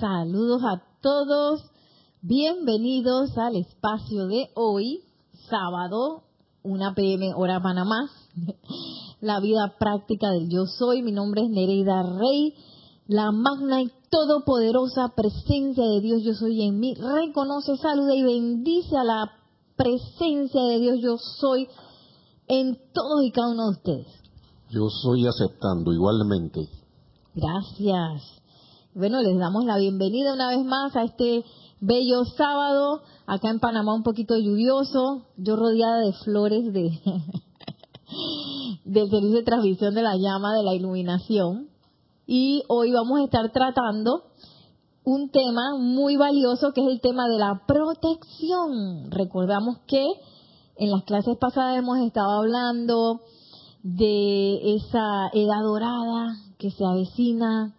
Saludos 0.00 0.62
a 0.64 0.82
todos. 1.02 1.62
Bienvenidos 2.22 3.36
al 3.36 3.56
espacio 3.56 4.28
de 4.28 4.48
hoy, 4.54 5.02
sábado, 5.50 6.22
1 6.62 6.94
pm 6.94 7.34
hora 7.34 7.60
Panamá. 7.60 8.08
La 9.20 9.40
vida 9.40 9.74
práctica 9.78 10.30
del 10.30 10.48
yo 10.48 10.64
soy. 10.64 11.02
Mi 11.02 11.12
nombre 11.12 11.42
es 11.42 11.50
Nereida 11.50 12.02
Rey. 12.02 12.54
La 13.08 13.30
magna 13.30 13.82
y 13.82 13.92
todopoderosa 14.08 15.12
presencia 15.14 15.84
de 15.84 16.00
Dios 16.00 16.22
yo 16.22 16.32
soy 16.32 16.62
en 16.62 16.80
mí. 16.80 16.94
Reconoce, 16.94 17.76
saluda 17.76 18.14
y 18.14 18.22
bendice 18.22 18.96
a 18.96 19.04
la 19.04 19.30
presencia 19.76 20.62
de 20.62 20.78
Dios 20.78 21.00
yo 21.02 21.18
soy 21.18 21.68
en 22.48 22.78
todos 22.94 23.22
y 23.22 23.32
cada 23.32 23.50
uno 23.50 23.64
de 23.64 23.70
ustedes. 23.72 24.06
Yo 24.70 24.88
soy 24.88 25.26
aceptando 25.26 25.92
igualmente. 25.92 26.70
Gracias. 27.34 28.39
Bueno, 28.92 29.22
les 29.22 29.38
damos 29.38 29.64
la 29.64 29.78
bienvenida 29.78 30.34
una 30.34 30.48
vez 30.48 30.64
más 30.64 30.96
a 30.96 31.04
este 31.04 31.44
bello 31.80 32.24
sábado, 32.36 33.02
acá 33.24 33.48
en 33.48 33.60
Panamá 33.60 33.94
un 33.94 34.02
poquito 34.02 34.36
lluvioso, 34.36 35.26
yo 35.36 35.54
rodeada 35.54 36.00
de 36.00 36.12
flores 36.24 36.72
de 36.72 37.00
del 38.84 39.08
servicio 39.10 39.36
de 39.36 39.44
transmisión 39.44 39.94
de 39.94 40.02
la 40.02 40.16
llama 40.16 40.56
de 40.56 40.64
la 40.64 40.74
iluminación. 40.74 41.68
Y 42.26 42.64
hoy 42.66 42.90
vamos 42.90 43.20
a 43.20 43.24
estar 43.24 43.52
tratando 43.52 44.24
un 45.04 45.30
tema 45.30 45.76
muy 45.78 46.16
valioso 46.16 46.72
que 46.72 46.80
es 46.80 46.88
el 46.88 47.00
tema 47.00 47.28
de 47.28 47.38
la 47.38 47.62
protección. 47.68 49.08
Recordamos 49.12 49.78
que 49.86 50.04
en 50.78 50.90
las 50.90 51.04
clases 51.04 51.38
pasadas 51.38 51.78
hemos 51.78 51.98
estado 52.00 52.40
hablando 52.40 53.20
de 53.84 54.74
esa 54.74 55.28
edad 55.32 55.62
dorada 55.62 56.34
que 56.58 56.72
se 56.72 56.84
avecina, 56.84 57.76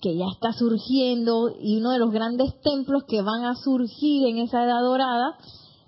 que 0.00 0.16
ya 0.16 0.26
está 0.32 0.52
surgiendo 0.52 1.50
y 1.60 1.78
uno 1.78 1.90
de 1.90 1.98
los 1.98 2.10
grandes 2.10 2.60
templos 2.62 3.04
que 3.06 3.22
van 3.22 3.44
a 3.44 3.54
surgir 3.54 4.26
en 4.26 4.38
esa 4.38 4.64
edad 4.64 4.82
dorada 4.82 5.36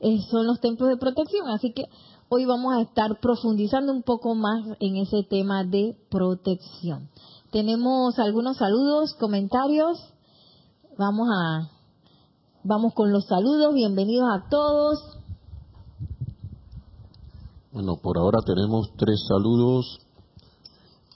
eh, 0.01 0.19
son 0.31 0.47
los 0.47 0.61
templos 0.61 0.91
de 0.91 0.97
protección. 0.97 1.49
Así 1.49 1.73
que 1.73 1.85
hoy 2.29 2.45
vamos 2.45 2.75
a 2.75 2.83
estar 2.83 3.21
profundizando 3.21 3.93
un 3.93 4.03
poco 4.03 4.35
más 4.35 4.65
en 4.81 4.97
ese 4.97 5.23
tema 5.23 5.65
de 5.65 5.97
protección. 6.11 7.09
Tenemos 7.51 8.19
algunos 8.19 8.57
saludos, 8.57 9.15
comentarios. 9.15 9.99
Vamos 10.99 11.29
a 11.31 11.71
vamos 12.65 12.95
con 12.95 13.13
los 13.13 13.27
saludos. 13.27 13.75
Bienvenidos 13.75 14.29
a 14.31 14.49
todos. 14.49 15.19
Bueno, 17.73 17.97
por 18.03 18.19
ahora 18.19 18.39
tenemos 18.45 18.91
tres 18.97 19.25
saludos 19.27 19.99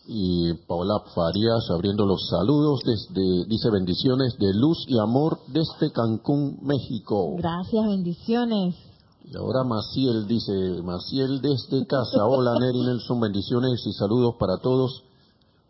y 0.09 0.55
Paola 0.67 1.01
Farías 1.15 1.69
abriendo 1.71 2.07
los 2.07 2.29
saludos 2.29 2.81
desde, 2.85 3.45
dice 3.47 3.71
bendiciones 3.71 4.37
de 4.39 4.55
luz 4.55 4.85
y 4.87 4.99
amor 4.99 5.41
desde 5.49 5.93
Cancún, 5.93 6.59
México. 6.63 7.35
Gracias, 7.39 7.87
bendiciones. 7.87 8.75
Y 9.25 9.37
ahora 9.37 9.65
Maciel 9.65 10.27
dice, 10.29 10.83
Maciel 10.85 11.41
desde 11.41 11.85
casa, 11.87 12.25
hola 12.25 12.59
Neri 12.61 12.81
Nelson, 12.81 13.21
bendiciones 13.21 13.85
y 13.85 13.93
saludos 13.93 14.37
para 14.39 14.59
todos 14.59 15.03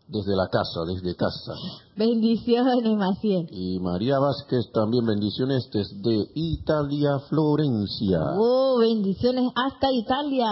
desde 0.07 0.35
la 0.35 0.47
casa, 0.47 0.85
desde 0.85 1.15
casa. 1.15 1.53
Bendiciones, 1.95 2.97
Maciel. 2.97 3.49
Y 3.51 3.79
María 3.79 4.19
Vázquez 4.19 4.71
también 4.71 5.05
bendiciones 5.05 5.69
desde 5.71 6.29
Italia, 6.35 7.19
Florencia. 7.27 8.19
Oh, 8.37 8.77
bendiciones 8.79 9.51
hasta 9.55 9.91
Italia. 9.91 10.47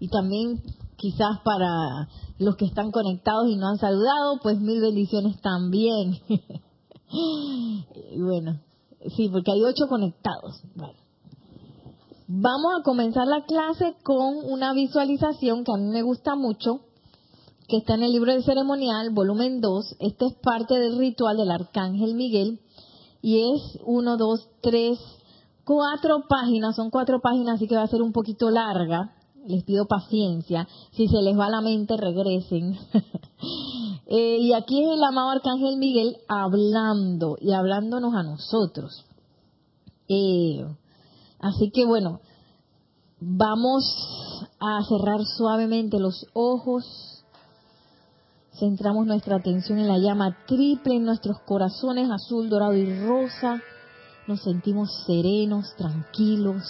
Y 0.00 0.08
también 0.08 0.62
quizás 0.98 1.40
para 1.44 2.08
los 2.38 2.56
que 2.56 2.66
están 2.66 2.90
conectados 2.90 3.48
y 3.48 3.56
no 3.56 3.68
han 3.68 3.78
saludado, 3.78 4.38
pues 4.42 4.60
mil 4.60 4.80
bendiciones 4.80 5.40
también. 5.40 6.18
bueno, 8.18 8.60
sí, 9.16 9.28
porque 9.30 9.52
hay 9.52 9.62
ocho 9.62 9.86
conectados. 9.88 10.60
Vamos 12.26 12.72
a 12.78 12.82
comenzar 12.82 13.26
la 13.26 13.44
clase 13.46 13.96
con 14.02 14.36
una 14.44 14.74
visualización 14.74 15.64
que 15.64 15.72
a 15.72 15.78
mí 15.78 15.88
me 15.88 16.02
gusta 16.02 16.34
mucho, 16.34 16.80
que 17.68 17.78
está 17.78 17.94
en 17.94 18.02
el 18.02 18.12
libro 18.12 18.32
del 18.32 18.44
ceremonial, 18.44 19.10
volumen 19.10 19.60
2. 19.60 19.96
Este 20.00 20.26
es 20.26 20.34
parte 20.42 20.74
del 20.74 20.98
ritual 20.98 21.36
del 21.36 21.50
arcángel 21.50 22.14
Miguel 22.14 22.60
y 23.22 23.38
es 23.38 23.78
uno, 23.84 24.16
dos, 24.16 24.48
tres, 24.62 24.98
cuatro 25.64 26.24
páginas, 26.28 26.76
son 26.76 26.90
cuatro 26.90 27.20
páginas, 27.20 27.56
así 27.56 27.68
que 27.68 27.76
va 27.76 27.82
a 27.82 27.88
ser 27.88 28.02
un 28.02 28.12
poquito 28.12 28.50
larga 28.50 29.14
les 29.48 29.64
pido 29.64 29.86
paciencia. 29.86 30.68
Si 30.92 31.08
se 31.08 31.22
les 31.22 31.36
va 31.36 31.48
la 31.48 31.62
mente, 31.62 31.96
regresen. 31.96 32.78
eh, 34.06 34.38
y 34.40 34.52
aquí 34.52 34.84
es 34.84 34.90
el 34.90 35.02
amado 35.02 35.30
Arcángel 35.30 35.78
Miguel 35.78 36.18
hablando 36.28 37.36
y 37.40 37.52
hablándonos 37.52 38.14
a 38.14 38.22
nosotros. 38.22 39.04
Eh, 40.08 40.64
así 41.40 41.70
que 41.70 41.86
bueno, 41.86 42.20
vamos 43.20 43.84
a 44.60 44.82
cerrar 44.84 45.24
suavemente 45.24 45.98
los 45.98 46.26
ojos. 46.34 47.24
Centramos 48.58 49.06
nuestra 49.06 49.36
atención 49.36 49.78
en 49.78 49.88
la 49.88 49.98
llama 49.98 50.36
triple 50.46 50.96
en 50.96 51.04
nuestros 51.04 51.40
corazones, 51.40 52.10
azul, 52.10 52.50
dorado 52.50 52.74
y 52.74 53.06
rosa. 53.06 53.62
Nos 54.26 54.42
sentimos 54.42 54.90
serenos, 55.06 55.74
tranquilos, 55.76 56.64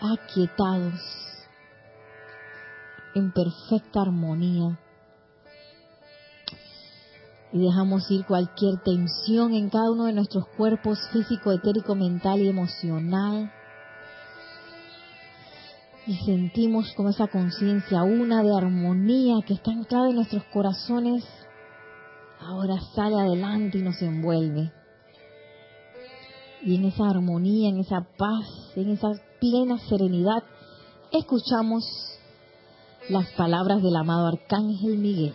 aquietados 0.00 0.94
en 3.14 3.32
perfecta 3.32 4.02
armonía. 4.02 4.78
Y 7.52 7.58
dejamos 7.58 8.10
ir 8.10 8.24
cualquier 8.26 8.78
tensión 8.82 9.54
en 9.54 9.70
cada 9.70 9.90
uno 9.90 10.06
de 10.06 10.12
nuestros 10.12 10.46
cuerpos 10.56 10.98
físico, 11.12 11.52
etérico, 11.52 11.94
mental 11.94 12.40
y 12.40 12.48
emocional. 12.48 13.52
Y 16.06 16.16
sentimos 16.26 16.92
como 16.96 17.10
esa 17.10 17.28
conciencia 17.28 18.02
una 18.02 18.42
de 18.42 18.54
armonía 18.54 19.36
que 19.46 19.54
está 19.54 19.70
anclada 19.70 20.10
en 20.10 20.16
nuestros 20.16 20.42
corazones, 20.52 21.24
ahora 22.40 22.74
sale 22.94 23.14
adelante 23.14 23.78
y 23.78 23.82
nos 23.82 24.02
envuelve. 24.02 24.72
Y 26.62 26.76
en 26.76 26.86
esa 26.86 27.08
armonía, 27.08 27.68
en 27.68 27.78
esa 27.78 28.06
paz, 28.18 28.72
en 28.74 28.90
esa 28.90 29.12
plena 29.38 29.78
serenidad, 29.78 30.42
escuchamos 31.12 31.84
las 33.08 33.30
palabras 33.32 33.82
del 33.82 33.96
amado 33.96 34.28
Arcángel 34.28 34.98
Miguel. 34.98 35.34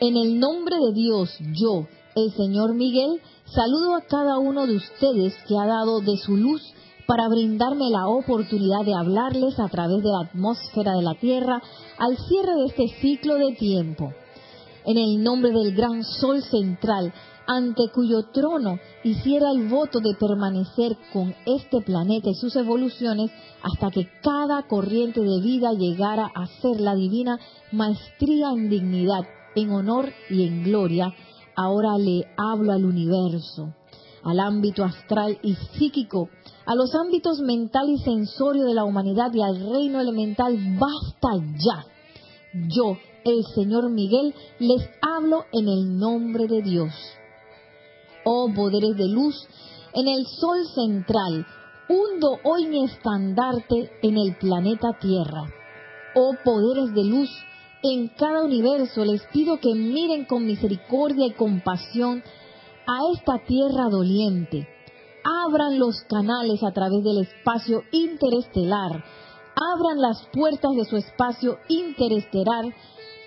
En 0.00 0.16
el 0.16 0.38
nombre 0.38 0.76
de 0.76 0.92
Dios, 0.92 1.36
yo, 1.54 1.88
el 2.14 2.32
Señor 2.32 2.74
Miguel, 2.74 3.20
saludo 3.46 3.96
a 3.96 4.02
cada 4.02 4.38
uno 4.38 4.66
de 4.66 4.76
ustedes 4.76 5.34
que 5.48 5.56
ha 5.58 5.66
dado 5.66 6.00
de 6.00 6.16
su 6.18 6.36
luz 6.36 6.62
para 7.06 7.28
brindarme 7.28 7.90
la 7.90 8.06
oportunidad 8.06 8.84
de 8.84 8.94
hablarles 8.94 9.58
a 9.58 9.68
través 9.68 10.02
de 10.02 10.10
la 10.10 10.28
atmósfera 10.28 10.92
de 10.92 11.02
la 11.02 11.14
Tierra 11.14 11.60
al 11.98 12.16
cierre 12.16 12.54
de 12.54 12.66
este 12.66 13.00
ciclo 13.00 13.36
de 13.36 13.56
tiempo. 13.56 14.12
En 14.84 14.98
el 14.98 15.22
nombre 15.22 15.50
del 15.50 15.74
gran 15.74 16.04
Sol 16.04 16.42
central, 16.42 17.12
ante 17.48 17.88
cuyo 17.88 18.24
trono 18.24 18.78
hiciera 19.02 19.50
el 19.50 19.68
voto 19.68 20.00
de 20.00 20.14
permanecer 20.14 20.98
con 21.14 21.34
este 21.46 21.80
planeta 21.80 22.28
y 22.28 22.34
sus 22.34 22.54
evoluciones 22.56 23.30
hasta 23.62 23.90
que 23.90 24.06
cada 24.22 24.64
corriente 24.68 25.22
de 25.22 25.40
vida 25.40 25.72
llegara 25.72 26.30
a 26.34 26.46
ser 26.60 26.78
la 26.78 26.94
divina 26.94 27.40
maestría 27.72 28.50
en 28.50 28.68
dignidad, 28.68 29.26
en 29.56 29.70
honor 29.70 30.12
y 30.28 30.46
en 30.46 30.62
gloria, 30.62 31.14
ahora 31.56 31.96
le 31.96 32.26
hablo 32.36 32.72
al 32.72 32.84
universo, 32.84 33.72
al 34.22 34.40
ámbito 34.40 34.84
astral 34.84 35.38
y 35.42 35.54
psíquico, 35.54 36.28
a 36.66 36.74
los 36.74 36.94
ámbitos 36.94 37.40
mental 37.40 37.88
y 37.88 37.96
sensorio 38.00 38.66
de 38.66 38.74
la 38.74 38.84
humanidad 38.84 39.32
y 39.32 39.40
al 39.40 39.58
reino 39.72 40.02
elemental, 40.02 40.54
basta 40.78 41.42
ya. 41.64 41.86
Yo, 42.68 42.98
el 43.24 43.42
Señor 43.54 43.88
Miguel, 43.88 44.34
les 44.58 44.82
hablo 45.00 45.46
en 45.50 45.68
el 45.68 45.98
nombre 45.98 46.46
de 46.46 46.60
Dios 46.60 46.92
oh 48.30 48.52
poderes 48.54 48.94
de 48.96 49.08
luz, 49.08 49.34
en 49.94 50.06
el 50.06 50.26
sol 50.26 50.58
central, 50.74 51.46
hundo 51.88 52.38
hoy 52.44 52.66
mi 52.66 52.84
estandarte 52.84 53.90
en 54.02 54.18
el 54.18 54.36
planeta 54.36 54.98
Tierra. 55.00 55.44
Oh 56.14 56.34
poderes 56.44 56.94
de 56.94 57.04
luz, 57.04 57.30
en 57.82 58.08
cada 58.08 58.44
universo 58.44 59.04
les 59.06 59.22
pido 59.32 59.58
que 59.60 59.74
miren 59.74 60.26
con 60.26 60.44
misericordia 60.44 61.26
y 61.26 61.32
compasión 61.32 62.22
a 62.86 62.98
esta 63.14 63.38
tierra 63.46 63.88
doliente. 63.90 64.68
Abran 65.46 65.78
los 65.78 65.96
canales 66.02 66.62
a 66.62 66.72
través 66.72 67.02
del 67.04 67.22
espacio 67.22 67.82
interestelar. 67.92 69.04
Abran 69.54 70.00
las 70.00 70.26
puertas 70.34 70.72
de 70.76 70.84
su 70.84 70.96
espacio 70.96 71.58
interestelar. 71.68 72.64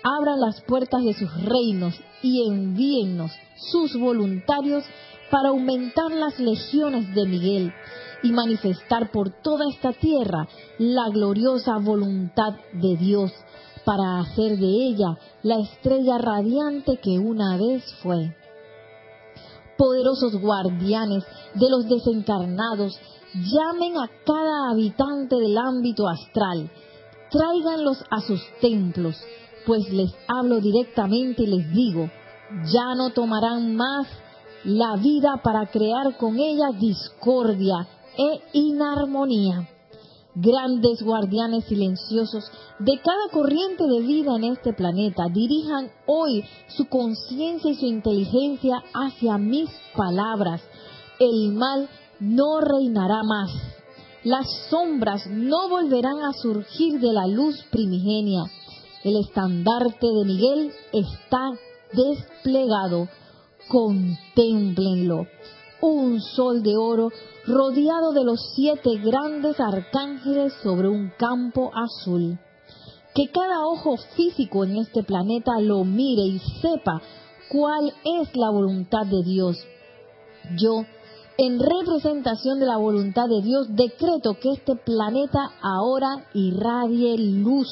Abran 0.04 0.40
las 0.40 0.60
puertas 0.62 1.02
de 1.04 1.14
sus 1.14 1.30
reinos 1.44 1.94
y 2.22 2.46
envíennos 2.48 3.30
sus 3.70 3.96
voluntarios 3.96 4.84
para 5.30 5.50
aumentar 5.50 6.10
las 6.10 6.38
legiones 6.38 7.14
de 7.14 7.26
Miguel 7.26 7.72
y 8.22 8.32
manifestar 8.32 9.10
por 9.10 9.30
toda 9.42 9.68
esta 9.68 9.92
tierra 9.92 10.46
la 10.78 11.08
gloriosa 11.08 11.78
voluntad 11.78 12.54
de 12.72 12.96
Dios 12.96 13.32
para 13.84 14.20
hacer 14.20 14.58
de 14.58 14.66
ella 14.66 15.18
la 15.42 15.58
estrella 15.58 16.18
radiante 16.18 16.98
que 16.98 17.18
una 17.18 17.56
vez 17.56 17.82
fue. 18.02 18.36
poderosos 19.78 20.36
guardianes 20.40 21.24
de 21.54 21.68
los 21.68 21.88
desencarnados, 21.88 22.96
llamen 23.34 23.96
a 23.98 24.08
cada 24.24 24.70
habitante 24.70 25.34
del 25.36 25.58
ámbito 25.58 26.06
astral, 26.06 26.70
tráiganlos 27.30 28.04
a 28.10 28.20
sus 28.20 28.40
templos, 28.60 29.16
pues 29.66 29.88
les 29.92 30.10
hablo 30.28 30.60
directamente 30.60 31.44
y 31.44 31.46
les 31.46 31.72
digo, 31.72 32.10
ya 32.72 32.94
no 32.96 33.10
tomarán 33.10 33.74
más 33.74 34.06
la 34.64 34.96
vida 34.96 35.40
para 35.42 35.66
crear 35.66 36.16
con 36.16 36.38
ella 36.38 36.70
discordia 36.78 37.86
e 38.16 38.40
inarmonía. 38.52 39.68
Grandes 40.34 41.02
guardianes 41.02 41.64
silenciosos 41.64 42.50
de 42.78 42.98
cada 43.00 43.28
corriente 43.30 43.84
de 43.86 44.00
vida 44.00 44.34
en 44.36 44.44
este 44.44 44.72
planeta, 44.72 45.24
dirijan 45.30 45.90
hoy 46.06 46.42
su 46.68 46.88
conciencia 46.88 47.70
y 47.70 47.74
su 47.74 47.86
inteligencia 47.86 48.82
hacia 48.94 49.36
mis 49.36 49.68
palabras. 49.94 50.62
El 51.18 51.52
mal 51.52 51.88
no 52.18 52.60
reinará 52.60 53.22
más. 53.22 53.50
Las 54.24 54.46
sombras 54.70 55.26
no 55.26 55.68
volverán 55.68 56.22
a 56.22 56.32
surgir 56.32 56.98
de 57.00 57.12
la 57.12 57.26
luz 57.26 57.62
primigenia. 57.70 58.44
El 59.04 59.16
estandarte 59.16 60.06
de 60.06 60.24
Miguel 60.24 60.72
está 60.92 61.50
desplegado. 61.92 63.08
Contémplenlo. 63.68 65.26
Un 65.80 66.20
sol 66.20 66.62
de 66.62 66.76
oro 66.76 67.10
rodeado 67.44 68.12
de 68.12 68.24
los 68.24 68.40
siete 68.54 68.98
grandes 68.98 69.58
arcángeles 69.58 70.52
sobre 70.62 70.88
un 70.88 71.10
campo 71.18 71.72
azul. 71.74 72.38
Que 73.12 73.28
cada 73.32 73.66
ojo 73.66 73.96
físico 74.14 74.64
en 74.64 74.76
este 74.76 75.02
planeta 75.02 75.60
lo 75.60 75.82
mire 75.82 76.22
y 76.22 76.38
sepa 76.60 77.02
cuál 77.50 77.92
es 78.04 78.36
la 78.36 78.50
voluntad 78.50 79.04
de 79.04 79.22
Dios. 79.24 79.58
Yo, 80.56 80.84
en 81.38 81.58
representación 81.58 82.60
de 82.60 82.66
la 82.66 82.76
voluntad 82.76 83.28
de 83.28 83.42
Dios, 83.42 83.66
decreto 83.70 84.34
que 84.40 84.52
este 84.52 84.76
planeta 84.76 85.50
ahora 85.60 86.24
irradie 86.34 87.18
luz. 87.18 87.68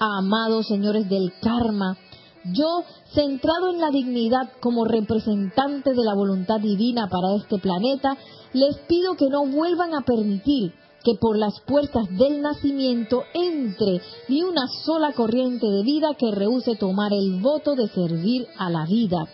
Amados 0.00 0.68
señores 0.68 1.08
del 1.08 1.32
karma, 1.40 1.96
yo, 2.44 2.84
centrado 3.14 3.70
en 3.70 3.80
la 3.80 3.90
dignidad 3.90 4.48
como 4.60 4.84
representante 4.84 5.90
de 5.90 6.04
la 6.04 6.14
voluntad 6.14 6.60
divina 6.60 7.08
para 7.08 7.34
este 7.34 7.58
planeta, 7.58 8.16
les 8.52 8.78
pido 8.86 9.16
que 9.16 9.28
no 9.28 9.44
vuelvan 9.44 9.94
a 9.94 10.02
permitir 10.02 10.72
que 11.02 11.14
por 11.20 11.36
las 11.36 11.60
puertas 11.66 12.08
del 12.16 12.40
nacimiento 12.42 13.24
entre 13.34 14.00
ni 14.28 14.44
una 14.44 14.68
sola 14.84 15.12
corriente 15.14 15.66
de 15.66 15.82
vida 15.82 16.14
que 16.16 16.30
rehúse 16.30 16.76
tomar 16.76 17.12
el 17.12 17.40
voto 17.40 17.74
de 17.74 17.88
servir 17.88 18.46
a 18.56 18.70
la 18.70 18.84
vida, 18.86 19.26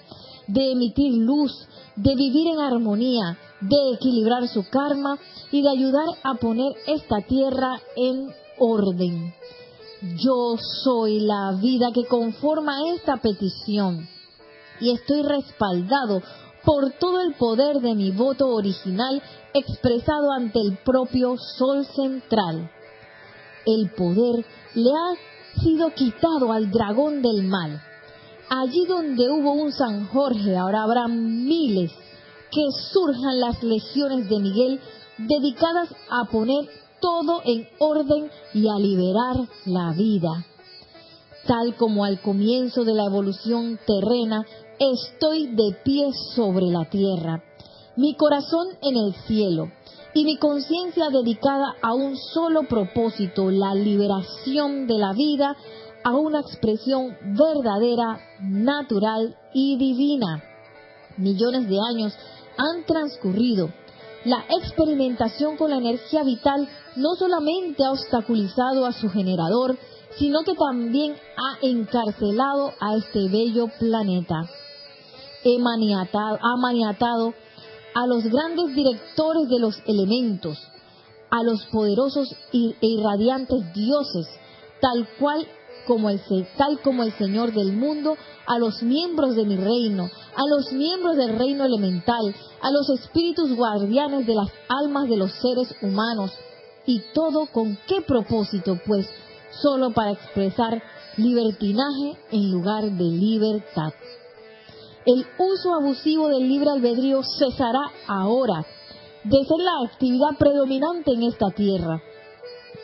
de 0.47 0.73
emitir 0.73 1.13
luz, 1.13 1.53
de 1.97 2.15
vivir 2.15 2.49
en 2.49 2.61
armonía, 2.61 3.39
de 3.61 3.95
equilibrar 3.95 4.49
su 4.49 4.67
karma 4.71 5.19
y 5.53 5.61
de 5.61 5.69
ayudar 5.69 6.07
a 6.23 6.35
poner 6.37 6.73
esta 6.87 7.21
tierra 7.29 7.81
en 7.97 8.29
orden. 8.59 9.35
Yo 10.13 10.59
soy 10.83 11.21
la 11.21 11.53
vida 11.53 11.91
que 11.95 12.05
conforma 12.05 12.75
esta 12.95 13.17
petición 13.17 14.07
y 14.79 14.91
estoy 14.91 15.23
respaldado 15.23 16.21
por 16.63 16.93
todo 16.99 17.23
el 17.23 17.33
poder 17.35 17.81
de 17.81 17.95
mi 17.95 18.11
voto 18.11 18.49
original 18.49 19.23
expresado 19.55 20.31
ante 20.31 20.61
el 20.61 20.77
propio 20.85 21.37
Sol 21.39 21.87
Central. 21.87 22.71
El 23.65 23.93
poder 23.93 24.45
le 24.75 24.91
ha 24.91 25.61
sido 25.63 25.95
quitado 25.95 26.53
al 26.53 26.71
dragón 26.71 27.23
del 27.23 27.45
mal. 27.45 27.81
Allí 28.51 28.85
donde 28.87 29.31
hubo 29.31 29.53
un 29.53 29.73
San 29.73 30.07
Jorge, 30.09 30.55
ahora 30.55 30.83
habrá 30.83 31.09
miles 31.09 31.91
que 32.51 32.67
surjan 32.93 33.41
las 33.41 33.63
legiones 33.63 34.29
de 34.29 34.39
Miguel 34.39 34.81
dedicadas 35.17 35.89
a 36.11 36.31
poner 36.31 36.84
todo 37.05 37.43
en 37.45 37.69
orden 37.81 38.31
y 38.55 38.67
a 38.67 38.79
liberar 38.79 39.37
la 39.67 39.93
vida. 39.93 40.47
Tal 41.47 41.77
como 41.77 42.03
al 42.03 42.23
comienzo 42.23 42.83
de 42.83 42.95
la 42.95 43.05
evolución 43.05 43.79
terrena, 43.87 44.47
estoy 44.79 45.49
de 45.49 45.77
pie 45.85 46.07
sobre 46.35 46.65
la 46.65 46.89
tierra, 46.89 47.45
mi 47.97 48.15
corazón 48.17 48.69
en 48.81 48.97
el 48.97 49.15
cielo 49.27 49.71
y 50.15 50.25
mi 50.25 50.39
conciencia 50.39 51.11
dedicada 51.11 51.75
a 51.83 51.93
un 51.93 52.17
solo 52.17 52.63
propósito, 52.63 53.51
la 53.51 53.75
liberación 53.75 54.87
de 54.87 54.97
la 54.97 55.13
vida 55.13 55.59
a 56.05 56.17
una 56.17 56.41
expresión 56.41 57.19
verdadera, 57.37 58.19
natural 58.41 59.37
y 59.53 59.77
divina. 59.77 60.43
Millones 61.19 61.69
de 61.69 61.77
años 61.87 62.15
han 62.57 62.87
transcurrido. 62.87 63.69
La 64.25 64.43
experimentación 64.49 65.57
con 65.59 65.71
la 65.71 65.77
energía 65.77 66.23
vital 66.23 66.67
no 66.97 67.15
solamente 67.15 67.85
ha 67.85 67.93
obstaculizado 67.93 68.87
a 68.87 68.93
su 68.93 69.11
generador, 69.11 69.77
sino 70.17 70.43
que 70.45 70.55
también 70.55 71.13
ha 71.13 71.59
encarcelado 71.67 72.73
a 72.81 72.97
este 72.97 73.29
bello 73.29 73.69
planeta. 73.79 74.49
ha 75.45 76.57
maniatado 76.57 77.35
a 77.95 78.07
los 78.07 78.25
grandes 78.25 78.75
directores 78.75 79.49
de 79.49 79.59
los 79.59 79.79
elementos, 79.87 80.59
a 81.31 81.43
los 81.43 81.67
poderosos 81.67 82.35
e 82.53 82.75
irradiantes 82.81 83.75
dioses, 83.75 84.27
tal 84.81 85.07
cual 85.19 85.47
como 85.87 86.11
el, 86.11 86.21
tal 86.57 86.81
como 86.83 87.03
el 87.03 87.13
Señor 87.13 87.53
del 87.53 87.73
mundo, 87.73 88.17
a 88.47 88.59
los 88.59 88.83
miembros 88.83 89.37
de 89.37 89.45
mi 89.45 89.57
reino, 89.57 90.11
a 90.35 90.47
los 90.49 90.73
miembros 90.73 91.17
del 91.17 91.39
reino 91.39 91.65
elemental, 91.65 92.35
a 92.61 92.71
los 92.71 92.89
espíritus 93.01 93.55
guardianes 93.55 94.27
de 94.27 94.35
las 94.35 94.49
almas 94.69 95.09
de 95.09 95.17
los 95.17 95.33
seres 95.33 95.75
humanos. 95.83 96.33
¿Y 96.87 97.01
todo 97.15 97.47
con 97.47 97.79
qué 97.87 98.03
propósito? 98.03 98.79
Pues 98.87 99.09
solo 99.63 99.93
para 99.93 100.13
expresar 100.13 100.83
libertinaje 101.17 102.19
en 102.33 102.51
lugar 102.51 102.85
de 102.85 103.05
libertad. 103.05 103.93
El 105.07 105.27
uso 105.39 105.75
abusivo 105.75 106.29
del 106.29 106.49
libre 106.49 106.71
albedrío 106.71 107.21
cesará 107.39 107.91
ahora 108.07 108.65
de 109.25 109.39
ser 109.45 109.59
la 109.59 109.91
actividad 109.91 110.37
predominante 110.39 111.13
en 111.13 111.25
esta 111.25 111.51
tierra. 111.55 112.01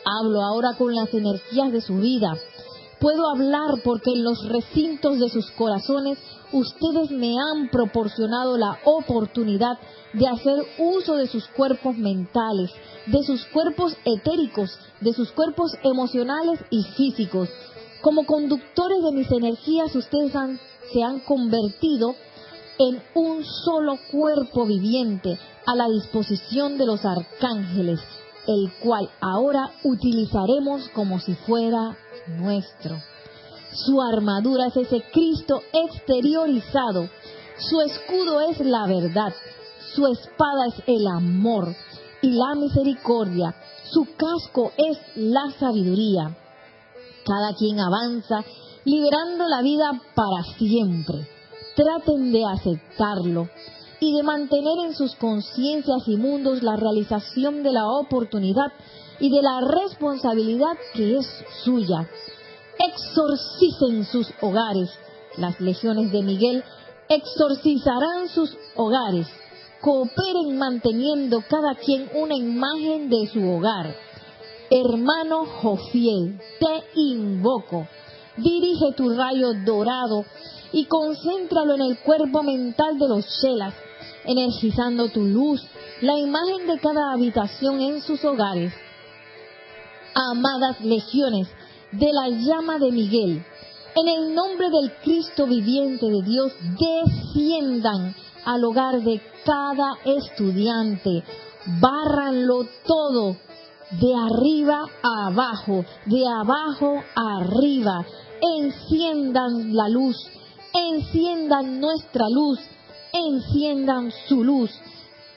Hablo 0.05 0.41
ahora 0.41 0.75
con 0.77 0.93
las 0.93 1.13
energías 1.13 1.71
de 1.71 1.81
su 1.81 1.95
vida, 1.97 2.35
Puedo 3.01 3.31
hablar 3.31 3.81
porque 3.83 4.11
en 4.11 4.23
los 4.23 4.47
recintos 4.47 5.17
de 5.17 5.27
sus 5.29 5.49
corazones 5.51 6.19
ustedes 6.51 7.09
me 7.09 7.33
han 7.35 7.69
proporcionado 7.71 8.59
la 8.59 8.77
oportunidad 8.85 9.79
de 10.13 10.27
hacer 10.27 10.63
uso 10.77 11.15
de 11.15 11.25
sus 11.25 11.47
cuerpos 11.47 11.97
mentales, 11.97 12.69
de 13.07 13.23
sus 13.23 13.43
cuerpos 13.45 13.97
etéricos, 14.05 14.77
de 14.99 15.13
sus 15.13 15.31
cuerpos 15.31 15.71
emocionales 15.83 16.59
y 16.69 16.83
físicos. 16.95 17.49
Como 18.03 18.27
conductores 18.27 19.01
de 19.03 19.13
mis 19.13 19.31
energías 19.31 19.95
ustedes 19.95 20.33
se 20.93 21.01
han 21.01 21.21
convertido 21.21 22.13
en 22.77 23.01
un 23.15 23.43
solo 23.43 23.97
cuerpo 24.11 24.67
viviente 24.67 25.39
a 25.65 25.75
la 25.75 25.89
disposición 25.89 26.77
de 26.77 26.85
los 26.85 27.03
arcángeles, 27.03 27.99
el 28.45 28.71
cual 28.83 29.09
ahora 29.19 29.71
utilizaremos 29.83 30.87
como 30.89 31.19
si 31.19 31.33
fuera 31.33 31.97
nuestro. 32.27 32.97
Su 33.73 34.01
armadura 34.01 34.67
es 34.67 34.77
ese 34.77 35.03
Cristo 35.11 35.61
exteriorizado. 35.71 37.09
Su 37.57 37.81
escudo 37.81 38.41
es 38.41 38.59
la 38.59 38.85
verdad. 38.85 39.33
Su 39.93 40.07
espada 40.07 40.67
es 40.67 40.83
el 40.87 41.07
amor 41.07 41.75
y 42.21 42.31
la 42.31 42.55
misericordia. 42.55 43.55
Su 43.91 44.07
casco 44.15 44.71
es 44.77 44.97
la 45.15 45.51
sabiduría. 45.59 46.35
Cada 47.25 47.53
quien 47.55 47.79
avanza 47.79 48.43
liberando 48.83 49.47
la 49.47 49.61
vida 49.61 50.01
para 50.15 50.43
siempre. 50.57 51.27
Traten 51.75 52.31
de 52.31 52.45
aceptarlo 52.45 53.47
y 53.99 54.15
de 54.15 54.23
mantener 54.23 54.79
en 54.85 54.95
sus 54.95 55.15
conciencias 55.15 56.07
y 56.07 56.17
mundos 56.17 56.63
la 56.63 56.75
realización 56.75 57.63
de 57.63 57.71
la 57.71 57.87
oportunidad 57.87 58.71
y 59.21 59.29
de 59.29 59.41
la 59.43 59.61
responsabilidad 59.61 60.75
que 60.95 61.17
es 61.17 61.27
suya. 61.63 62.09
Exorcicen 62.79 64.03
sus 64.05 64.27
hogares. 64.41 64.89
Las 65.37 65.61
legiones 65.61 66.11
de 66.11 66.23
Miguel 66.23 66.63
exorcizarán 67.07 68.29
sus 68.29 68.57
hogares. 68.75 69.27
Cooperen 69.79 70.57
manteniendo 70.57 71.43
cada 71.47 71.75
quien 71.75 72.09
una 72.15 72.35
imagen 72.35 73.09
de 73.09 73.27
su 73.27 73.47
hogar. 73.47 73.95
Hermano 74.71 75.45
Jofiel, 75.45 76.39
te 76.59 76.99
invoco. 76.99 77.87
Dirige 78.37 78.93
tu 78.97 79.13
rayo 79.13 79.53
dorado 79.63 80.25
y 80.71 80.85
concéntralo 80.85 81.75
en 81.75 81.81
el 81.81 81.99
cuerpo 81.99 82.41
mental 82.41 82.97
de 82.97 83.07
los 83.07 83.25
Shelas, 83.39 83.75
energizando 84.25 85.09
tu 85.09 85.21
luz, 85.21 85.61
la 86.01 86.17
imagen 86.17 86.65
de 86.65 86.79
cada 86.79 87.11
habitación 87.11 87.81
en 87.81 88.01
sus 88.01 88.23
hogares 88.25 88.73
amadas 90.13 90.79
legiones 90.81 91.47
de 91.91 92.11
la 92.13 92.29
llama 92.29 92.77
de 92.79 92.91
Miguel, 92.91 93.45
en 93.95 94.07
el 94.07 94.33
nombre 94.33 94.69
del 94.69 94.93
Cristo 95.03 95.45
viviente 95.45 96.05
de 96.05 96.21
Dios, 96.21 96.53
desciendan 96.79 98.15
al 98.45 98.63
hogar 98.63 99.01
de 99.01 99.21
cada 99.45 99.97
estudiante. 100.05 101.23
Bárranlo 101.79 102.65
todo 102.85 103.35
de 103.99 104.15
arriba 104.15 104.85
a 105.03 105.27
abajo, 105.27 105.85
de 106.05 106.23
abajo 106.27 107.03
a 107.15 107.37
arriba. 107.41 108.05
Enciendan 108.41 109.75
la 109.75 109.89
luz, 109.89 110.17
enciendan 110.73 111.79
nuestra 111.79 112.27
luz, 112.29 112.59
enciendan 113.13 114.11
su 114.27 114.43
luz. 114.43 114.71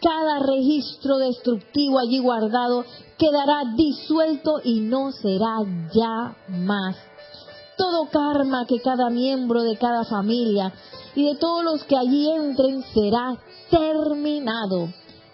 Cada 0.04 0.38
registro 0.40 1.16
destructivo 1.16 1.98
allí 1.98 2.18
guardado 2.18 2.84
quedará 3.16 3.72
disuelto 3.74 4.60
y 4.62 4.80
no 4.80 5.12
será 5.12 5.56
ya 5.94 6.36
más. 6.46 6.94
Todo 7.78 8.10
karma 8.10 8.66
que 8.66 8.82
cada 8.82 9.08
miembro 9.08 9.62
de 9.62 9.78
cada 9.78 10.04
familia 10.04 10.74
y 11.14 11.24
de 11.24 11.36
todos 11.36 11.64
los 11.64 11.84
que 11.84 11.96
allí 11.96 12.30
entren 12.30 12.84
será 12.92 13.40
terminado. 13.70 14.90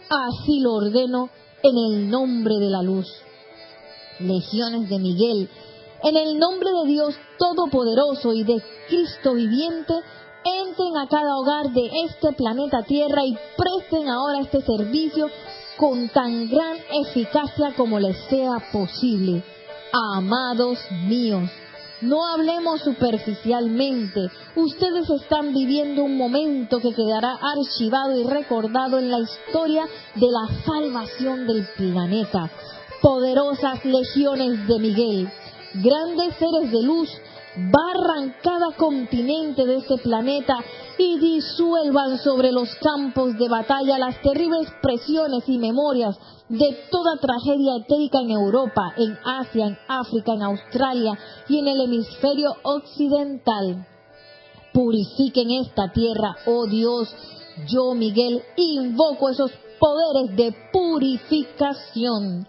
Así 0.09 0.61
lo 0.61 0.75
ordeno 0.75 1.31
en 1.65 1.77
el 1.77 2.09
nombre 2.09 2.61
de 2.61 2.71
la 2.71 2.83
luz. 2.83 3.09
Legiones 4.21 4.89
de 4.89 5.01
Miguel, 5.01 5.51
en 6.05 6.17
el 6.17 6.39
nombre 6.39 6.71
de 6.71 6.87
Dios 6.87 7.17
Todopoderoso 7.41 8.35
y 8.35 8.45
de 8.45 8.63
Cristo 8.87 9.35
viviente, 9.35 9.95
entren 10.45 10.97
a 10.97 11.07
cada 11.09 11.37
hogar 11.37 11.71
de 11.73 11.91
este 12.07 12.33
planeta 12.33 12.83
Tierra 12.83 13.25
y 13.25 13.37
presten 13.57 14.09
ahora 14.09 14.41
este 14.41 14.63
servicio 14.63 15.29
con 15.77 16.09
tan 16.11 16.49
gran 16.49 16.77
eficacia 17.07 17.73
como 17.77 17.99
les 17.99 18.17
sea 18.29 18.59
posible. 18.73 19.43
Amados 19.93 20.79
míos, 21.07 21.51
no 22.01 22.27
hablemos 22.27 22.81
superficialmente. 22.81 24.21
Ustedes 24.57 25.09
están 25.11 25.53
viviendo 25.53 26.05
un 26.05 26.17
momento 26.17 26.81
que 26.81 26.95
quedará 26.95 27.39
archivado 27.41 28.19
y 28.19 28.25
recordado 28.25 28.99
en 28.99 29.11
la 29.11 29.21
historia 29.21 29.87
de 30.15 30.27
la 30.27 30.63
salvación 30.65 31.47
del 31.47 31.67
planeta. 31.77 32.51
Poderosas 33.03 33.85
legiones 33.85 34.67
de 34.67 34.79
Miguel, 34.79 35.31
grandes 35.75 36.35
seres 36.37 36.71
de 36.71 36.83
luz, 36.83 37.11
barran 37.57 38.35
cada 38.43 38.77
continente 38.77 39.67
de 39.67 39.77
este 39.77 39.99
planeta 39.99 40.57
y 40.99 41.19
disuelvan 41.19 42.19
sobre 42.19 42.53
los 42.53 42.69
campos 42.77 43.37
de 43.39 43.49
batalla 43.49 43.99
las 43.99 44.21
terribles 44.21 44.69
presiones 44.83 45.49
y 45.49 45.59
memorias 45.59 46.17
de 46.49 46.79
toda 46.91 47.17
tragedia 47.17 47.77
etérica 47.77 48.21
en 48.21 48.31
Europa, 48.31 48.93
en 48.97 49.17
Asia, 49.25 49.67
en 49.67 49.79
África, 49.89 50.33
en 50.35 50.43
Australia 50.43 51.19
y 51.49 51.59
en 51.59 51.69
el 51.69 51.81
hemisferio 51.83 52.55
occidental. 52.63 53.87
Purifiquen 54.73 55.51
esta 55.51 55.93
tierra, 55.93 56.37
oh 56.47 56.67
Dios. 56.67 57.09
Yo, 57.67 57.95
Miguel, 57.95 58.43
invoco 58.57 59.29
esos 59.31 59.51
poderes 59.79 60.37
de 60.37 60.55
purificación. 60.73 62.47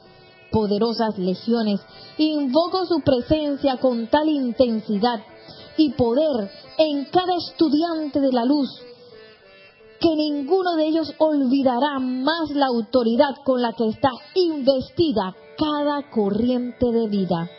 Poderosas 0.52 1.18
legiones, 1.18 1.80
invoco 2.18 2.86
su 2.86 3.00
presencia 3.02 3.78
con 3.78 4.08
tal 4.08 4.28
intensidad 4.30 5.22
y 5.78 5.92
poder 5.92 6.52
en 6.78 7.06
cada 7.06 7.36
estudiante 7.36 8.20
de 8.20 8.32
la 8.32 8.46
luz 8.46 8.70
que 10.02 10.16
ninguno 10.16 10.76
de 10.76 10.88
ellos 10.88 11.14
olvidará 11.20 12.00
más 12.00 12.50
la 12.56 12.66
autoridad 12.66 13.36
con 13.46 13.62
la 13.62 13.74
que 13.74 13.88
está 13.88 14.10
investida 14.34 15.36
cada 15.58 16.10
corriente 16.10 16.88
de 16.92 17.08
vida. 17.08 17.50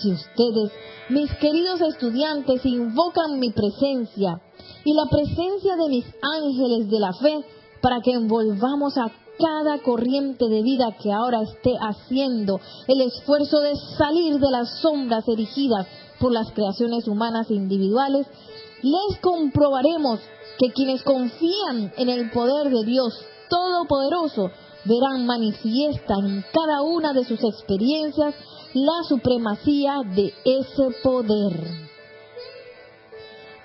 Si 0.00 0.12
ustedes, 0.12 0.70
mis 1.08 1.30
queridos 1.34 1.80
estudiantes, 1.80 2.64
invocan 2.64 3.40
mi 3.40 3.50
presencia 3.50 4.40
y 4.84 4.94
la 4.94 5.06
presencia 5.10 5.76
de 5.76 5.88
mis 5.88 6.06
ángeles 6.22 6.88
de 6.88 7.00
la 7.00 7.12
fe 7.12 7.44
para 7.84 8.00
que 8.00 8.12
envolvamos 8.12 8.96
a 8.96 9.12
cada 9.38 9.82
corriente 9.82 10.48
de 10.48 10.62
vida 10.62 10.96
que 11.02 11.12
ahora 11.12 11.42
esté 11.42 11.72
haciendo 11.78 12.58
el 12.88 13.02
esfuerzo 13.02 13.60
de 13.60 13.76
salir 13.98 14.38
de 14.38 14.50
las 14.50 14.80
sombras 14.80 15.28
erigidas 15.28 15.86
por 16.18 16.32
las 16.32 16.50
creaciones 16.52 17.06
humanas 17.06 17.50
individuales, 17.50 18.26
les 18.80 19.20
comprobaremos 19.20 20.18
que 20.58 20.72
quienes 20.72 21.02
confían 21.02 21.92
en 21.98 22.08
el 22.08 22.30
poder 22.30 22.70
de 22.70 22.86
Dios 22.86 23.22
Todopoderoso 23.50 24.50
verán 24.86 25.26
manifiesta 25.26 26.14
en 26.14 26.42
cada 26.54 26.80
una 26.80 27.12
de 27.12 27.26
sus 27.26 27.44
experiencias 27.44 28.34
la 28.72 29.04
supremacía 29.06 29.96
de 30.06 30.32
ese 30.46 30.90
poder. 31.02 31.52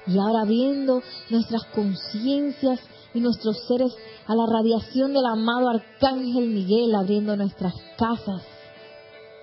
Y 0.08 0.20
ahora 0.20 0.44
viendo 0.44 1.02
nuestras 1.30 1.64
conciencias 1.74 2.82
y 3.14 3.20
nuestros 3.20 3.58
seres 3.68 3.94
a 4.28 4.36
la 4.36 4.46
radiación 4.46 5.14
del 5.14 5.26
amado 5.26 5.70
Arcángel 5.70 6.50
Miguel 6.50 6.94
abriendo 6.96 7.36
nuestras 7.36 7.74
casas, 7.98 8.42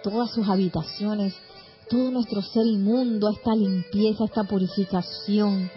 todas 0.03 0.31
sus 0.33 0.49
habitaciones, 0.49 1.35
todo 1.89 2.11
nuestro 2.11 2.43
ser 2.43 2.67
inmundo, 2.67 3.31
esta 3.31 3.55
limpieza, 3.55 4.25
esta 4.25 4.45
purificación. 4.45 5.71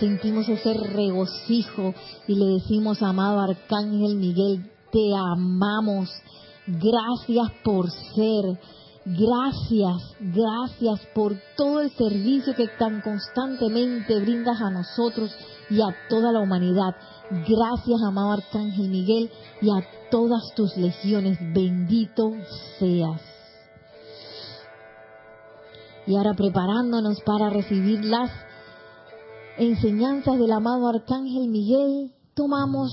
Sentimos 0.00 0.48
ese 0.48 0.74
regocijo 0.74 1.94
y 2.26 2.34
le 2.34 2.46
decimos, 2.60 3.02
amado 3.02 3.40
Arcángel 3.40 4.16
Miguel, 4.16 4.70
te 4.92 5.14
amamos. 5.14 6.10
Gracias 6.66 7.52
por 7.62 7.90
ser. 7.90 8.58
Gracias, 9.08 10.16
gracias 10.18 11.00
por 11.14 11.36
todo 11.56 11.80
el 11.80 11.90
servicio 11.92 12.56
que 12.56 12.66
tan 12.76 13.00
constantemente 13.02 14.18
brindas 14.18 14.60
a 14.60 14.70
nosotros 14.70 15.30
y 15.70 15.80
a 15.80 15.94
toda 16.08 16.32
la 16.32 16.40
humanidad. 16.40 16.96
Gracias, 17.30 18.00
amado 18.06 18.32
Arcángel 18.32 18.88
Miguel, 18.88 19.30
y 19.60 19.68
a 19.70 19.84
todas 20.10 20.54
tus 20.54 20.76
legiones. 20.76 21.38
Bendito 21.52 22.32
seas. 22.78 23.20
Y 26.06 26.14
ahora 26.16 26.34
preparándonos 26.34 27.20
para 27.22 27.50
recibir 27.50 28.04
las 28.04 28.30
enseñanzas 29.58 30.38
del 30.38 30.52
amado 30.52 30.88
Arcángel 30.88 31.48
Miguel, 31.48 32.12
tomamos 32.34 32.92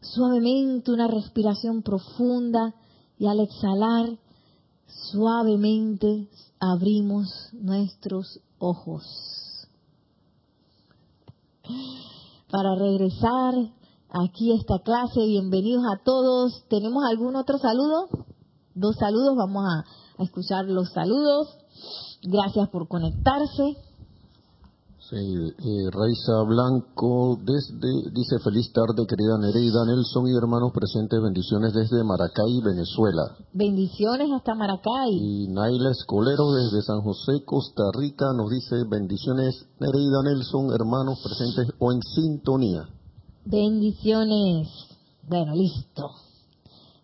suavemente 0.00 0.92
una 0.92 1.08
respiración 1.08 1.82
profunda 1.82 2.74
y 3.18 3.26
al 3.26 3.40
exhalar 3.40 4.16
suavemente 4.86 6.28
abrimos 6.60 7.48
nuestros 7.52 8.40
ojos. 8.58 9.02
Para 12.54 12.76
regresar 12.76 13.52
aquí 14.10 14.52
a 14.52 14.54
esta 14.54 14.78
clase, 14.78 15.26
bienvenidos 15.26 15.82
a 15.92 16.04
todos. 16.04 16.62
¿Tenemos 16.68 17.02
algún 17.04 17.34
otro 17.34 17.58
saludo? 17.58 18.06
Dos 18.76 18.94
saludos, 18.94 19.34
vamos 19.36 19.64
a, 19.66 19.84
a 20.18 20.22
escuchar 20.22 20.66
los 20.66 20.92
saludos. 20.92 21.48
Gracias 22.22 22.68
por 22.68 22.86
conectarse. 22.86 23.76
Sí, 25.14 25.20
eh, 25.20 25.90
Raiza 25.92 26.42
Blanco 26.42 27.38
desde, 27.38 28.10
dice 28.10 28.40
feliz 28.42 28.72
tarde 28.72 29.06
querida 29.06 29.38
Nereida 29.38 29.86
Nelson 29.86 30.26
y 30.26 30.34
hermanos 30.34 30.72
presentes, 30.74 31.22
bendiciones 31.22 31.72
desde 31.72 32.02
Maracay, 32.02 32.58
Venezuela. 32.64 33.22
Bendiciones 33.52 34.26
hasta 34.34 34.56
Maracay. 34.56 35.14
Y 35.14 35.46
Naila 35.54 35.92
Escolero 35.92 36.50
desde 36.50 36.82
San 36.82 37.02
José, 37.02 37.44
Costa 37.44 37.84
Rica 37.96 38.26
nos 38.36 38.50
dice 38.50 38.74
bendiciones 38.90 39.64
Nereida 39.78 40.18
Nelson, 40.24 40.74
hermanos 40.74 41.20
presentes 41.22 41.68
o 41.78 41.92
en 41.92 42.02
sintonía. 42.02 42.88
Bendiciones. 43.44 44.66
Bueno, 45.28 45.54
listo. 45.54 46.10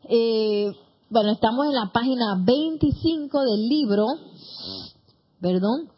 Eh, 0.08 0.66
bueno, 1.10 1.30
estamos 1.30 1.64
en 1.66 1.74
la 1.74 1.92
página 1.92 2.42
25 2.44 3.40
del 3.42 3.68
libro 3.68 4.06
perdón, 5.40 5.88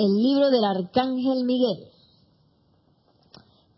el 0.00 0.22
libro 0.22 0.50
del 0.50 0.64
Arcángel 0.64 1.44
Miguel. 1.44 1.88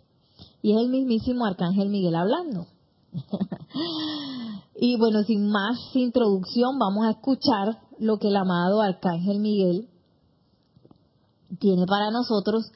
Y 0.64 0.72
es 0.72 0.78
el 0.80 0.90
mismísimo 0.90 1.46
Arcángel 1.46 1.90
Miguel 1.90 2.16
hablando. 2.16 2.66
y 4.80 4.98
bueno, 4.98 5.22
sin 5.24 5.48
más 5.50 5.78
introducción, 5.94 6.80
vamos 6.80 7.06
a 7.06 7.12
escuchar 7.12 7.84
lo 8.00 8.18
que 8.18 8.30
el 8.30 8.38
amado 8.38 8.82
Arcángel 8.82 9.40
Miguel 9.40 9.88
tiene 11.60 11.86
para 11.86 12.10
nosotros 12.12 12.72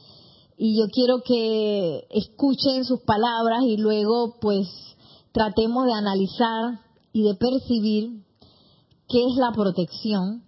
y 0.64 0.78
yo 0.78 0.90
quiero 0.92 1.24
que 1.26 2.06
escuchen 2.12 2.86
sus 2.86 3.02
palabras 3.02 3.64
y 3.66 3.78
luego 3.78 4.36
pues 4.40 4.68
tratemos 5.32 5.86
de 5.86 5.94
analizar 5.94 6.80
y 7.14 7.24
de 7.24 7.36
percibir 7.36 8.24
qué 9.08 9.26
es 9.26 9.36
la 9.38 9.52
protección 9.52 10.44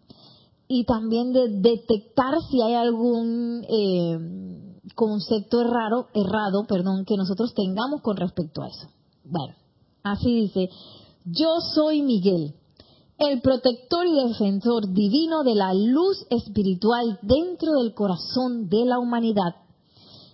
y 0.68 0.86
también 0.86 1.34
de 1.34 1.50
detectar 1.50 2.36
si 2.50 2.62
hay 2.62 2.74
algún 2.74 3.66
eh, 3.70 4.84
concepto 4.96 5.62
errado, 5.62 6.08
errado 6.13 6.66
perdón, 6.68 7.06
que 7.06 7.18
nosotros 7.18 7.54
tengamos 7.54 8.02
con 8.02 8.18
respecto 8.18 8.62
a 8.62 8.68
eso. 8.68 8.88
Bueno, 9.24 9.56
así 10.04 10.34
dice, 10.34 10.70
yo 11.25 11.60
soy 11.74 12.02
Miguel, 12.02 12.56
el 13.18 13.42
protector 13.42 14.06
y 14.08 14.28
defensor 14.28 14.92
divino 14.92 15.44
de 15.44 15.56
la 15.56 15.74
luz 15.74 16.25
espiritual 16.30 17.20
dentro 17.22 17.74
del 17.74 17.94
corazón 17.94 18.70
de 18.70 18.86
la 18.86 19.00
humanidad. 19.00 19.56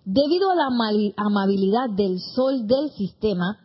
Debido 0.06 0.50
a 0.50 0.56
la 0.56 0.70
amabilidad 1.18 1.90
del 1.96 2.20
sol 2.20 2.66
del 2.66 2.92
sistema, 2.92 3.60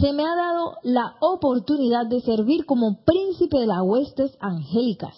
se 0.00 0.12
me 0.12 0.24
ha 0.24 0.34
dado 0.34 0.76
la 0.82 1.16
oportunidad 1.20 2.06
de 2.06 2.20
servir 2.20 2.66
como 2.66 3.04
príncipe 3.04 3.58
de 3.58 3.66
las 3.66 3.82
huestes 3.82 4.36
angélicas. 4.40 5.14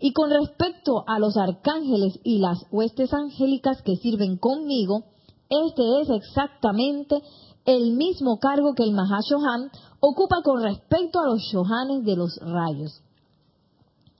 Y 0.00 0.12
con 0.12 0.30
respecto 0.30 1.04
a 1.06 1.18
los 1.18 1.36
arcángeles 1.36 2.18
y 2.24 2.38
las 2.38 2.64
huestes 2.70 3.12
angélicas 3.12 3.82
que 3.82 3.96
sirven 3.96 4.38
conmigo, 4.38 5.04
este 5.48 6.00
es 6.00 6.10
exactamente 6.10 7.22
el 7.66 7.92
mismo 7.92 8.38
cargo 8.38 8.74
que 8.74 8.84
el 8.84 8.92
Mahashohan 8.92 9.70
ocupa 10.00 10.36
con 10.42 10.62
respecto 10.62 11.20
a 11.20 11.26
los 11.26 11.42
Shohanes 11.42 12.04
de 12.04 12.16
los 12.16 12.38
rayos. 12.40 13.02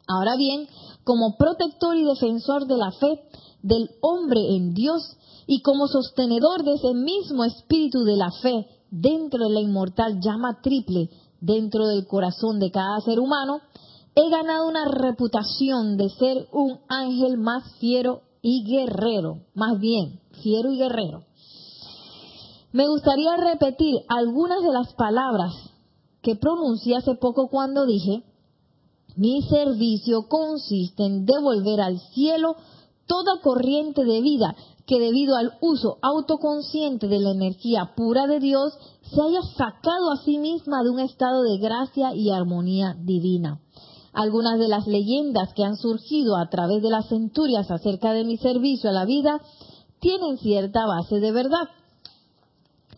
Ahora 0.06 0.36
bien, 0.36 0.68
como 1.04 1.36
protector 1.36 1.96
y 1.96 2.04
defensor 2.04 2.66
de 2.66 2.76
la 2.76 2.90
fe 2.92 3.22
del 3.62 3.90
hombre 4.00 4.40
en 4.56 4.74
Dios 4.74 5.16
y 5.46 5.62
como 5.62 5.86
sostenedor 5.86 6.64
de 6.64 6.74
ese 6.74 6.94
mismo 6.94 7.44
espíritu 7.44 8.04
de 8.04 8.16
la 8.16 8.30
fe 8.42 8.66
dentro 8.90 9.46
de 9.46 9.54
la 9.54 9.60
inmortal 9.60 10.20
llama 10.20 10.60
triple 10.62 11.08
dentro 11.40 11.86
del 11.86 12.06
corazón 12.06 12.58
de 12.58 12.70
cada 12.70 13.00
ser 13.00 13.18
humano, 13.18 13.60
he 14.14 14.28
ganado 14.28 14.68
una 14.68 14.86
reputación 14.86 15.96
de 15.96 16.08
ser 16.10 16.48
un 16.52 16.80
ángel 16.88 17.38
más 17.38 17.64
fiero 17.78 18.22
y 18.42 18.64
guerrero, 18.64 19.38
más 19.54 19.78
bien, 19.78 20.20
fiero 20.42 20.70
y 20.72 20.78
guerrero. 20.78 21.24
Me 22.72 22.86
gustaría 22.88 23.36
repetir 23.36 23.96
algunas 24.08 24.62
de 24.62 24.72
las 24.72 24.92
palabras 24.94 25.52
que 26.22 26.36
pronuncié 26.36 26.96
hace 26.96 27.14
poco 27.14 27.48
cuando 27.48 27.86
dije, 27.86 28.22
mi 29.16 29.42
servicio 29.42 30.28
consiste 30.28 31.04
en 31.04 31.26
devolver 31.26 31.80
al 31.80 31.98
cielo 32.14 32.56
toda 33.06 33.40
corriente 33.42 34.04
de 34.04 34.20
vida 34.20 34.54
que 34.90 34.98
debido 34.98 35.36
al 35.36 35.52
uso 35.60 35.98
autoconsciente 36.02 37.06
de 37.06 37.20
la 37.20 37.30
energía 37.30 37.92
pura 37.94 38.26
de 38.26 38.40
Dios 38.40 38.76
se 39.02 39.22
haya 39.22 39.40
sacado 39.56 40.10
a 40.10 40.16
sí 40.24 40.36
misma 40.36 40.82
de 40.82 40.90
un 40.90 40.98
estado 40.98 41.44
de 41.44 41.58
gracia 41.58 42.12
y 42.12 42.32
armonía 42.32 42.96
divina. 42.98 43.60
Algunas 44.12 44.58
de 44.58 44.66
las 44.66 44.88
leyendas 44.88 45.54
que 45.54 45.62
han 45.62 45.76
surgido 45.76 46.36
a 46.36 46.48
través 46.50 46.82
de 46.82 46.90
las 46.90 47.08
centurias 47.08 47.70
acerca 47.70 48.12
de 48.12 48.24
mi 48.24 48.36
servicio 48.36 48.90
a 48.90 48.92
la 48.92 49.04
vida 49.04 49.40
tienen 50.00 50.38
cierta 50.38 50.84
base 50.86 51.20
de 51.20 51.30
verdad. 51.30 51.68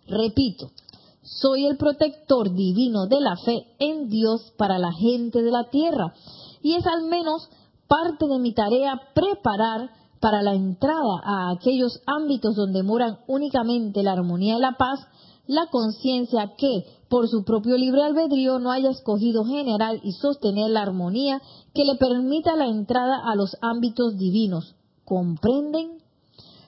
Repito, 0.06 0.70
soy 1.20 1.66
el 1.66 1.76
protector 1.76 2.54
divino 2.54 3.06
de 3.06 3.20
la 3.20 3.36
fe 3.36 3.66
en 3.78 4.08
Dios 4.08 4.54
para 4.56 4.78
la 4.78 4.92
gente 4.94 5.42
de 5.42 5.50
la 5.50 5.68
tierra 5.68 6.14
y 6.62 6.72
es 6.72 6.86
al 6.86 7.02
menos 7.02 7.50
parte 7.86 8.28
de 8.28 8.38
mi 8.38 8.54
tarea 8.54 8.98
preparar 9.14 10.01
para 10.22 10.40
la 10.40 10.54
entrada 10.54 11.20
a 11.24 11.50
aquellos 11.50 12.00
ámbitos 12.06 12.54
donde 12.54 12.84
moran 12.84 13.18
únicamente 13.26 14.04
la 14.04 14.12
armonía 14.12 14.56
y 14.56 14.60
la 14.60 14.76
paz, 14.78 15.00
la 15.48 15.66
conciencia 15.66 16.52
que, 16.56 16.84
por 17.08 17.26
su 17.26 17.42
propio 17.42 17.76
libre 17.76 18.04
albedrío, 18.04 18.60
no 18.60 18.70
haya 18.70 18.90
escogido 18.90 19.44
generar 19.44 19.96
y 20.00 20.12
sostener 20.12 20.70
la 20.70 20.82
armonía 20.82 21.42
que 21.74 21.84
le 21.84 21.96
permita 21.96 22.54
la 22.54 22.66
entrada 22.66 23.20
a 23.24 23.34
los 23.34 23.56
ámbitos 23.60 24.16
divinos. 24.16 24.76
¿Comprenden? 25.04 25.98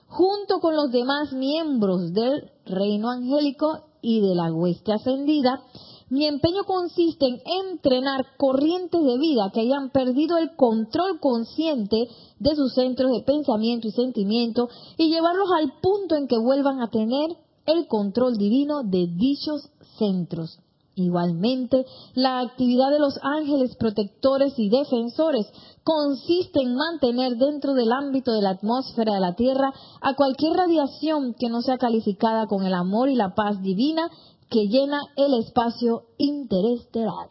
Junto 0.08 0.58
con 0.58 0.74
los 0.74 0.90
demás 0.90 1.32
miembros 1.32 2.12
del 2.12 2.50
reino 2.66 3.08
angélico 3.08 3.84
y 4.02 4.20
de 4.20 4.34
la 4.34 4.52
hueste 4.52 4.92
ascendida, 4.92 5.62
mi 6.10 6.26
empeño 6.26 6.64
consiste 6.64 7.26
en 7.26 7.40
entrenar 7.46 8.26
corrientes 8.36 9.02
de 9.02 9.18
vida 9.18 9.50
que 9.52 9.60
hayan 9.60 9.90
perdido 9.90 10.36
el 10.36 10.54
control 10.54 11.18
consciente 11.18 12.08
de 12.38 12.56
sus 12.56 12.74
centros 12.74 13.10
de 13.12 13.22
pensamiento 13.22 13.88
y 13.88 13.92
sentimiento 13.92 14.68
y 14.98 15.08
llevarlos 15.08 15.48
al 15.56 15.72
punto 15.80 16.14
en 16.16 16.28
que 16.28 16.38
vuelvan 16.38 16.82
a 16.82 16.90
tener 16.90 17.30
el 17.66 17.86
control 17.86 18.36
divino 18.36 18.82
de 18.82 19.06
dichos 19.06 19.70
centros. 19.98 20.58
Igualmente, 20.96 21.86
la 22.14 22.38
actividad 22.38 22.90
de 22.90 23.00
los 23.00 23.18
ángeles 23.22 23.74
protectores 23.74 24.56
y 24.58 24.68
defensores 24.68 25.46
consiste 25.82 26.62
en 26.62 26.76
mantener 26.76 27.36
dentro 27.36 27.74
del 27.74 27.90
ámbito 27.90 28.30
de 28.32 28.42
la 28.42 28.50
atmósfera 28.50 29.14
de 29.14 29.20
la 29.20 29.34
Tierra 29.34 29.72
a 30.00 30.14
cualquier 30.14 30.52
radiación 30.52 31.34
que 31.34 31.48
no 31.48 31.62
sea 31.62 31.78
calificada 31.78 32.46
con 32.46 32.64
el 32.64 32.74
amor 32.74 33.08
y 33.08 33.16
la 33.16 33.34
paz 33.34 33.60
divina 33.60 34.08
que 34.54 34.68
llena 34.68 35.00
el 35.16 35.34
espacio 35.34 36.04
interestelar. 36.16 37.28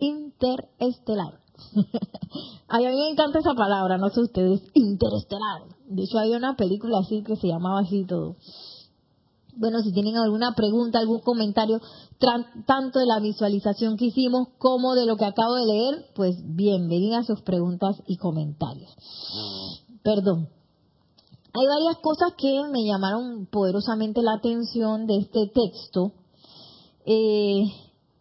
Interestelar. 0.00 1.38
a 2.68 2.78
mí 2.78 2.84
me 2.84 3.10
encanta 3.10 3.38
esa 3.38 3.54
palabra, 3.54 3.98
no 3.98 4.08
sé 4.08 4.20
ustedes, 4.22 4.62
interestelar. 4.74 5.62
De 5.88 6.02
hecho, 6.02 6.18
había 6.18 6.36
una 6.36 6.56
película 6.56 6.98
así 6.98 7.22
que 7.22 7.36
se 7.36 7.46
llamaba 7.46 7.82
así 7.82 8.04
todo. 8.04 8.34
Bueno, 9.54 9.80
si 9.80 9.92
tienen 9.92 10.16
alguna 10.16 10.56
pregunta, 10.56 10.98
algún 10.98 11.20
comentario, 11.20 11.80
tanto 12.66 12.98
de 12.98 13.06
la 13.06 13.20
visualización 13.20 13.96
que 13.96 14.06
hicimos 14.06 14.48
como 14.58 14.96
de 14.96 15.06
lo 15.06 15.16
que 15.16 15.24
acabo 15.24 15.54
de 15.54 15.66
leer, 15.66 16.06
pues 16.16 16.34
bienvenidas 16.44 17.26
sus 17.26 17.42
preguntas 17.42 18.02
y 18.08 18.16
comentarios. 18.16 18.90
Perdón. 20.02 20.48
Hay 21.58 21.66
varias 21.68 21.98
cosas 22.02 22.34
que 22.36 22.60
me 22.70 22.84
llamaron 22.84 23.46
poderosamente 23.46 24.20
la 24.20 24.34
atención 24.34 25.06
de 25.06 25.18
este 25.18 25.46
texto 25.46 26.12
eh, 27.06 27.72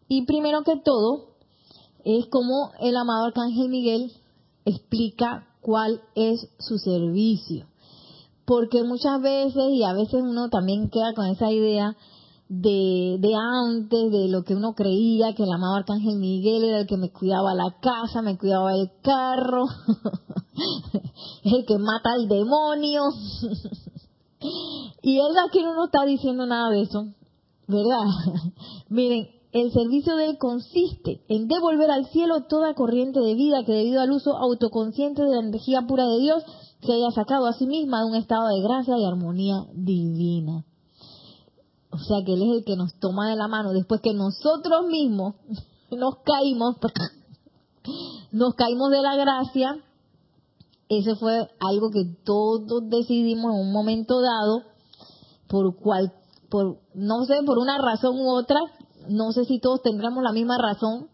y 0.08 0.26
primero 0.26 0.64
que 0.64 0.78
todo, 0.78 1.36
es 2.04 2.28
como 2.28 2.72
el 2.80 2.96
amado 2.96 3.26
Arcángel 3.26 3.70
Miguel 3.70 4.12
explica 4.64 5.48
cuál 5.62 6.02
es 6.14 6.48
su 6.60 6.78
servicio. 6.78 7.66
Porque 8.46 8.84
muchas 8.84 9.20
veces, 9.22 9.64
y 9.72 9.84
a 9.84 9.94
veces 9.94 10.22
uno 10.22 10.50
también 10.50 10.90
queda 10.92 11.14
con 11.16 11.26
esa 11.26 11.52
idea 11.52 11.98
de, 12.48 13.20
antes, 13.64 14.12
de 14.12 14.28
lo 14.30 14.44
que 14.44 14.54
uno 14.54 14.74
creía, 14.76 15.34
que 15.34 15.42
el 15.44 15.52
amado 15.52 15.78
Arcángel 15.78 16.18
Miguel 16.20 16.64
era 16.64 16.82
el 16.82 16.88
que 16.88 16.98
me 16.98 17.12
cuidaba 17.12 17.56
la 17.56 17.76
casa, 17.82 18.22
me 18.22 18.38
cuidaba 18.38 18.76
el 18.76 18.92
carro, 19.02 19.66
el 21.44 21.66
que 21.66 21.80
mata 21.80 22.12
al 22.14 22.28
demonio. 22.28 23.02
y 25.02 25.18
él 25.18 25.36
aquí 25.48 25.64
no 25.64 25.74
nos 25.74 25.88
está 25.88 26.06
diciendo 26.06 26.46
nada 26.46 26.70
de 26.70 26.82
eso. 26.82 27.08
¿Verdad? 27.68 28.06
Miren, 28.90 29.30
el 29.52 29.72
servicio 29.72 30.18
de 30.18 30.32
él 30.32 30.38
consiste 30.38 31.24
en 31.30 31.48
devolver 31.48 31.90
al 31.90 32.06
cielo 32.08 32.44
toda 32.44 32.74
corriente 32.74 33.22
de 33.22 33.36
vida 33.36 33.64
que 33.66 33.72
debido 33.72 34.02
al 34.02 34.12
uso 34.12 34.36
autoconsciente 34.38 35.22
de 35.22 35.30
la 35.30 35.40
energía 35.40 35.84
pura 35.88 36.06
de 36.06 36.20
Dios 36.20 36.44
se 36.82 36.92
haya 36.92 37.10
sacado 37.12 37.48
a 37.48 37.54
sí 37.54 37.66
misma 37.66 38.02
de 38.02 38.06
un 38.06 38.16
estado 38.16 38.50
de 38.50 38.62
gracia 38.62 38.98
y 38.98 39.06
armonía 39.06 39.66
divina. 39.74 40.66
O 41.90 41.98
sea 41.98 42.18
que 42.26 42.34
Él 42.34 42.42
es 42.42 42.58
el 42.58 42.66
que 42.66 42.76
nos 42.76 42.94
toma 43.00 43.30
de 43.30 43.38
la 43.38 43.48
mano 43.48 43.72
después 43.72 44.02
que 44.02 44.14
nosotros 44.14 44.88
mismos 44.88 45.36
nos 45.92 46.16
caímos, 46.26 46.76
nos 48.32 48.56
caímos 48.56 48.92
de 48.92 49.02
la 49.02 49.16
gracia. 49.16 49.82
Ese 50.90 51.16
fue 51.16 51.50
algo 51.60 51.92
que 51.92 52.04
todos 52.26 52.90
decidimos 52.90 53.54
en 53.54 53.62
un 53.62 53.72
momento 53.72 54.22
dado, 54.22 54.64
por 55.48 55.78
cual 55.78 56.12
por, 56.50 56.78
no 56.94 57.26
sé, 57.26 57.36
por 57.46 57.58
una 57.58 57.78
razón 57.78 58.20
u 58.20 58.30
otra, 58.30 58.60
no 59.10 59.32
sé 59.32 59.46
si 59.46 59.60
todos 59.60 59.82
tendremos 59.82 60.24
la 60.24 60.32
misma 60.32 60.58
razón, 60.58 61.10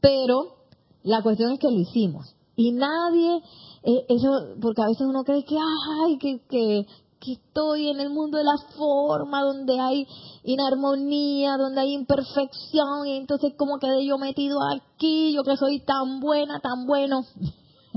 pero 0.00 0.56
la 1.02 1.22
cuestión 1.22 1.52
es 1.52 1.58
que 1.58 1.70
lo 1.70 1.78
hicimos. 1.78 2.34
Y 2.56 2.72
nadie, 2.72 3.42
eh, 3.82 4.06
eso, 4.08 4.30
porque 4.60 4.82
a 4.82 4.86
veces 4.86 5.06
uno 5.06 5.24
cree 5.24 5.44
que, 5.44 5.56
ay, 5.56 6.18
que, 6.18 6.40
que, 6.48 6.86
que 7.20 7.32
estoy 7.32 7.88
en 7.88 8.00
el 8.00 8.10
mundo 8.10 8.38
de 8.38 8.44
la 8.44 8.56
forma, 8.76 9.42
donde 9.42 9.78
hay 9.78 10.06
inarmonía, 10.44 11.56
donde 11.58 11.80
hay 11.80 11.92
imperfección, 11.92 13.06
y 13.06 13.16
entonces 13.16 13.54
como 13.56 13.78
quedé 13.78 14.06
yo 14.06 14.16
metido 14.18 14.58
aquí, 14.74 15.34
yo 15.34 15.42
que 15.42 15.56
soy 15.56 15.80
tan 15.80 16.20
buena, 16.20 16.60
tan 16.60 16.86
bueno, 16.86 17.24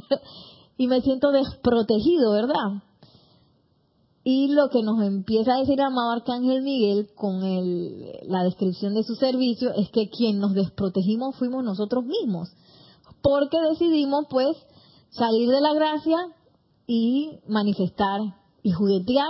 y 0.77 0.87
me 0.87 1.01
siento 1.01 1.31
desprotegido, 1.31 2.31
¿verdad? 2.31 2.83
Y 4.23 4.49
lo 4.49 4.69
que 4.69 4.83
nos 4.83 5.01
empieza 5.01 5.53
a 5.53 5.59
decir 5.59 5.79
el 5.79 5.85
amado 5.85 6.11
Arcángel 6.11 6.61
Miguel 6.61 7.09
con 7.15 7.39
la 7.41 8.43
descripción 8.43 8.93
de 8.93 9.03
su 9.03 9.15
servicio 9.15 9.73
es 9.73 9.89
que 9.91 10.09
quien 10.09 10.39
nos 10.39 10.53
desprotegimos 10.53 11.37
fuimos 11.37 11.63
nosotros 11.63 12.05
mismos, 12.05 12.49
porque 13.21 13.57
decidimos 13.69 14.25
pues 14.29 14.57
salir 15.09 15.49
de 15.49 15.61
la 15.61 15.73
gracia 15.73 16.17
y 16.85 17.39
manifestar 17.47 18.19
y 18.61 18.71
juguetear 18.71 19.29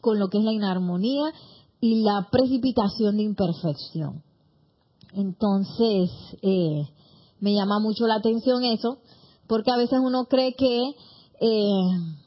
con 0.00 0.18
lo 0.18 0.28
que 0.28 0.38
es 0.38 0.44
la 0.44 0.52
inarmonía 0.52 1.32
y 1.80 2.02
la 2.02 2.28
precipitación 2.30 3.16
de 3.16 3.24
imperfección. 3.24 4.22
Entonces, 5.12 6.10
eh, 6.42 6.88
me 7.40 7.54
llama 7.54 7.78
mucho 7.80 8.06
la 8.06 8.16
atención 8.16 8.64
eso, 8.64 8.98
porque 9.48 9.70
a 9.70 9.76
veces 9.76 9.98
uno 10.02 10.26
cree 10.26 10.54
que 10.54 10.94
eh, 11.40 12.18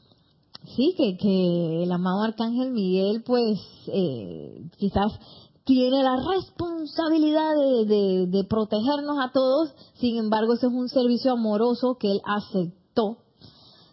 sí, 0.76 0.94
que, 0.96 1.82
el 1.82 1.92
amado 1.92 2.22
Arcángel 2.22 2.72
Miguel, 2.72 3.22
pues, 3.24 3.60
eh, 3.88 4.68
quizás 4.76 5.12
tiene 5.64 6.02
la 6.02 6.16
responsabilidad 6.16 7.54
de, 7.86 8.26
de, 8.26 8.44
protegernos 8.44 9.18
a 9.18 9.32
todos, 9.32 9.74
sin 9.94 10.18
embargo, 10.18 10.54
ese 10.54 10.66
es 10.66 10.72
un 10.72 10.88
servicio 10.88 11.32
amoroso 11.32 11.96
que 11.98 12.10
Él 12.12 12.20
aceptó. 12.24 13.18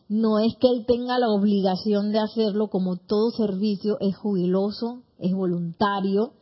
No 0.09 0.39
es 0.39 0.57
que 0.57 0.67
Él 0.67 0.85
tenga 0.85 1.17
la 1.19 1.29
obligación 1.29 2.11
de 2.11 2.19
hacerlo, 2.19 2.67
como 2.69 2.97
todo 2.97 3.31
servicio 3.31 3.97
es 4.01 4.17
jubiloso, 4.17 5.03
es 5.19 5.33
voluntario 5.33 6.33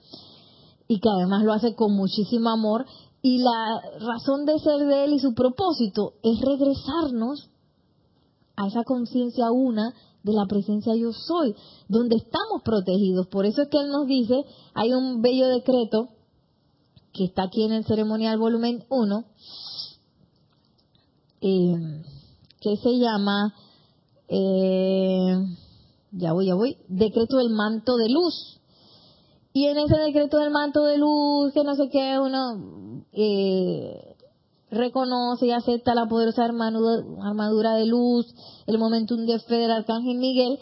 y 0.87 0.99
que 0.99 1.09
además 1.09 1.43
lo 1.43 1.53
hace 1.53 1.75
con 1.75 1.93
muchísimo 1.93 2.49
amor. 2.49 2.85
Y 3.21 3.39
la 3.39 3.81
razón 3.99 4.45
de 4.45 4.57
ser 4.59 4.87
de 4.87 5.05
Él 5.05 5.13
y 5.13 5.19
su 5.19 5.35
propósito 5.35 6.13
es 6.23 6.41
regresarnos 6.41 7.51
a 8.55 8.67
esa 8.67 8.83
conciencia 8.83 9.51
una 9.51 9.93
de 10.23 10.34
la 10.34 10.45
presencia 10.47 10.95
yo 10.95 11.12
soy, 11.13 11.55
donde 11.88 12.17
estamos 12.17 12.62
protegidos. 12.63 13.27
Por 13.27 13.45
eso 13.45 13.62
es 13.62 13.69
que 13.69 13.77
Él 13.79 13.89
nos 13.89 14.08
dice, 14.08 14.36
hay 14.73 14.93
un 14.93 15.21
bello 15.21 15.47
decreto 15.47 16.10
que 17.13 17.25
está 17.25 17.43
aquí 17.43 17.63
en 17.63 17.73
el 17.73 17.86
ceremonial 17.86 18.38
volumen 18.38 18.84
1, 18.89 19.25
eh, 21.41 22.03
que 22.62 22.77
se 22.77 22.97
llama, 22.97 23.53
eh, 24.27 25.36
ya 26.12 26.34
voy, 26.34 26.47
ya 26.47 26.55
voy, 26.55 26.77
decreto 26.88 27.38
del 27.38 27.49
manto 27.49 27.95
de 27.95 28.10
luz. 28.10 28.60
Y 29.53 29.65
en 29.65 29.77
ese 29.79 29.95
decreto 29.95 30.38
del 30.38 30.51
manto 30.51 30.84
de 30.84 30.97
luz, 30.97 31.53
que 31.53 31.63
no 31.63 31.75
sé 31.75 31.89
qué, 31.89 32.19
uno 32.19 33.05
eh, 33.13 34.08
reconoce 34.71 35.47
y 35.47 35.51
acepta 35.51 35.95
la 35.95 36.08
poderosa 36.08 36.45
armadura 36.45 37.75
de 37.75 37.86
luz, 37.86 38.25
el 38.67 38.77
momentum 38.77 39.25
de 39.25 39.39
fe 39.39 39.55
del 39.55 39.71
arcángel 39.71 40.17
Miguel, 40.17 40.60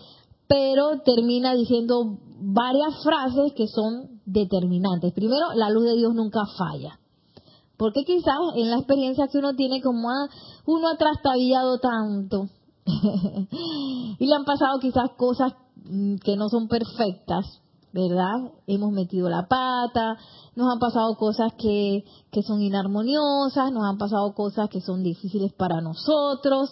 pero 0.47 1.01
termina 1.03 1.53
diciendo 1.53 2.17
varias 2.39 3.03
frases 3.03 3.53
que 3.53 3.67
son 3.67 4.21
determinantes. 4.25 5.13
Primero, 5.13 5.53
la 5.55 5.69
luz 5.69 5.85
de 5.85 5.95
Dios 5.95 6.13
nunca 6.13 6.41
falla. 6.57 6.99
Porque 7.77 8.03
quizás 8.05 8.37
en 8.55 8.69
la 8.71 8.77
experiencia 8.77 9.27
que 9.27 9.37
uno 9.37 9.55
tiene 9.55 9.81
como 9.81 10.09
uno 10.65 10.87
ha 10.87 10.97
trastabillado 10.97 11.79
tanto 11.79 12.49
y 12.85 14.25
le 14.25 14.35
han 14.35 14.45
pasado 14.45 14.79
quizás 14.79 15.11
cosas 15.15 15.53
mm, 15.83 16.15
que 16.15 16.35
no 16.35 16.49
son 16.49 16.67
perfectas, 16.67 17.61
¿verdad? 17.97 18.51
Hemos 18.67 18.91
metido 18.91 19.27
la 19.27 19.47
pata, 19.47 20.17
nos 20.55 20.71
han 20.71 20.77
pasado 20.77 21.15
cosas 21.15 21.51
que, 21.57 22.05
que 22.31 22.43
son 22.43 22.61
inarmoniosas, 22.61 23.71
nos 23.71 23.83
han 23.85 23.97
pasado 23.97 24.35
cosas 24.35 24.69
que 24.69 24.81
son 24.81 25.01
difíciles 25.01 25.51
para 25.53 25.81
nosotros, 25.81 26.69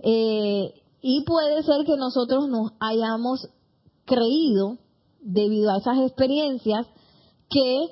eh, 0.00 0.74
y 1.00 1.24
puede 1.24 1.62
ser 1.62 1.84
que 1.86 1.96
nosotros 1.96 2.48
nos 2.48 2.72
hayamos 2.80 3.48
creído, 4.04 4.78
debido 5.20 5.70
a 5.70 5.78
esas 5.78 5.98
experiencias, 5.98 6.86
que 7.48 7.86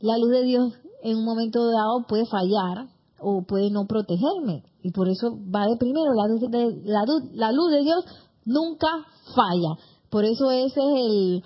la 0.00 0.16
luz 0.16 0.30
de 0.30 0.42
Dios 0.44 0.72
en 1.02 1.16
un 1.16 1.24
momento 1.24 1.66
dado 1.66 2.06
puede 2.08 2.24
fallar 2.26 2.88
o 3.20 3.42
puede 3.42 3.70
no 3.70 3.86
protegerme. 3.86 4.62
Y 4.82 4.92
por 4.92 5.08
eso 5.08 5.36
va 5.54 5.66
de 5.66 5.76
primero, 5.76 6.14
la 6.14 6.28
luz 6.28 6.40
de, 6.40 6.82
la, 6.84 7.04
la 7.32 7.52
luz 7.52 7.70
de 7.72 7.82
Dios 7.82 8.04
nunca 8.44 8.88
falla. 9.34 9.76
Por 10.08 10.24
eso 10.24 10.50
ese 10.50 10.80
es 10.80 11.00
el, 11.04 11.42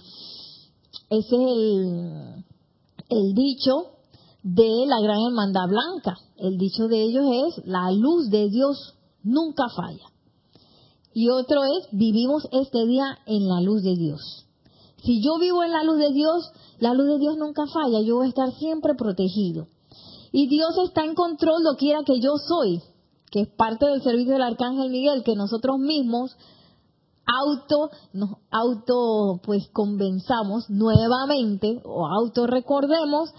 ese 1.19 1.37
es 1.37 1.43
el, 1.43 2.45
el 3.11 3.35
dicho 3.35 3.93
de 4.43 4.87
la 4.87 5.01
gran 5.03 5.19
hermandad 5.29 5.69
blanca. 5.69 6.17
El 6.39 6.57
dicho 6.57 6.89
de 6.89 7.03
ellos 7.03 7.25
es, 7.47 7.67
la 7.67 7.91
luz 7.93 8.31
de 8.31 8.49
Dios 8.49 8.95
nunca 9.23 9.65
falla. 9.77 10.07
Y 11.15 11.29
otro 11.29 11.65
es, 11.65 11.89
vivimos 11.93 12.49
este 12.51 12.87
día 12.87 13.19
en 13.27 13.47
la 13.47 13.61
luz 13.61 13.83
de 13.83 13.95
Dios. 13.95 14.47
Si 15.05 15.23
yo 15.23 15.39
vivo 15.39 15.63
en 15.63 15.73
la 15.73 15.85
luz 15.85 15.99
de 15.99 16.13
Dios, 16.13 16.51
la 16.79 16.95
luz 16.95 17.07
de 17.07 17.19
Dios 17.19 17.37
nunca 17.37 17.67
falla, 17.67 18.01
yo 18.01 18.17
voy 18.17 18.27
a 18.27 18.31
estar 18.31 18.53
siempre 18.55 18.95
protegido. 18.95 19.69
Y 20.33 20.49
Dios 20.49 20.71
está 20.87 21.05
en 21.05 21.15
control 21.15 21.63
lo 21.63 21.77
quiera 21.77 22.01
que 22.07 22.19
yo 22.21 22.37
soy, 22.39 22.81
que 23.31 23.43
es 23.43 23.49
parte 23.49 23.85
del 23.87 24.03
servicio 24.03 24.33
del 24.33 24.43
Arcángel 24.43 24.91
Miguel, 24.91 25.25
que 25.25 25.35
nosotros 25.35 25.79
mismos 25.79 26.35
auto, 27.27 27.91
nos 28.13 28.31
auto, 28.51 29.41
pues 29.45 29.69
convenzamos 29.73 30.69
nuevamente 30.69 31.81
o 31.85 32.07
auto 32.07 32.47
recordemos 32.47 33.31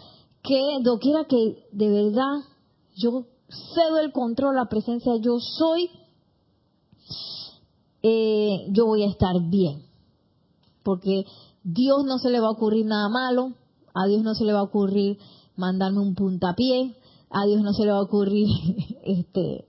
que 0.41 0.59
doquiera 0.83 1.25
que 1.25 1.67
de 1.71 1.89
verdad 1.89 2.43
yo 2.95 3.25
cedo 3.75 3.99
el 3.99 4.11
control, 4.11 4.55
la 4.55 4.65
presencia 4.65 5.13
yo 5.21 5.39
soy, 5.39 5.89
eh, 8.01 8.67
yo 8.69 8.85
voy 8.85 9.03
a 9.03 9.09
estar 9.09 9.35
bien. 9.49 9.83
Porque 10.83 11.25
Dios 11.63 12.03
no 12.05 12.17
se 12.17 12.29
le 12.29 12.39
va 12.39 12.47
a 12.47 12.51
ocurrir 12.51 12.85
nada 12.85 13.07
malo, 13.09 13.53
a 13.93 14.05
Dios 14.07 14.21
no 14.23 14.33
se 14.33 14.43
le 14.43 14.53
va 14.53 14.59
a 14.59 14.63
ocurrir 14.63 15.17
mandarme 15.55 15.99
un 15.99 16.15
puntapié, 16.15 16.95
a 17.29 17.45
Dios 17.45 17.61
no 17.61 17.73
se 17.73 17.85
le 17.85 17.91
va 17.91 17.99
a 17.99 18.03
ocurrir 18.03 18.47
este 19.03 19.67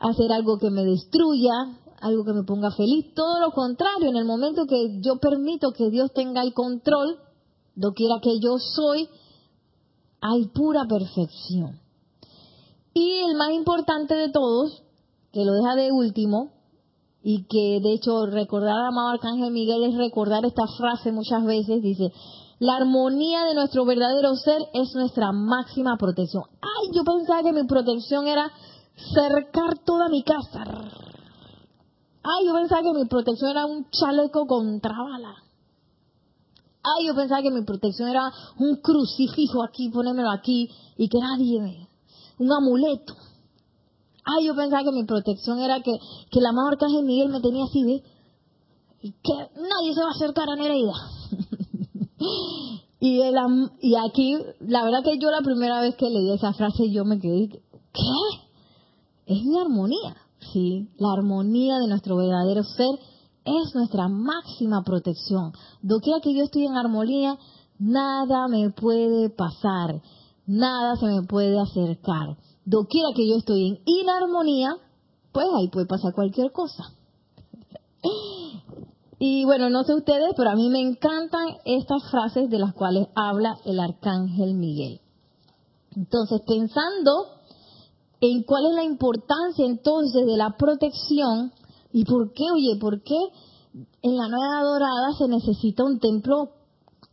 hacer 0.00 0.32
algo 0.32 0.58
que 0.58 0.70
me 0.70 0.84
destruya, 0.84 1.52
algo 2.00 2.24
que 2.24 2.32
me 2.32 2.44
ponga 2.44 2.70
feliz, 2.70 3.14
todo 3.14 3.40
lo 3.40 3.50
contrario, 3.52 4.08
en 4.08 4.16
el 4.16 4.24
momento 4.24 4.66
que 4.66 5.00
yo 5.00 5.16
permito 5.16 5.72
que 5.72 5.90
Dios 5.90 6.12
tenga 6.12 6.42
el 6.42 6.52
control, 6.52 7.18
quiera 7.94 8.16
que 8.22 8.38
yo 8.40 8.58
soy, 8.58 9.08
hay 10.20 10.46
pura 10.48 10.84
perfección. 10.88 11.80
Y 12.94 13.18
el 13.28 13.36
más 13.36 13.50
importante 13.52 14.14
de 14.14 14.30
todos, 14.30 14.82
que 15.32 15.44
lo 15.44 15.52
deja 15.52 15.74
de 15.74 15.92
último, 15.92 16.52
y 17.22 17.44
que 17.44 17.80
de 17.82 17.92
hecho 17.92 18.26
recordar 18.26 18.76
al 18.76 18.86
amado 18.86 19.08
Arcángel 19.10 19.50
Miguel 19.52 19.82
es 19.84 19.96
recordar 19.96 20.44
esta 20.44 20.66
frase 20.78 21.12
muchas 21.12 21.44
veces, 21.44 21.82
dice, 21.82 22.12
la 22.58 22.76
armonía 22.76 23.44
de 23.44 23.54
nuestro 23.54 23.84
verdadero 23.84 24.34
ser 24.36 24.62
es 24.72 24.94
nuestra 24.94 25.32
máxima 25.32 25.96
protección. 25.98 26.44
Ay, 26.62 26.90
yo 26.94 27.04
pensaba 27.04 27.42
que 27.42 27.52
mi 27.52 27.66
protección 27.66 28.28
era 28.28 28.50
cercar 29.12 29.78
toda 29.84 30.08
mi 30.08 30.22
casa 30.22 30.64
Ay, 32.28 32.46
yo 32.46 32.54
pensaba 32.54 32.82
que 32.82 32.92
mi 32.92 33.04
protección 33.06 33.50
era 33.50 33.66
un 33.66 33.88
chaleco 33.90 34.46
contra 34.46 34.92
bala. 34.98 35.34
Ay, 36.82 37.06
yo 37.06 37.14
pensaba 37.14 37.40
que 37.40 37.52
mi 37.52 37.62
protección 37.62 38.08
era 38.08 38.32
un 38.58 38.76
crucifijo 38.76 39.62
aquí, 39.62 39.90
ponérmelo 39.90 40.30
aquí 40.30 40.68
y 40.96 41.08
que 41.08 41.18
nadie 41.18 41.60
me... 41.60 41.88
Un 42.38 42.52
amuleto. 42.52 43.14
Ay, 44.24 44.46
yo 44.46 44.56
pensaba 44.56 44.82
que 44.82 44.90
mi 44.90 45.04
protección 45.04 45.60
era 45.60 45.80
que, 45.82 45.92
que 46.30 46.40
la 46.40 46.48
amado 46.48 46.68
Arcángel 46.68 47.04
Miguel 47.04 47.28
me 47.28 47.40
tenía 47.40 47.64
así, 47.64 47.84
¿ve? 47.84 48.02
Y 49.02 49.12
que 49.12 49.34
nadie 49.54 49.94
se 49.94 50.00
va 50.00 50.08
a 50.08 50.14
acercar 50.16 50.50
a 50.50 50.56
Nereida. 50.56 50.94
y, 53.00 53.20
el, 53.20 53.36
y 53.80 53.94
aquí, 53.94 54.36
la 54.60 54.84
verdad 54.84 55.04
que 55.04 55.18
yo 55.18 55.30
la 55.30 55.42
primera 55.42 55.80
vez 55.80 55.94
que 55.94 56.10
leí 56.10 56.32
esa 56.32 56.52
frase 56.54 56.90
yo 56.90 57.04
me 57.04 57.20
quedé, 57.20 57.48
¿qué? 57.48 58.02
Es 59.26 59.44
mi 59.44 59.58
armonía. 59.60 60.25
¿Sí? 60.52 60.88
La 60.98 61.12
armonía 61.12 61.78
de 61.78 61.88
nuestro 61.88 62.16
verdadero 62.16 62.62
ser 62.64 62.98
es 63.44 63.74
nuestra 63.74 64.08
máxima 64.08 64.82
protección. 64.82 65.52
Doquiera 65.82 66.20
que 66.20 66.34
yo 66.34 66.44
estoy 66.44 66.66
en 66.66 66.76
armonía, 66.76 67.38
nada 67.78 68.48
me 68.48 68.70
puede 68.70 69.30
pasar, 69.30 70.02
nada 70.46 70.96
se 70.96 71.06
me 71.06 71.22
puede 71.22 71.58
acercar. 71.60 72.36
Doquiera 72.64 73.10
que 73.14 73.28
yo 73.28 73.36
estoy 73.36 73.68
en 73.68 73.78
inarmonía, 73.84 74.76
pues 75.32 75.46
ahí 75.56 75.68
puede 75.68 75.86
pasar 75.86 76.12
cualquier 76.14 76.50
cosa. 76.52 76.84
Y 79.18 79.44
bueno, 79.44 79.70
no 79.70 79.84
sé 79.84 79.94
ustedes, 79.94 80.34
pero 80.36 80.50
a 80.50 80.56
mí 80.56 80.68
me 80.68 80.80
encantan 80.80 81.46
estas 81.64 82.10
frases 82.10 82.50
de 82.50 82.58
las 82.58 82.74
cuales 82.74 83.08
habla 83.14 83.56
el 83.64 83.80
arcángel 83.80 84.54
Miguel. 84.54 85.00
Entonces, 85.94 86.42
pensando 86.46 87.35
en 88.20 88.42
cuál 88.44 88.66
es 88.66 88.74
la 88.74 88.84
importancia 88.84 89.64
entonces 89.64 90.26
de 90.26 90.36
la 90.36 90.56
protección 90.56 91.52
y 91.92 92.04
por 92.04 92.32
qué, 92.32 92.44
oye, 92.52 92.76
por 92.80 93.02
qué 93.02 93.18
en 94.02 94.16
la 94.16 94.28
Nueva 94.28 94.62
Dorada 94.62 95.12
se 95.18 95.28
necesita 95.28 95.84
un 95.84 95.98
templo 95.98 96.50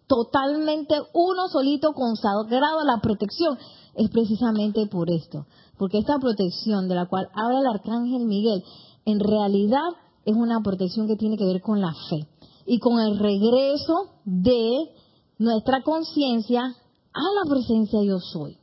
totalmente 0.08 0.96
uno 1.13 1.48
solito 1.50 1.94
consagrado 1.94 2.80
a 2.80 2.86
la 2.86 3.02
protección. 3.02 3.58
Es 3.96 4.10
precisamente 4.10 4.88
por 4.88 5.10
esto, 5.10 5.46
porque 5.78 6.00
esta 6.00 6.20
protección 6.20 6.88
de 6.88 6.96
la 6.96 7.08
cual 7.08 7.28
habla 7.34 7.60
el 7.60 7.68
arcángel 7.68 8.26
Miguel, 8.26 8.63
en 9.06 9.20
realidad 9.20 9.89
es 10.26 10.36
una 10.36 10.62
protección 10.62 11.08
que 11.08 11.16
tiene 11.16 11.38
que 11.38 11.46
ver 11.46 11.62
con 11.62 11.82
la 11.82 11.94
fe 12.10 12.28
y 12.66 12.80
con 12.80 13.00
el 13.00 13.20
regreso 13.20 14.10
de 14.26 14.89
nuestra 15.38 15.84
conciencia 15.84 16.62
a 16.62 17.44
la 17.44 17.50
presencia 17.50 18.02
yo 18.04 18.20
soy. 18.20 18.58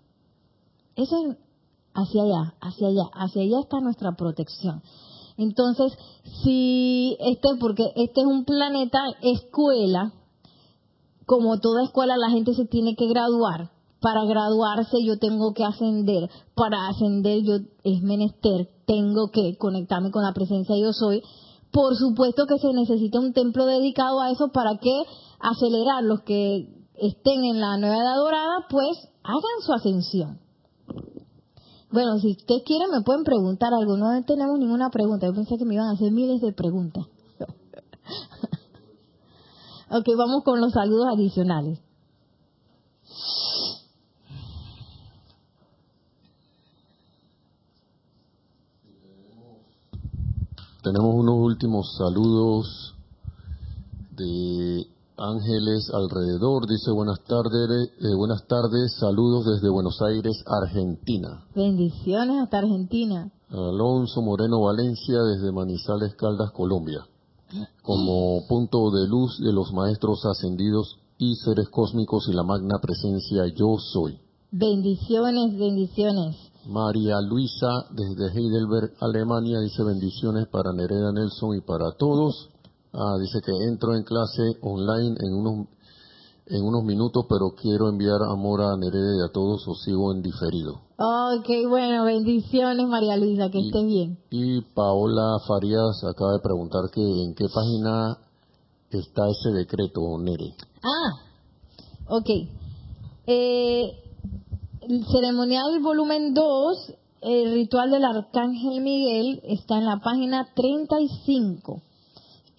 Eso 0.96 1.16
es 1.16 1.36
hacia 1.94 2.22
allá, 2.22 2.54
hacia 2.60 2.88
allá, 2.88 3.04
hacia 3.12 3.42
allá 3.42 3.60
está 3.60 3.80
nuestra 3.80 4.12
protección. 4.12 4.82
Entonces, 5.36 5.92
si 6.44 7.16
este, 7.20 7.48
porque 7.58 7.84
este 7.96 8.20
es 8.20 8.26
un 8.26 8.44
planeta 8.44 8.98
escuela, 9.22 10.12
como 11.24 11.58
toda 11.60 11.84
escuela 11.84 12.16
la 12.18 12.30
gente 12.30 12.54
se 12.54 12.66
tiene 12.66 12.94
que 12.96 13.08
graduar. 13.08 13.70
Para 14.00 14.24
graduarse 14.24 14.96
yo 15.04 15.18
tengo 15.18 15.52
que 15.54 15.64
ascender. 15.64 16.28
Para 16.54 16.88
ascender 16.88 17.42
yo 17.42 17.54
es 17.84 18.02
menester. 18.02 18.68
Tengo 18.86 19.30
que 19.30 19.56
conectarme 19.56 20.10
con 20.10 20.24
la 20.24 20.32
presencia 20.32 20.74
yo 20.76 20.92
soy. 20.92 21.22
Por 21.70 21.96
supuesto 21.96 22.46
que 22.46 22.58
se 22.58 22.72
necesita 22.72 23.20
un 23.20 23.32
templo 23.32 23.64
dedicado 23.64 24.20
a 24.20 24.30
eso 24.30 24.48
para 24.48 24.78
que 24.78 25.04
acelerar 25.38 26.02
los 26.02 26.22
que 26.22 26.66
estén 26.96 27.44
en 27.44 27.60
la 27.60 27.76
nueva 27.78 27.96
edad 27.96 28.16
dorada, 28.16 28.66
pues 28.68 28.96
hagan 29.22 29.64
su 29.64 29.72
ascensión. 29.72 30.40
Bueno, 31.92 32.20
si 32.20 32.30
ustedes 32.30 32.62
quieren 32.64 32.90
me 32.90 33.02
pueden 33.02 33.24
preguntar 33.24 33.74
algo. 33.74 33.96
No 33.96 34.22
tenemos 34.24 34.58
ninguna 34.58 34.90
pregunta. 34.90 35.26
Yo 35.26 35.34
pensé 35.34 35.58
que 35.58 35.64
me 35.64 35.74
iban 35.74 35.88
a 35.88 35.92
hacer 35.92 36.12
miles 36.12 36.40
de 36.40 36.52
preguntas. 36.52 37.06
ok, 39.90 40.06
vamos 40.16 40.44
con 40.44 40.60
los 40.60 40.72
saludos 40.72 41.06
adicionales. 41.12 41.80
Tenemos 50.82 51.14
unos 51.14 51.34
últimos 51.38 51.94
saludos 51.98 52.94
de 54.12 54.86
Ángeles 55.20 55.90
alrededor. 55.92 56.66
Dice 56.66 56.90
buenas 56.92 57.22
tardes, 57.24 57.90
eh, 58.00 58.14
buenas 58.16 58.46
tardes, 58.46 58.96
saludos 58.98 59.44
desde 59.44 59.68
Buenos 59.68 60.00
Aires, 60.00 60.42
Argentina. 60.46 61.44
Bendiciones 61.54 62.42
hasta 62.42 62.58
Argentina. 62.60 63.30
Alonso 63.50 64.22
Moreno 64.22 64.62
Valencia 64.62 65.22
desde 65.22 65.52
Manizales, 65.52 66.14
Caldas, 66.14 66.52
Colombia. 66.52 67.06
Como 67.82 68.46
punto 68.48 68.90
de 68.90 69.06
luz 69.08 69.38
de 69.40 69.52
los 69.52 69.72
maestros 69.74 70.24
ascendidos 70.24 70.96
y 71.18 71.34
seres 71.34 71.68
cósmicos 71.68 72.26
y 72.28 72.32
la 72.32 72.42
magna 72.42 72.78
presencia 72.80 73.46
yo 73.54 73.76
soy. 73.78 74.18
Bendiciones, 74.50 75.58
bendiciones. 75.58 76.36
María 76.66 77.20
Luisa 77.20 77.86
desde 77.90 78.28
Heidelberg, 78.28 78.94
Alemania, 79.00 79.60
dice 79.60 79.82
bendiciones 79.82 80.46
para 80.48 80.72
Nereda 80.72 81.12
Nelson 81.12 81.56
y 81.56 81.60
para 81.60 81.92
todos. 81.98 82.49
Ah, 82.92 83.16
dice 83.20 83.38
que 83.44 83.52
entro 83.68 83.94
en 83.94 84.02
clase 84.02 84.42
online 84.62 85.16
en 85.20 85.34
unos 85.34 85.66
en 86.50 86.64
unos 86.64 86.82
minutos, 86.84 87.26
pero 87.28 87.54
quiero 87.54 87.88
enviar 87.88 88.22
amor 88.28 88.60
a 88.62 88.76
Nereda 88.76 89.16
y 89.16 89.24
a 89.24 89.32
todos 89.32 89.66
o 89.68 89.74
sigo 89.74 90.12
en 90.12 90.20
diferido. 90.20 90.80
Ok, 90.98 91.48
bueno, 91.68 92.04
bendiciones 92.04 92.86
María 92.88 93.16
Luisa, 93.16 93.50
que 93.50 93.60
estés 93.60 93.86
bien. 93.86 94.18
Y 94.30 94.60
Paola 94.74 95.38
Farías 95.46 96.02
acaba 96.04 96.32
de 96.32 96.40
preguntar 96.40 96.90
que 96.92 97.00
en 97.00 97.34
qué 97.34 97.46
página 97.54 98.18
está 98.90 99.28
ese 99.30 99.50
decreto, 99.50 100.00
Nere. 100.18 100.54
Ah, 100.82 101.12
ok. 102.08 102.28
Eh, 103.26 104.02
el 104.80 105.06
ceremonial 105.06 105.80
volumen 105.80 106.34
2, 106.34 106.94
el 107.20 107.54
ritual 107.54 107.92
del 107.92 108.04
Arcángel 108.04 108.82
Miguel, 108.82 109.40
está 109.44 109.78
en 109.78 109.86
la 109.86 110.00
página 110.00 110.48
35, 110.54 111.80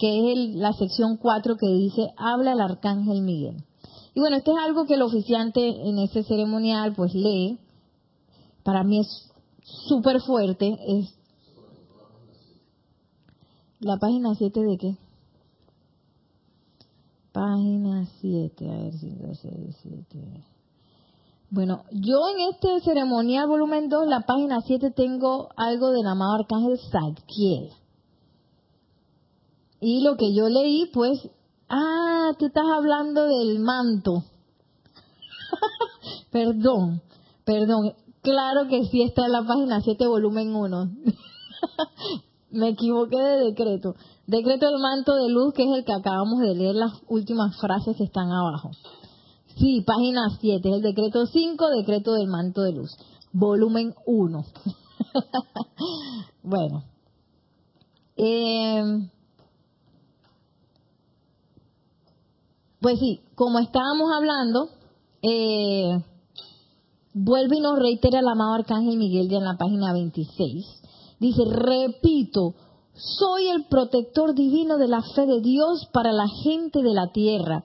que 0.01 0.31
es 0.31 0.55
la 0.55 0.73
sección 0.73 1.17
4 1.17 1.57
que 1.57 1.67
dice, 1.67 2.11
habla 2.17 2.53
el 2.53 2.59
Arcángel 2.59 3.21
Miguel. 3.21 3.63
Y 4.15 4.19
bueno, 4.19 4.35
esto 4.35 4.57
es 4.57 4.57
algo 4.65 4.85
que 4.85 4.95
el 4.95 5.03
oficiante 5.03 5.61
en 5.63 5.99
ese 5.99 6.23
ceremonial 6.23 6.93
pues 6.95 7.13
lee. 7.13 7.59
Para 8.63 8.83
mí 8.83 8.99
es 8.99 9.31
súper 9.61 10.19
fuerte. 10.21 10.75
Es 10.87 11.13
la 13.79 13.97
página 13.97 14.33
7 14.33 14.59
de 14.59 14.77
qué? 14.77 14.97
Página 17.31 18.07
7, 18.21 18.69
a 18.69 18.77
ver, 18.77 18.93
5, 18.97 19.27
6, 19.35 19.53
7. 19.83 20.43
Bueno, 21.51 21.83
yo 21.91 22.17
en 22.33 22.53
este 22.53 22.79
ceremonial 22.83 23.47
volumen 23.47 23.87
2, 23.87 24.07
la 24.07 24.21
página 24.21 24.61
7, 24.61 24.89
tengo 24.95 25.49
algo 25.55 25.91
del 25.91 26.07
amado 26.07 26.33
arcángel 26.39 26.79
Zadkiel. 26.91 27.80
Y 29.81 30.03
lo 30.03 30.15
que 30.15 30.31
yo 30.31 30.47
leí, 30.47 30.85
pues, 30.93 31.27
ah, 31.67 32.33
tú 32.37 32.45
estás 32.45 32.65
hablando 32.71 33.25
del 33.25 33.59
manto. 33.59 34.23
perdón, 36.31 37.01
perdón. 37.43 37.93
Claro 38.21 38.67
que 38.69 38.85
sí 38.85 39.01
está 39.01 39.25
en 39.25 39.31
la 39.31 39.43
página 39.43 39.81
7, 39.81 40.05
volumen 40.05 40.55
1. 40.55 40.91
Me 42.51 42.69
equivoqué 42.69 43.17
de 43.17 43.45
decreto. 43.45 43.95
Decreto 44.27 44.67
del 44.67 44.79
manto 44.79 45.15
de 45.15 45.29
luz, 45.29 45.55
que 45.55 45.63
es 45.63 45.75
el 45.75 45.83
que 45.83 45.93
acabamos 45.93 46.39
de 46.41 46.53
leer 46.53 46.75
las 46.75 46.93
últimas 47.09 47.59
frases 47.59 47.97
que 47.97 48.03
están 48.03 48.31
abajo. 48.31 48.69
Sí, 49.57 49.81
página 49.81 50.29
7, 50.39 50.69
es 50.69 50.75
el 50.75 50.81
decreto 50.83 51.25
5, 51.25 51.69
decreto 51.69 52.13
del 52.13 52.27
manto 52.27 52.61
de 52.61 52.73
luz, 52.73 52.95
volumen 53.33 53.95
1. 54.05 54.45
bueno. 56.43 56.83
Eh, 58.15 59.09
pues 62.81 62.99
sí, 62.99 63.21
como 63.35 63.59
estábamos 63.59 64.11
hablando, 64.11 64.69
eh, 65.21 66.03
vuelve 67.13 67.57
y 67.57 67.61
nos 67.61 67.77
reitera 67.77 68.19
el 68.19 68.27
amado 68.27 68.55
Arcángel 68.55 68.97
Miguel 68.97 69.29
ya 69.29 69.37
en 69.37 69.45
la 69.45 69.57
página 69.57 69.93
26. 69.93 70.65
Dice, 71.19 71.43
repito, 71.45 72.55
soy 72.95 73.49
el 73.49 73.65
protector 73.65 74.33
divino 74.33 74.77
de 74.77 74.87
la 74.87 75.03
fe 75.15 75.27
de 75.27 75.41
Dios 75.41 75.87
para 75.93 76.11
la 76.11 76.27
gente 76.43 76.81
de 76.81 76.93
la 76.93 77.11
tierra. 77.11 77.63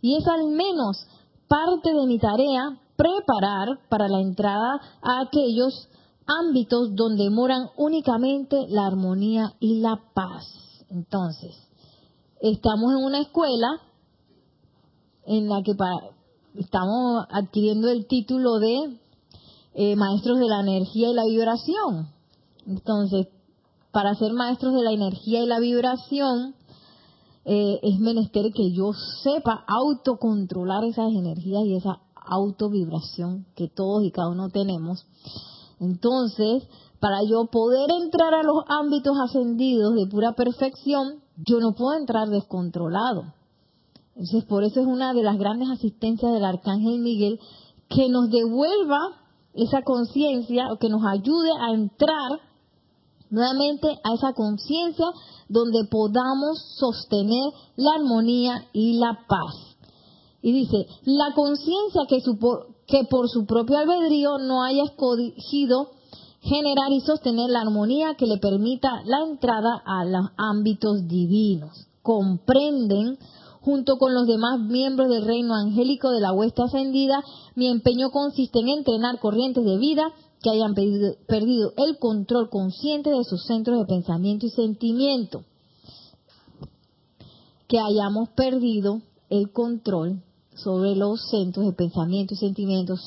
Y 0.00 0.16
es 0.16 0.26
al 0.26 0.48
menos 0.48 1.06
parte 1.46 1.94
de 1.94 2.06
mi 2.06 2.18
tarea 2.18 2.80
preparar 2.96 3.78
para 3.88 4.08
la 4.08 4.20
entrada 4.20 4.80
a 5.00 5.20
aquellos 5.20 5.88
ámbitos 6.26 6.96
donde 6.96 7.30
moran 7.30 7.68
únicamente 7.76 8.66
la 8.68 8.86
armonía 8.86 9.52
y 9.60 9.78
la 9.80 10.00
paz. 10.12 10.44
Entonces, 10.90 11.54
estamos 12.40 12.90
en 12.92 13.04
una 13.04 13.20
escuela 13.20 13.80
en 15.26 15.48
la 15.48 15.62
que 15.62 15.72
estamos 16.54 17.26
adquiriendo 17.30 17.88
el 17.88 18.06
título 18.06 18.58
de 18.58 18.98
eh, 19.74 19.96
maestros 19.96 20.38
de 20.38 20.46
la 20.46 20.60
energía 20.60 21.10
y 21.10 21.14
la 21.14 21.24
vibración. 21.24 22.08
Entonces, 22.66 23.28
para 23.92 24.14
ser 24.14 24.32
maestros 24.32 24.74
de 24.74 24.82
la 24.82 24.92
energía 24.92 25.42
y 25.42 25.46
la 25.46 25.58
vibración, 25.58 26.54
eh, 27.44 27.78
es 27.82 28.00
menester 28.00 28.52
que 28.52 28.72
yo 28.72 28.92
sepa 29.22 29.64
autocontrolar 29.68 30.84
esas 30.84 31.12
energías 31.12 31.62
y 31.64 31.76
esa 31.76 32.00
autovibración 32.14 33.46
que 33.54 33.68
todos 33.68 34.02
y 34.02 34.10
cada 34.10 34.30
uno 34.30 34.48
tenemos. 34.48 35.06
Entonces, 35.78 36.64
para 36.98 37.22
yo 37.22 37.46
poder 37.46 37.90
entrar 37.90 38.34
a 38.34 38.42
los 38.42 38.64
ámbitos 38.68 39.16
ascendidos 39.18 39.94
de 39.94 40.06
pura 40.06 40.32
perfección, 40.32 41.20
yo 41.36 41.60
no 41.60 41.74
puedo 41.74 41.96
entrar 41.96 42.28
descontrolado. 42.28 43.35
Entonces, 44.16 44.44
por 44.44 44.64
eso 44.64 44.80
es 44.80 44.86
una 44.86 45.12
de 45.12 45.22
las 45.22 45.36
grandes 45.38 45.68
asistencias 45.68 46.32
del 46.32 46.44
Arcángel 46.44 47.00
Miguel, 47.00 47.38
que 47.90 48.08
nos 48.08 48.30
devuelva 48.30 48.98
esa 49.52 49.82
conciencia 49.82 50.72
o 50.72 50.78
que 50.78 50.88
nos 50.88 51.04
ayude 51.04 51.50
a 51.60 51.74
entrar 51.74 52.40
nuevamente 53.28 53.88
a 53.88 54.14
esa 54.14 54.32
conciencia 54.32 55.04
donde 55.50 55.84
podamos 55.90 56.58
sostener 56.78 57.52
la 57.76 57.90
armonía 57.96 58.66
y 58.72 58.98
la 58.98 59.18
paz. 59.28 59.76
Y 60.40 60.52
dice, 60.52 60.86
la 61.04 61.34
conciencia 61.34 62.02
que, 62.08 62.22
que 62.86 63.04
por 63.10 63.28
su 63.28 63.44
propio 63.44 63.76
albedrío 63.76 64.38
no 64.38 64.62
haya 64.62 64.84
escogido 64.84 65.90
generar 66.40 66.90
y 66.90 67.00
sostener 67.00 67.50
la 67.50 67.60
armonía 67.60 68.14
que 68.16 68.26
le 68.26 68.38
permita 68.38 69.02
la 69.04 69.24
entrada 69.28 69.82
a 69.84 70.06
los 70.06 70.30
ámbitos 70.38 71.06
divinos. 71.06 71.86
Comprenden, 72.02 73.18
junto 73.66 73.98
con 73.98 74.14
los 74.14 74.28
demás 74.28 74.60
miembros 74.60 75.08
del 75.08 75.24
reino 75.24 75.52
angélico 75.56 76.12
de 76.12 76.20
la 76.20 76.32
hueste 76.32 76.62
ascendida, 76.62 77.20
mi 77.56 77.66
empeño 77.66 78.12
consiste 78.12 78.60
en 78.60 78.68
entrenar 78.68 79.18
corrientes 79.18 79.64
de 79.64 79.76
vida 79.76 80.04
que 80.40 80.50
hayan 80.50 80.72
perdido, 80.72 81.72
el 81.76 81.98
control 81.98 82.48
consciente 82.48 83.10
de 83.10 83.24
sus 83.24 83.44
centros 83.44 83.80
de 83.80 83.86
pensamiento 83.86 84.46
y 84.46 84.50
sentimiento. 84.50 85.42
Que 87.66 87.80
hayamos 87.80 88.28
perdido 88.36 89.02
el 89.30 89.50
control 89.50 90.22
sobre 90.54 90.94
los 90.94 91.28
centros 91.28 91.66
de 91.66 91.72
pensamiento 91.72 92.34
y 92.34 92.36
sentimientos 92.36 93.00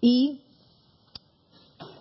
y 0.00 0.42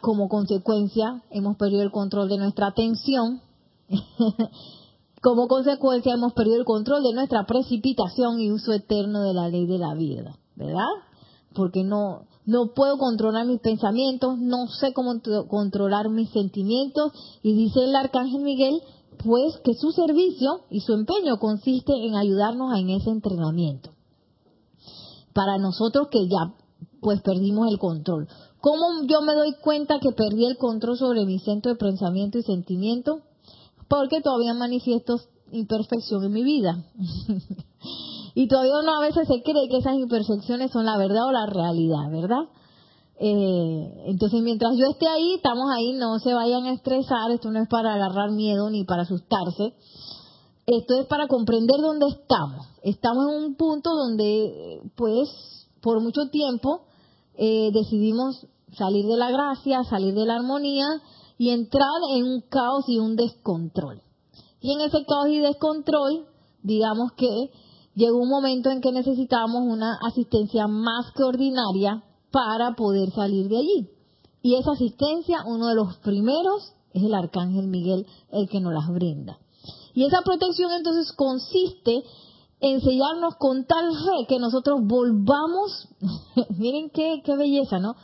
como 0.01 0.29
consecuencia 0.29 1.23
hemos 1.31 1.57
perdido 1.57 1.81
el 1.81 1.89
control 1.89 2.29
de 2.29 2.37
nuestra 2.37 2.67
atención. 2.67 3.41
como 5.21 5.47
consecuencia 5.47 6.13
hemos 6.13 6.33
perdido 6.33 6.57
el 6.57 6.65
control 6.65 7.03
de 7.03 7.13
nuestra 7.13 7.45
precipitación 7.45 8.39
y 8.39 8.51
uso 8.51 8.73
eterno 8.73 9.23
de 9.23 9.33
la 9.33 9.49
ley 9.49 9.65
de 9.65 9.77
la 9.77 9.93
vida, 9.95 10.37
¿verdad? 10.55 10.85
Porque 11.53 11.83
no 11.83 12.27
no 12.47 12.71
puedo 12.73 12.97
controlar 12.97 13.45
mis 13.45 13.59
pensamientos, 13.59 14.39
no 14.39 14.67
sé 14.67 14.93
cómo 14.93 15.21
controlar 15.49 16.09
mis 16.09 16.29
sentimientos. 16.29 17.11
Y 17.43 17.53
dice 17.53 17.83
el 17.83 17.93
arcángel 17.93 18.41
Miguel, 18.41 18.81
pues 19.23 19.57
que 19.65 19.73
su 19.73 19.91
servicio 19.91 20.61
y 20.69 20.79
su 20.79 20.93
empeño 20.93 21.39
consiste 21.39 21.91
en 21.93 22.15
ayudarnos 22.15 22.73
en 22.77 22.89
ese 22.89 23.09
entrenamiento. 23.09 23.89
Para 25.33 25.57
nosotros 25.57 26.07
que 26.09 26.25
ya 26.29 26.53
pues 27.01 27.21
perdimos 27.21 27.69
el 27.69 27.77
control. 27.79 28.29
¿Cómo 28.61 29.03
yo 29.05 29.21
me 29.21 29.35
doy 29.35 29.53
cuenta 29.61 29.99
que 29.99 30.13
perdí 30.13 30.45
el 30.45 30.57
control 30.57 30.97
sobre 30.97 31.25
mi 31.25 31.39
centro 31.39 31.73
de 31.73 31.77
pensamiento 31.77 32.37
y 32.37 32.43
sentimiento? 32.43 33.23
Porque 33.87 34.21
todavía 34.21 34.53
manifiesto 34.53 35.19
imperfección 35.51 36.23
en 36.23 36.31
mi 36.31 36.43
vida. 36.43 36.83
Y 38.37 38.47
todavía 38.47 38.73
uno 38.83 38.93
a 38.93 39.01
veces 39.01 39.27
se 39.27 39.41
cree 39.41 39.67
que 39.67 39.77
esas 39.77 39.95
imperfecciones 39.95 40.69
son 40.69 40.85
la 40.85 40.95
verdad 40.95 41.25
o 41.25 41.31
la 41.31 41.47
realidad, 41.47 42.11
¿verdad? 42.11 42.47
Eh, 43.19 44.03
entonces, 44.05 44.43
mientras 44.43 44.77
yo 44.77 44.85
esté 44.91 45.07
ahí, 45.07 45.33
estamos 45.33 45.65
ahí, 45.75 45.93
no 45.93 46.19
se 46.19 46.35
vayan 46.35 46.65
a 46.65 46.73
estresar, 46.73 47.31
esto 47.31 47.49
no 47.49 47.63
es 47.63 47.67
para 47.67 47.95
agarrar 47.95 48.29
miedo 48.29 48.69
ni 48.69 48.83
para 48.83 49.01
asustarse, 49.01 49.73
esto 50.67 50.99
es 50.99 51.07
para 51.07 51.27
comprender 51.27 51.81
dónde 51.81 52.05
estamos. 52.09 52.67
Estamos 52.83 53.25
en 53.27 53.43
un 53.43 53.55
punto 53.55 53.89
donde, 53.95 54.81
pues, 54.95 55.67
por 55.81 55.99
mucho 56.03 56.29
tiempo 56.29 56.81
eh, 57.39 57.71
decidimos 57.73 58.45
salir 58.77 59.07
de 59.07 59.17
la 59.17 59.31
gracia, 59.31 59.83
salir 59.85 60.13
de 60.13 60.27
la 60.27 60.35
armonía 60.35 60.85
y 61.37 61.49
entrar 61.49 61.99
en 62.15 62.23
un 62.23 62.41
caos 62.41 62.85
y 62.87 62.99
un 62.99 63.15
descontrol. 63.15 64.01
Y 64.61 64.73
en 64.73 64.81
ese 64.81 65.05
caos 65.05 65.29
y 65.29 65.39
descontrol, 65.39 66.25
digamos 66.63 67.11
que 67.13 67.51
llegó 67.95 68.17
un 68.17 68.29
momento 68.29 68.69
en 68.69 68.81
que 68.81 68.91
necesitábamos 68.91 69.63
una 69.63 69.97
asistencia 70.07 70.67
más 70.67 71.11
que 71.15 71.23
ordinaria 71.23 72.03
para 72.31 72.75
poder 72.75 73.11
salir 73.11 73.47
de 73.49 73.57
allí. 73.57 73.89
Y 74.41 74.55
esa 74.55 74.71
asistencia, 74.71 75.43
uno 75.45 75.67
de 75.67 75.75
los 75.75 75.97
primeros, 75.97 76.73
es 76.93 77.03
el 77.03 77.13
Arcángel 77.13 77.67
Miguel 77.67 78.05
el 78.31 78.47
que 78.49 78.59
nos 78.59 78.73
las 78.73 78.87
brinda. 78.89 79.37
Y 79.93 80.05
esa 80.05 80.21
protección 80.21 80.71
entonces 80.71 81.11
consiste 81.13 82.03
en 82.59 82.81
sellarnos 82.81 83.35
con 83.35 83.65
tal 83.65 83.91
fe 83.91 84.25
que 84.27 84.39
nosotros 84.39 84.79
volvamos, 84.83 85.89
miren 86.57 86.89
qué, 86.89 87.21
qué 87.23 87.35
belleza, 87.35 87.79
¿no? 87.79 87.95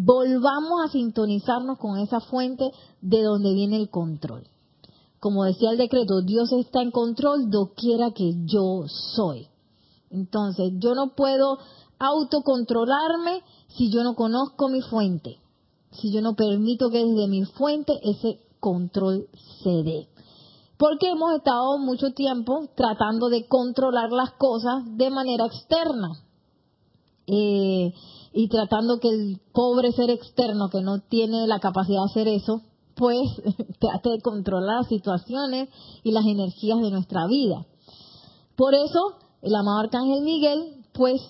Volvamos 0.00 0.80
a 0.84 0.92
sintonizarnos 0.92 1.76
con 1.76 1.98
esa 1.98 2.20
fuente 2.20 2.70
de 3.00 3.20
donde 3.20 3.52
viene 3.52 3.78
el 3.78 3.90
control. 3.90 4.44
Como 5.18 5.42
decía 5.42 5.72
el 5.72 5.76
decreto, 5.76 6.22
Dios 6.22 6.52
está 6.52 6.82
en 6.82 6.92
control 6.92 7.50
doquiera 7.50 8.12
que 8.12 8.32
yo 8.44 8.84
soy. 8.86 9.48
Entonces, 10.10 10.74
yo 10.76 10.94
no 10.94 11.16
puedo 11.16 11.58
autocontrolarme 11.98 13.42
si 13.76 13.90
yo 13.90 14.04
no 14.04 14.14
conozco 14.14 14.68
mi 14.68 14.82
fuente, 14.82 15.40
si 15.90 16.12
yo 16.12 16.22
no 16.22 16.36
permito 16.36 16.90
que 16.90 17.04
desde 17.04 17.26
mi 17.26 17.44
fuente 17.44 17.98
ese 18.04 18.38
control 18.60 19.26
se 19.64 19.82
dé. 19.82 20.08
Porque 20.76 21.10
hemos 21.10 21.34
estado 21.34 21.76
mucho 21.78 22.12
tiempo 22.12 22.68
tratando 22.76 23.30
de 23.30 23.48
controlar 23.48 24.12
las 24.12 24.30
cosas 24.34 24.84
de 24.96 25.10
manera 25.10 25.46
externa. 25.46 26.22
Eh, 27.26 27.92
y 28.38 28.46
tratando 28.46 29.00
que 29.00 29.08
el 29.08 29.40
pobre 29.52 29.90
ser 29.90 30.10
externo 30.10 30.70
que 30.70 30.80
no 30.80 31.00
tiene 31.00 31.48
la 31.48 31.58
capacidad 31.58 32.02
de 32.02 32.10
hacer 32.10 32.28
eso, 32.28 32.62
pues 32.94 33.18
trate 33.80 34.10
de 34.10 34.20
controlar 34.20 34.82
las 34.82 34.86
situaciones 34.86 35.68
y 36.04 36.12
las 36.12 36.24
energías 36.24 36.78
de 36.80 36.92
nuestra 36.92 37.26
vida. 37.26 37.66
Por 38.54 38.76
eso, 38.76 39.16
el 39.42 39.52
amado 39.56 39.80
Arcángel 39.80 40.22
Miguel, 40.22 40.84
pues, 40.92 41.20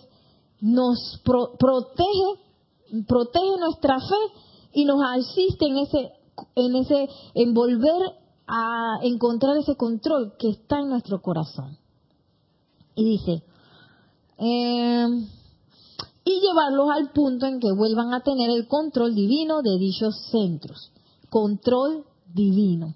nos 0.61 0.99
protege, 1.25 2.43
protege 3.07 3.59
nuestra 3.59 3.99
fe 4.01 4.41
y 4.75 4.85
nos 4.85 5.01
asiste 5.03 5.65
en 5.65 5.79
ese, 5.79 6.13
en 6.57 6.77
ese, 6.77 7.09
en 7.33 7.55
volver 7.55 8.03
a 8.47 8.99
encontrar 9.01 9.57
ese 9.57 9.77
control 9.77 10.35
que 10.39 10.51
está 10.51 10.81
en 10.81 10.91
nuestro 10.91 11.23
corazón. 11.23 11.79
Y 12.95 13.05
dice, 13.05 13.43
eh, 14.37 15.07
y 16.29 16.41
llevarlos 16.41 16.91
al 16.91 17.11
punto 17.13 17.47
en 17.47 17.59
que 17.59 17.73
vuelvan 17.73 18.13
a 18.13 18.21
tener 18.21 18.51
el 18.51 18.69
control 18.69 19.15
divino 19.15 19.63
de 19.63 19.79
dichos 19.79 20.15
centros. 20.31 20.93
Control 21.31 22.05
divino. 22.35 22.95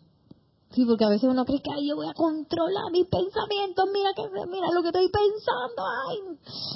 Sí, 0.72 0.84
porque 0.84 1.04
a 1.04 1.08
veces 1.08 1.30
uno 1.30 1.44
cree 1.44 1.60
que 1.60 1.70
ay, 1.70 1.88
yo 1.88 1.96
voy 1.96 2.08
a 2.08 2.14
controlar 2.14 2.90
mis 2.92 3.06
pensamientos, 3.06 3.88
mira 3.92 4.10
que 4.14 4.22
mira 4.48 4.68
lo 4.72 4.82
que 4.82 4.88
estoy 4.88 5.08
pensando, 5.10 5.82
ay, 6.08 6.18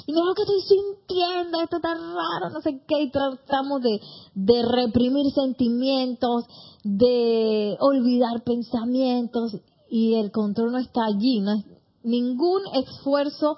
y 0.05 0.11
mira 0.11 0.25
lo 0.25 0.35
que 0.35 0.43
estoy 0.43 0.61
sintiendo, 0.61 1.61
esto 1.61 1.77
está 1.77 1.93
raro, 1.95 2.51
no 2.51 2.61
sé 2.61 2.81
qué, 2.87 3.01
y 3.01 3.11
tratamos 3.11 3.81
de, 3.81 3.99
de 4.35 4.61
reprimir 4.63 5.31
sentimientos, 5.33 6.45
de 6.83 7.75
olvidar 7.79 8.43
pensamientos, 8.43 9.57
y 9.89 10.13
el 10.13 10.31
control 10.31 10.73
no 10.73 10.77
está 10.77 11.05
allí, 11.05 11.39
no 11.39 11.53
es 11.53 11.65
ningún 12.03 12.61
esfuerzo 12.73 13.57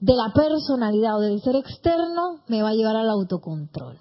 de 0.00 0.14
la 0.14 0.32
personalidad 0.32 1.18
o 1.18 1.20
del 1.20 1.42
ser 1.42 1.56
externo 1.56 2.40
me 2.48 2.62
va 2.62 2.70
a 2.70 2.74
llevar 2.74 2.96
al 2.96 3.10
autocontrol. 3.10 3.98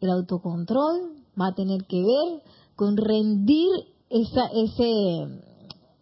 El 0.00 0.10
autocontrol 0.10 1.24
va 1.40 1.48
a 1.48 1.54
tener 1.54 1.86
que 1.86 1.98
ver 1.98 2.42
con 2.74 2.96
rendir 2.96 3.68
esa, 4.08 4.46
ese, 4.46 5.42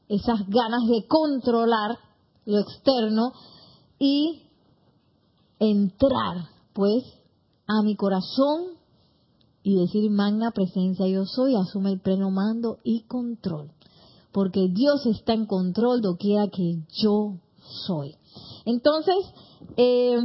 esas 0.09 0.49
ganas 0.49 0.87
de 0.89 1.07
controlar 1.07 1.99
lo 2.47 2.59
externo 2.61 3.33
y 3.99 4.43
entrar, 5.59 6.49
pues, 6.73 7.05
a 7.67 7.83
mi 7.83 7.97
corazón 7.97 8.79
y 9.63 9.77
decir, 9.77 10.11
magna 10.11 10.53
presencia 10.53 11.07
yo 11.07 11.27
soy, 11.27 11.55
asume 11.55 11.93
el 11.93 12.01
pleno 12.01 12.31
mando 12.31 12.79
y 12.83 13.03
control. 13.03 13.71
Porque 14.33 14.69
Dios 14.71 15.05
está 15.05 15.35
en 15.35 15.45
control 15.45 16.01
doquiera 16.01 16.49
que 16.49 16.87
yo 17.03 17.35
soy. 17.87 18.15
Entonces, 18.65 19.17
eh, 19.77 20.19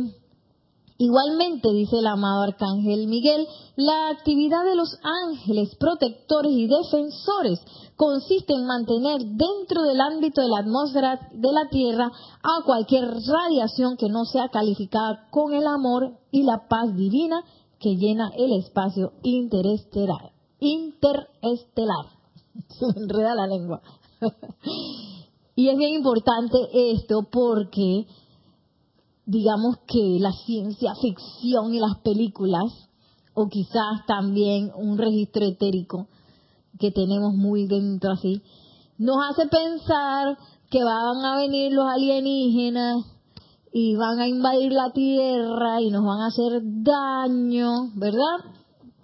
igualmente, 0.98 1.72
dice 1.72 2.00
el 2.00 2.08
amado 2.08 2.44
Arcángel 2.44 3.08
Miguel, 3.08 3.48
la 3.76 4.10
actividad 4.10 4.64
de 4.66 4.76
los 4.76 4.98
ángeles 5.04 5.76
protectores 5.76 6.52
y 6.52 6.68
defensores 6.68 7.60
consiste 7.96 8.54
en 8.54 8.66
mantener 8.66 9.22
dentro 9.22 9.84
del 9.84 10.02
ámbito 10.02 10.42
de 10.42 10.50
la 10.50 10.60
atmósfera 10.60 11.30
de 11.32 11.52
la 11.52 11.70
Tierra 11.70 12.12
a 12.42 12.66
cualquier 12.66 13.06
radiación 13.06 13.98
que 13.98 14.10
no 14.10 14.26
sea 14.26 14.50
calificada 14.50 15.28
con 15.32 15.54
el 15.54 15.68
amor 15.68 16.18
y 16.32 16.44
la 16.44 16.68
paz 16.68 16.96
divina 16.96 17.44
que 17.80 17.96
llena 17.96 18.32
el 18.38 18.54
espacio 18.54 19.14
interestelar. 19.24 20.32
Interestelar. 20.60 22.06
Enreda 22.96 23.36
la 23.36 23.48
lengua. 23.48 23.82
y 25.56 25.70
es 25.70 25.78
bien 25.78 25.94
importante 25.94 26.58
esto 26.74 27.28
porque 27.32 28.08
digamos 29.26 29.78
que 29.88 30.18
la 30.20 30.32
ciencia 30.32 30.94
ficción 30.96 31.74
y 31.74 31.80
las 31.80 31.98
películas, 32.04 32.90
o 33.34 33.48
quizás 33.48 34.06
también 34.08 34.72
un 34.76 34.98
registro 34.98 35.46
etérico 35.46 36.08
que 36.80 36.92
tenemos 36.92 37.34
muy 37.34 37.68
dentro 37.68 38.12
así, 38.12 38.42
nos 38.98 39.18
hace 39.30 39.48
pensar 39.48 40.38
que 40.70 40.84
van 40.84 41.24
a 41.24 41.38
venir 41.38 41.72
los 41.72 41.86
alienígenas 41.88 43.06
y 43.72 43.96
van 43.96 44.20
a 44.20 44.28
invadir 44.28 44.72
la 44.72 44.92
Tierra 44.92 45.82
y 45.82 45.90
nos 45.90 46.04
van 46.04 46.22
a 46.22 46.28
hacer 46.28 46.62
daño, 46.64 47.92
¿verdad? 47.96 48.54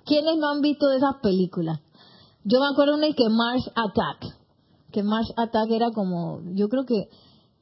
¿Quiénes 0.05 0.37
no 0.37 0.49
han 0.49 0.61
visto 0.61 0.87
de 0.87 0.97
esas 0.97 1.15
películas? 1.21 1.79
Yo 2.43 2.59
me 2.59 2.67
acuerdo 2.67 2.95
una 2.95 3.07
que 3.13 3.29
Mars 3.29 3.69
Attack, 3.75 4.38
que 4.91 5.03
Mars 5.03 5.31
Attack 5.37 5.69
era 5.71 5.91
como, 5.91 6.41
yo 6.53 6.67
creo 6.69 6.85
que, 6.85 7.09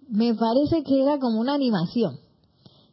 me 0.09 0.33
parece 0.35 0.83
que 0.83 1.01
era 1.01 1.19
como 1.19 1.39
una 1.39 1.53
animación 1.53 2.19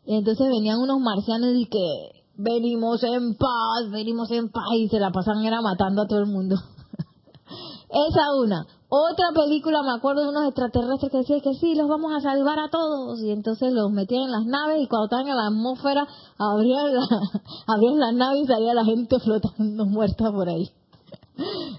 entonces 0.07 0.49
venían 0.49 0.81
unos 0.81 1.01
marcianos 1.01 1.51
y 1.55 1.67
que 1.67 2.25
venimos 2.37 3.03
en 3.05 3.35
paz, 3.37 3.91
venimos 3.91 4.31
en 4.31 4.51
paz 4.51 4.65
y 4.77 4.89
se 4.89 5.01
la 5.01 5.11
pasan 5.11 5.45
era 5.45 5.63
matando 5.63 6.03
a 6.03 6.07
todo 6.07 6.19
el 6.19 6.27
mundo. 6.27 6.57
Esa 7.89 8.35
una. 8.43 8.67
Otra 8.89 9.27
película, 9.35 9.83
me 9.83 9.97
acuerdo 9.97 10.23
de 10.23 10.29
unos 10.29 10.45
extraterrestres 10.45 11.11
que 11.11 11.19
decían 11.19 11.41
que 11.41 11.55
sí, 11.55 11.75
los 11.75 11.89
vamos 11.89 12.13
a 12.15 12.21
salvar 12.21 12.59
a 12.59 12.69
todos. 12.71 13.21
Y 13.23 13.31
entonces 13.31 13.73
los 13.73 13.91
metían 13.91 14.25
en 14.25 14.31
las 14.31 14.45
naves 14.45 14.83
y 14.83 14.89
cuando 14.89 15.07
estaban 15.07 15.27
en 15.27 15.37
la 15.37 15.47
atmósfera 15.47 16.07
abrían, 16.39 16.95
la, 16.95 17.03
abrían 17.67 17.99
las 17.99 18.15
naves 18.15 18.43
y 18.43 18.47
salía 18.47 18.75
la 18.75 18.85
gente 18.85 19.19
flotando 19.19 19.87
muerta 19.87 20.31
por 20.31 20.49
ahí. 20.49 20.71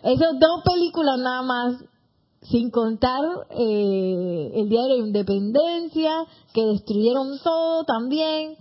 Esas 0.04 0.40
dos 0.40 0.64
películas 0.66 1.20
nada 1.20 1.42
más 1.44 1.76
sin 2.50 2.70
contar 2.70 3.22
eh, 3.52 4.52
el 4.56 4.70
Día 4.70 4.84
de 4.84 4.90
la 4.90 5.08
Independencia, 5.08 6.26
que 6.54 6.66
destruyeron 6.66 7.40
todo 7.44 7.84
también, 7.86 8.58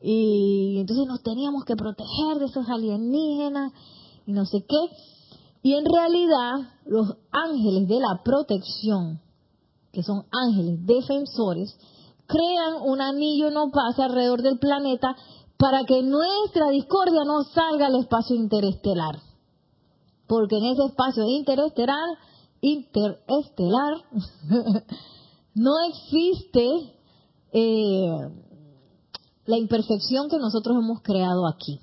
y 0.00 0.78
entonces 0.78 1.06
nos 1.06 1.22
teníamos 1.22 1.64
que 1.64 1.76
proteger 1.76 2.38
de 2.38 2.46
esos 2.46 2.68
alienígenas 2.68 3.72
y 4.26 4.32
no 4.32 4.44
sé 4.44 4.64
qué. 4.68 4.78
Y 5.62 5.74
en 5.74 5.84
realidad 5.84 6.70
los 6.84 7.16
ángeles 7.32 7.88
de 7.88 7.98
la 7.98 8.22
protección, 8.24 9.20
que 9.92 10.02
son 10.02 10.24
ángeles 10.30 10.86
defensores, 10.86 11.76
crean 12.26 12.82
un 12.84 13.00
anillo 13.00 13.50
no 13.50 13.70
pase 13.70 14.02
alrededor 14.02 14.42
del 14.42 14.58
planeta 14.58 15.16
para 15.58 15.84
que 15.84 16.02
nuestra 16.02 16.68
discordia 16.70 17.24
no 17.24 17.42
salga 17.44 17.86
al 17.86 17.96
espacio 17.96 18.36
interestelar. 18.36 19.20
Porque 20.28 20.56
en 20.56 20.66
ese 20.66 20.84
espacio 20.84 21.24
interestelar 21.26 22.18
interestelar, 22.60 23.94
no 25.54 25.72
existe 25.88 26.66
eh, 27.52 28.30
la 29.46 29.58
imperfección 29.58 30.28
que 30.28 30.38
nosotros 30.38 30.76
hemos 30.76 31.00
creado 31.02 31.46
aquí. 31.46 31.80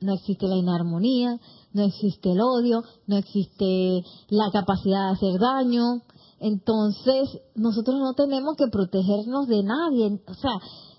No 0.00 0.14
existe 0.14 0.46
la 0.46 0.56
inarmonía, 0.56 1.40
no 1.72 1.82
existe 1.82 2.30
el 2.30 2.40
odio, 2.40 2.84
no 3.06 3.16
existe 3.16 4.04
la 4.28 4.50
capacidad 4.52 5.06
de 5.06 5.12
hacer 5.12 5.40
daño, 5.40 6.02
Entonces, 6.40 7.40
nosotros 7.56 7.98
no 7.98 8.14
tenemos 8.14 8.56
que 8.56 8.68
protegernos 8.68 9.48
de 9.48 9.64
nadie. 9.64 10.20
O 10.28 10.34
sea, 10.34 10.52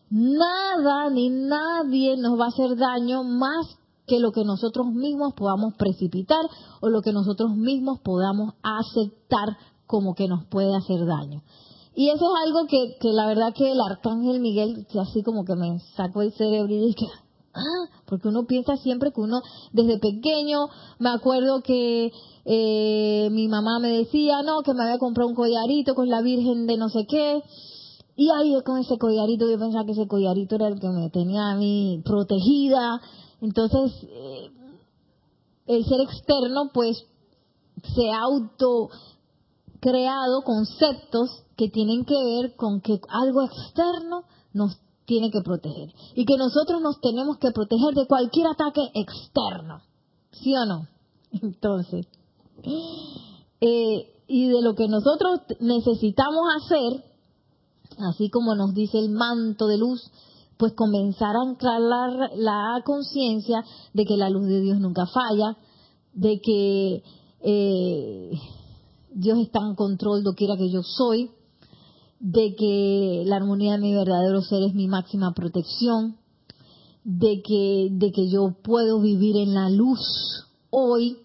nada 0.10 1.10
ni 1.10 1.30
nadie 1.30 2.18
nos 2.18 2.38
va 2.38 2.46
a 2.46 2.50
hacer 2.50 2.76
daño 2.76 3.24
más 3.24 3.68
que 4.10 4.20
lo 4.20 4.32
que 4.32 4.44
nosotros 4.44 4.88
mismos 4.88 5.34
podamos 5.36 5.76
precipitar 5.78 6.42
o 6.82 6.90
lo 6.90 7.02
que 7.02 7.14
nosotros 7.14 7.56
mismos 7.56 8.00
podamos 8.04 8.56
aceptar 8.64 9.58
como 9.86 10.16
que 10.16 10.28
nos 10.28 10.46
puede 10.46 10.76
hacer 10.76 11.06
daño. 11.06 11.44
Y 11.96 12.10
eso 12.10 12.26
es 12.26 12.48
algo 12.48 12.68
que, 12.68 12.96
que 13.00 13.12
la 13.12 13.28
verdad 13.28 13.54
que 13.56 13.72
el 13.72 13.80
arcángel 13.80 14.40
Miguel, 14.40 14.88
que 14.92 15.00
así 15.00 15.22
como 15.24 15.44
que 15.46 15.56
me 15.56 15.80
sacó 15.96 16.22
el 16.22 16.32
cerebro 16.34 16.74
y 16.74 16.80
dije, 16.80 17.06
ah, 17.54 17.90
porque 18.06 18.28
uno 18.28 18.46
piensa 18.46 18.78
siempre 18.78 19.12
que 19.12 19.22
uno 19.22 19.42
desde 19.74 20.00
pequeño, 20.00 20.68
me 21.00 21.10
acuerdo 21.10 21.62
que 21.62 22.12
eh, 22.46 23.30
mi 23.32 23.48
mamá 23.48 23.80
me 23.80 23.90
decía, 23.90 24.42
no, 24.44 24.62
que 24.62 24.74
me 24.74 24.84
había 24.84 24.98
comprado 24.98 25.30
un 25.30 25.36
collarito 25.36 25.94
con 25.96 26.10
la 26.10 26.22
Virgen 26.22 26.68
de 26.68 26.78
no 26.78 26.90
sé 26.90 27.06
qué, 27.08 27.44
y 28.16 28.30
ahí 28.32 28.54
con 28.66 28.78
ese 28.78 28.98
collarito 28.98 29.50
yo 29.50 29.58
pensaba 29.58 29.86
que 29.86 29.94
ese 29.94 30.08
collarito 30.08 30.56
era 30.56 30.68
el 30.68 30.80
que 30.80 30.90
me 30.90 31.10
tenía 31.10 31.52
a 31.52 31.56
mí 31.56 32.02
protegida, 32.04 33.00
entonces 33.42 33.92
eh, 34.04 34.52
el 35.68 35.86
ser 35.86 36.02
externo 36.02 36.72
pues 36.74 37.06
se 37.96 38.12
auto 38.12 38.90
creado 39.80 40.42
conceptos 40.44 41.44
que 41.56 41.70
tienen 41.70 42.06
que 42.06 42.16
ver 42.16 42.56
con 42.56 42.82
que 42.82 43.00
algo 43.10 43.44
externo 43.44 44.24
nos 44.54 44.78
tiene 45.06 45.32
que 45.32 45.42
proteger 45.42 45.94
y 46.16 46.26
que 46.26 46.38
nosotros 46.38 46.82
nos 46.82 47.00
tenemos 47.02 47.38
que 47.38 47.52
proteger 47.52 47.96
de 47.96 48.08
cualquier 48.08 48.48
ataque 48.48 48.82
externo, 48.94 49.82
¿sí 50.32 50.54
o 50.56 50.66
no? 50.66 50.88
Entonces, 51.42 52.08
eh, 53.62 54.14
y 54.28 54.48
de 54.48 54.62
lo 54.62 54.76
que 54.76 54.88
nosotros 54.88 55.42
necesitamos 55.60 56.44
hacer, 56.58 57.04
así 58.10 58.30
como 58.30 58.56
nos 58.56 58.74
dice 58.74 59.00
el 59.00 59.10
manto 59.10 59.68
de 59.68 59.78
luz, 59.78 60.12
pues 60.60 60.74
comenzar 60.74 61.38
a 61.38 61.50
anclar 61.50 62.32
la, 62.36 62.82
conciencia 62.84 63.64
de 63.94 64.04
que 64.04 64.18
la 64.18 64.30
luz 64.30 64.46
de 64.46 64.60
Dios 64.60 64.78
nunca 64.82 65.06
falla, 65.06 65.56
de 66.12 66.42
que 66.42 67.02
eh, 67.40 68.32
Dios 69.14 69.40
está 69.40 69.60
en 69.62 69.76
control 69.76 70.22
quiera 70.36 70.58
que 70.58 70.70
yo 70.70 70.84
soy, 70.84 71.32
de 72.20 72.56
que 72.56 73.24
la 73.26 73.38
armonía 73.38 73.72
de 73.72 73.78
mi 73.78 73.94
verdadero 73.94 74.42
ser 74.42 74.64
es 74.64 74.74
mi 74.74 74.90
máxima 74.90 75.32
protección, 75.34 76.18
de 77.06 77.42
que, 77.42 77.88
de 77.92 78.12
que 78.12 78.30
yo 78.30 78.54
puedo 78.62 79.00
vivir 79.00 79.38
en 79.38 79.54
la 79.54 79.70
luz 79.70 80.02
hoy. 80.72 81.20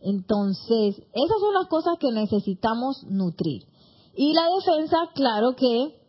Entonces, 0.00 0.94
esas 0.94 1.40
son 1.40 1.52
las 1.52 1.66
cosas 1.66 1.98
que 1.98 2.12
necesitamos 2.12 3.02
nutrir. 3.10 3.64
Y 4.14 4.34
la 4.34 4.44
defensa, 4.54 4.98
claro 5.16 5.56
que 5.56 6.05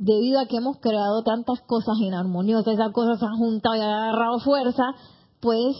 debido 0.00 0.40
a 0.40 0.46
que 0.46 0.56
hemos 0.56 0.78
creado 0.78 1.22
tantas 1.22 1.60
cosas 1.60 1.98
inarmoniosas, 2.00 2.72
esas 2.72 2.90
cosas 2.92 3.20
se 3.20 3.26
han 3.26 3.36
juntado 3.36 3.76
y 3.76 3.80
han 3.80 3.90
agarrado 3.90 4.40
fuerza, 4.40 4.82
pues 5.40 5.76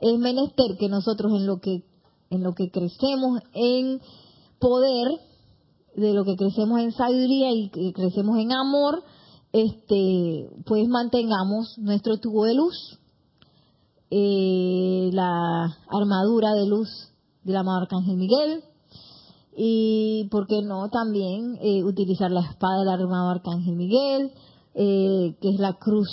es 0.00 0.18
menester 0.18 0.76
que 0.78 0.88
nosotros 0.88 1.32
en 1.32 1.46
lo 1.46 1.60
que 1.60 1.84
en 2.30 2.42
lo 2.42 2.54
que 2.54 2.70
crecemos 2.70 3.40
en 3.52 4.00
poder, 4.58 5.20
de 5.96 6.14
lo 6.14 6.24
que 6.24 6.36
crecemos 6.36 6.80
en 6.80 6.92
sabiduría 6.92 7.50
y 7.52 7.68
que 7.68 7.92
crecemos 7.92 8.38
en 8.38 8.52
amor, 8.52 9.02
este, 9.52 10.48
pues 10.64 10.88
mantengamos 10.88 11.76
nuestro 11.78 12.18
tubo 12.18 12.44
de 12.44 12.54
luz, 12.54 12.98
eh, 14.10 15.10
la 15.12 15.76
armadura 15.90 16.54
de 16.54 16.66
luz 16.66 16.88
del 17.42 17.56
amado 17.56 17.82
Arcángel 17.82 18.16
Miguel, 18.16 18.64
y, 19.54 20.28
¿por 20.30 20.46
qué 20.46 20.62
no?, 20.62 20.88
también 20.88 21.58
eh, 21.60 21.84
utilizar 21.84 22.30
la 22.30 22.40
espada 22.40 22.80
del 22.80 22.88
armado 22.88 23.30
Arcángel 23.30 23.76
Miguel, 23.76 24.32
eh, 24.74 25.36
que 25.40 25.50
es 25.50 25.60
la 25.60 25.74
cruz 25.74 26.08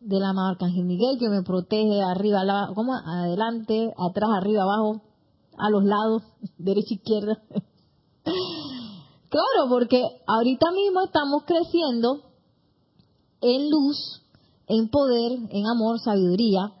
del 0.00 0.24
amado 0.24 0.48
Arcángel 0.48 0.84
Miguel, 0.84 1.18
que 1.18 1.28
me 1.28 1.42
protege 1.42 2.02
arriba, 2.02 2.40
como 2.74 2.94
adelante, 2.94 3.92
atrás, 3.98 4.30
arriba, 4.34 4.62
abajo, 4.62 5.02
a 5.58 5.70
los 5.70 5.84
lados, 5.84 6.22
derecha, 6.58 6.94
izquierda. 6.94 7.42
claro, 8.24 9.68
porque 9.68 10.02
ahorita 10.26 10.72
mismo 10.72 11.02
estamos 11.02 11.42
creciendo 11.44 12.22
en 13.42 13.70
luz, 13.70 14.22
en 14.66 14.88
poder, 14.88 15.32
en 15.50 15.66
amor, 15.66 16.00
sabiduría, 16.00 16.72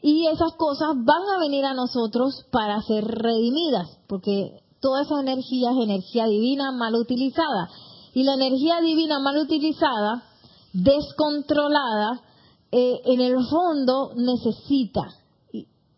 y 0.00 0.28
esas 0.28 0.52
cosas 0.52 0.90
van 0.94 1.22
a 1.34 1.40
venir 1.40 1.64
a 1.64 1.74
nosotros 1.74 2.46
para 2.52 2.80
ser 2.82 3.04
redimidas, 3.04 3.98
porque 4.06 4.62
toda 4.80 5.02
esa 5.02 5.20
energía 5.20 5.70
es 5.70 5.84
energía 5.84 6.26
divina 6.26 6.72
mal 6.72 6.94
utilizada. 6.94 7.70
Y 8.14 8.24
la 8.24 8.34
energía 8.34 8.80
divina 8.80 9.18
mal 9.18 9.36
utilizada, 9.38 10.24
descontrolada, 10.72 12.22
eh, 12.70 13.00
en 13.04 13.20
el 13.20 13.44
fondo 13.46 14.12
necesita 14.16 15.18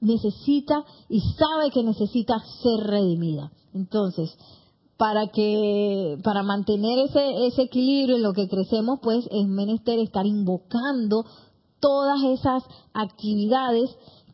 necesita 0.01 0.85
y 1.09 1.21
sabe 1.21 1.71
que 1.73 1.83
necesita 1.83 2.39
ser 2.63 2.87
redimida. 2.87 3.53
Entonces, 3.75 4.37
para 4.97 5.29
que 5.29 6.19
para 6.23 6.43
mantener 6.43 6.99
ese, 6.99 7.47
ese 7.47 7.63
equilibrio 7.63 8.17
en 8.17 8.23
lo 8.23 8.33
que 8.33 8.49
crecemos, 8.49 8.99
pues 9.03 9.27
es 9.31 9.47
menester 9.47 9.99
estar 9.99 10.27
invocando 10.27 11.25
todas 11.81 12.23
esas 12.25 12.63
actividades 12.93 13.91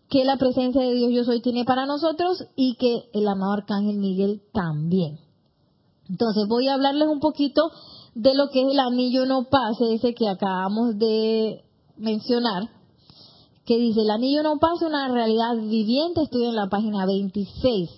que 0.09 0.25
la 0.25 0.37
presencia 0.37 0.83
de 0.83 0.95
Dios 0.95 1.11
yo 1.13 1.25
soy 1.25 1.41
tiene 1.41 1.65
para 1.65 1.87
nosotros 1.87 2.45
y 2.55 2.77
que 2.77 3.09
el 3.13 3.27
amado 3.27 3.53
arcángel 3.53 3.99
Miguel 3.99 4.43
también. 4.53 5.19
Entonces 6.09 6.47
voy 6.49 6.69
a 6.69 6.75
hablarles 6.75 7.09
un 7.09 7.21
poquito 7.21 7.71
de 8.15 8.35
lo 8.35 8.49
que 8.49 8.63
es 8.63 8.73
el 8.73 8.79
anillo 8.79 9.27
no 9.27 9.45
pase, 9.45 9.95
ese 9.95 10.15
que 10.15 10.29
acabamos 10.29 10.97
de 10.99 11.65
mencionar, 11.97 12.71
que 13.65 13.77
dice, 13.79 14.03
el 14.03 14.11
anillo 14.11 14.43
no 14.43 14.59
pasa 14.59 14.87
una 14.87 15.09
realidad 15.09 15.57
viviente, 15.57 16.23
estoy 16.23 16.45
en 16.45 16.55
la 16.55 16.69
página 16.69 17.05
26. 17.05 17.91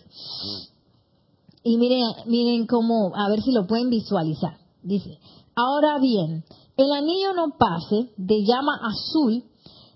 Y 1.62 1.76
miren, 1.76 2.02
miren 2.26 2.66
cómo, 2.66 3.12
a 3.14 3.28
ver 3.28 3.42
si 3.42 3.52
lo 3.52 3.66
pueden 3.66 3.90
visualizar. 3.90 4.56
Dice, 4.82 5.18
ahora 5.54 5.98
bien, 5.98 6.44
el 6.78 6.90
anillo 6.90 7.34
no 7.34 7.56
pase 7.58 8.10
de 8.16 8.44
llama 8.44 8.80
azul 8.82 9.44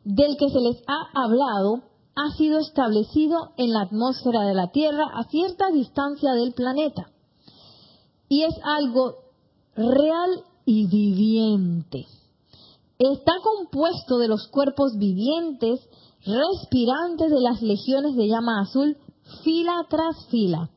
del 0.05 0.37
que 0.37 0.51
se 0.51 0.61
les 0.61 0.77
ha 0.87 1.25
hablado 1.25 1.92
ha 2.15 2.37
sido 2.37 2.59
establecido 2.59 3.53
en 3.57 3.73
la 3.73 3.83
atmósfera 3.83 4.43
de 4.43 4.55
la 4.55 4.71
Tierra 4.71 5.05
a 5.15 5.25
cierta 5.25 5.71
distancia 5.71 6.33
del 6.33 6.53
planeta. 6.53 7.11
Y 8.29 8.45
es 8.45 8.55
algo 8.65 9.17
real 9.75 10.45
y 10.65 10.87
viviente 10.87 12.07
está 13.11 13.33
compuesto 13.43 14.19
de 14.19 14.29
los 14.29 14.49
cuerpos 14.49 14.97
vivientes, 14.97 15.81
respirantes 16.25 17.31
de 17.31 17.41
las 17.41 17.63
legiones 17.63 18.17
de 18.17 18.29
llama 18.29 18.61
azul, 18.61 18.97
fila 19.43 19.87
tras 19.89 20.27
fila. 20.27 20.71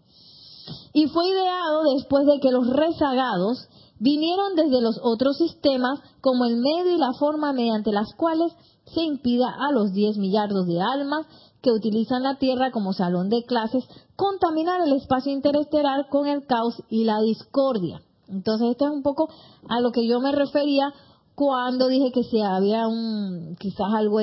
Y 0.94 1.08
fue 1.08 1.28
ideado 1.30 1.84
después 1.96 2.26
de 2.26 2.40
que 2.40 2.52
los 2.52 2.68
rezagados 2.68 3.68
vinieron 4.00 4.56
desde 4.56 4.82
los 4.82 5.00
otros 5.02 5.38
sistemas 5.38 6.00
como 6.22 6.46
el 6.46 6.58
medio 6.58 6.96
y 6.96 6.98
la 6.98 7.14
forma 7.14 7.54
mediante 7.54 7.91
las 7.91 8.14
cuales 8.16 8.52
se 8.86 9.02
impida 9.02 9.48
a 9.48 9.72
los 9.72 9.93
10 9.93 10.18
millardos 10.18 10.68
de 10.68 10.82
almas 10.82 11.26
que 11.62 11.72
utilizan 11.72 12.24
la 12.24 12.38
Tierra 12.38 12.72
como 12.72 12.93
salón 12.93 13.30
de 13.30 13.43
clases 13.43 13.84
contaminar 14.16 14.82
el 14.82 14.93
espacio 14.93 15.32
interestelar 15.32 16.08
con 16.10 16.28
el 16.28 16.46
caos 16.46 16.76
y 16.89 17.06
la 17.06 17.20
discordia. 17.22 18.02
Entonces, 18.28 18.72
esto 18.72 18.86
es 18.86 18.91
un 18.91 19.04
poco 19.04 19.30
a 19.68 19.80
lo 19.80 19.91
que 19.91 20.08
yo 20.08 20.20
me 20.20 20.32
refería 20.32 20.93
cuando 21.36 21.88
dije 21.88 22.12
que 22.12 22.24
si 22.24 22.41
había 22.41 22.88
un 22.88 23.56
quizás 23.60 23.93
algo 23.93 24.20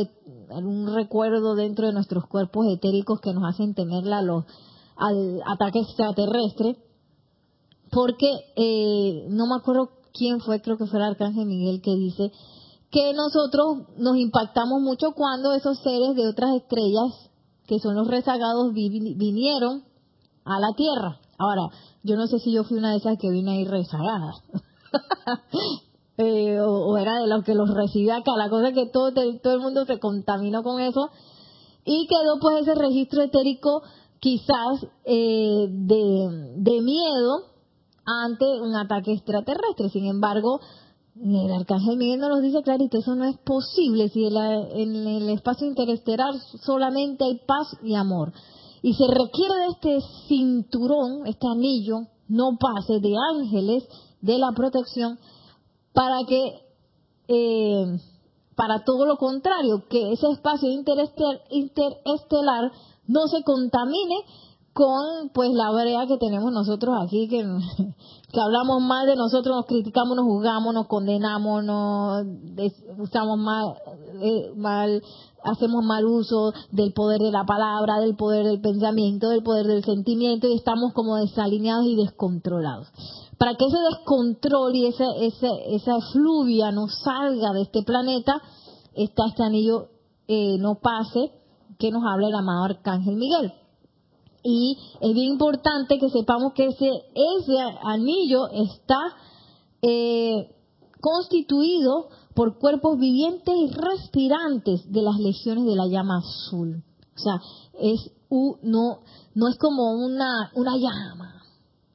algún 0.50 0.94
recuerdo 0.94 1.54
dentro 1.54 1.86
de 1.86 1.92
nuestros 1.92 2.26
cuerpos 2.26 2.66
etéricos 2.66 3.20
que 3.20 3.32
nos 3.32 3.44
hacen 3.44 3.74
temerla 3.74 4.22
los 4.22 4.44
al 4.96 5.40
ataque 5.46 5.80
extraterrestre 5.80 6.76
porque 7.92 8.28
eh, 8.56 9.26
no 9.28 9.46
me 9.46 9.54
acuerdo 9.54 9.90
quién 10.12 10.40
fue 10.40 10.60
creo 10.60 10.78
que 10.78 10.86
fue 10.86 10.98
el 10.98 11.04
arcángel 11.04 11.46
Miguel 11.46 11.80
que 11.82 11.94
dice 11.94 12.32
que 12.90 13.12
nosotros 13.12 13.86
nos 13.98 14.16
impactamos 14.16 14.80
mucho 14.80 15.12
cuando 15.12 15.52
esos 15.52 15.78
seres 15.78 16.16
de 16.16 16.26
otras 16.26 16.56
estrellas 16.56 17.30
que 17.66 17.78
son 17.78 17.94
los 17.94 18.08
rezagados 18.08 18.72
vinieron 18.72 19.84
a 20.44 20.58
la 20.58 20.74
Tierra 20.74 21.20
ahora 21.38 21.68
yo 22.02 22.16
no 22.16 22.26
sé 22.26 22.38
si 22.40 22.52
yo 22.52 22.64
fui 22.64 22.78
una 22.78 22.90
de 22.90 22.96
esas 22.96 23.18
que 23.18 23.30
vine 23.30 23.52
ahí 23.52 23.64
rezagada 23.64 24.32
Eh, 26.18 26.60
o, 26.60 26.98
era 26.98 27.18
de 27.20 27.26
los 27.26 27.42
que 27.42 27.54
los 27.54 27.72
recibía 27.72 28.16
acá. 28.16 28.32
La 28.36 28.50
cosa 28.50 28.68
es 28.68 28.74
que 28.74 28.86
todo, 28.86 29.12
todo 29.12 29.54
el 29.54 29.60
mundo 29.60 29.86
se 29.86 29.98
contaminó 29.98 30.62
con 30.62 30.78
eso 30.78 31.08
y 31.86 32.06
quedó 32.06 32.38
pues 32.38 32.60
ese 32.62 32.74
registro 32.74 33.22
etérico 33.22 33.82
quizás 34.20 34.86
eh, 35.04 35.66
de, 35.68 36.54
de 36.58 36.80
miedo 36.82 37.51
ante 38.04 38.44
un 38.60 38.74
ataque 38.74 39.12
extraterrestre. 39.12 39.88
Sin 39.90 40.06
embargo, 40.06 40.60
el 41.16 41.52
arcángel 41.52 41.96
Miguel 41.96 42.20
nos 42.20 42.42
dice 42.42 42.62
clarito, 42.62 42.98
eso 42.98 43.14
no 43.14 43.24
es 43.24 43.36
posible 43.38 44.08
si 44.08 44.24
en, 44.24 45.06
el 45.06 45.28
espacio 45.30 45.66
interestelar 45.66 46.34
solamente 46.64 47.24
hay 47.24 47.40
paz 47.46 47.76
y 47.82 47.94
amor. 47.94 48.32
Y 48.82 48.94
se 48.94 49.06
requiere 49.06 49.54
de 49.54 49.66
este 49.68 50.00
cinturón, 50.28 51.26
este 51.26 51.46
anillo, 51.46 52.08
no 52.28 52.58
pase 52.58 53.00
de 53.00 53.14
ángeles 53.34 53.84
de 54.20 54.38
la 54.38 54.52
protección 54.52 55.18
para 55.92 56.24
que 56.26 56.62
eh, 57.28 57.98
para 58.56 58.84
todo 58.84 59.06
lo 59.06 59.16
contrario, 59.16 59.84
que 59.88 60.12
ese 60.12 60.28
espacio 60.30 60.70
interestelar 60.70 62.72
no 63.06 63.26
se 63.28 63.42
contamine 63.42 64.16
con 64.72 65.28
pues 65.34 65.50
la 65.52 65.70
brea 65.70 66.06
que 66.06 66.16
tenemos 66.16 66.50
nosotros 66.50 66.94
aquí, 67.04 67.28
que, 67.28 67.44
que 68.32 68.40
hablamos 68.40 68.80
mal 68.80 69.06
de 69.06 69.16
nosotros, 69.16 69.54
nos 69.54 69.66
criticamos, 69.66 70.16
nos 70.16 70.24
juzgamos, 70.24 70.72
nos 70.72 70.86
condenamos, 70.86 71.64
nos 71.64 72.24
usamos 72.98 73.38
mal, 73.38 73.74
eh, 74.20 74.52
mal, 74.56 75.02
hacemos 75.44 75.84
mal 75.84 76.06
uso 76.06 76.52
del 76.70 76.92
poder 76.92 77.20
de 77.20 77.32
la 77.32 77.44
palabra, 77.44 78.00
del 78.00 78.16
poder 78.16 78.46
del 78.46 78.60
pensamiento, 78.60 79.28
del 79.28 79.42
poder 79.42 79.66
del 79.66 79.84
sentimiento 79.84 80.48
y 80.48 80.54
estamos 80.54 80.92
como 80.94 81.16
desalineados 81.16 81.84
y 81.86 81.96
descontrolados. 81.96 82.88
Para 83.38 83.56
que 83.56 83.66
ese 83.66 83.78
descontrol 83.90 84.74
y 84.74 84.86
esa, 84.86 85.04
esa, 85.20 85.48
esa 85.66 86.00
fluvia 86.12 86.70
no 86.70 86.86
salga 86.88 87.52
de 87.52 87.62
este 87.62 87.82
planeta, 87.82 88.40
está 88.94 89.26
este 89.26 89.42
anillo 89.42 89.88
eh, 90.28 90.56
no 90.58 90.76
pase 90.76 91.32
que 91.78 91.90
nos 91.90 92.04
habla 92.04 92.28
el 92.28 92.34
amado 92.34 92.64
Arcángel 92.64 93.16
Miguel. 93.16 93.52
Y 94.42 94.76
es 95.00 95.14
bien 95.14 95.32
importante 95.32 95.98
que 95.98 96.10
sepamos 96.10 96.52
que 96.54 96.66
ese, 96.66 96.88
ese 97.14 97.56
anillo 97.84 98.48
está 98.48 98.98
eh, 99.82 100.54
constituido 101.00 102.08
por 102.34 102.58
cuerpos 102.58 102.98
vivientes 102.98 103.54
y 103.54 103.70
respirantes 103.70 104.90
de 104.90 105.02
las 105.02 105.18
legiones 105.18 105.64
de 105.64 105.76
la 105.76 105.86
llama 105.86 106.18
azul. 106.18 106.82
O 107.14 107.18
sea, 107.18 107.40
es 107.78 108.10
no, 108.62 109.00
no 109.34 109.48
es 109.48 109.58
como 109.58 109.92
una, 109.92 110.50
una 110.54 110.76
llama, 110.76 111.42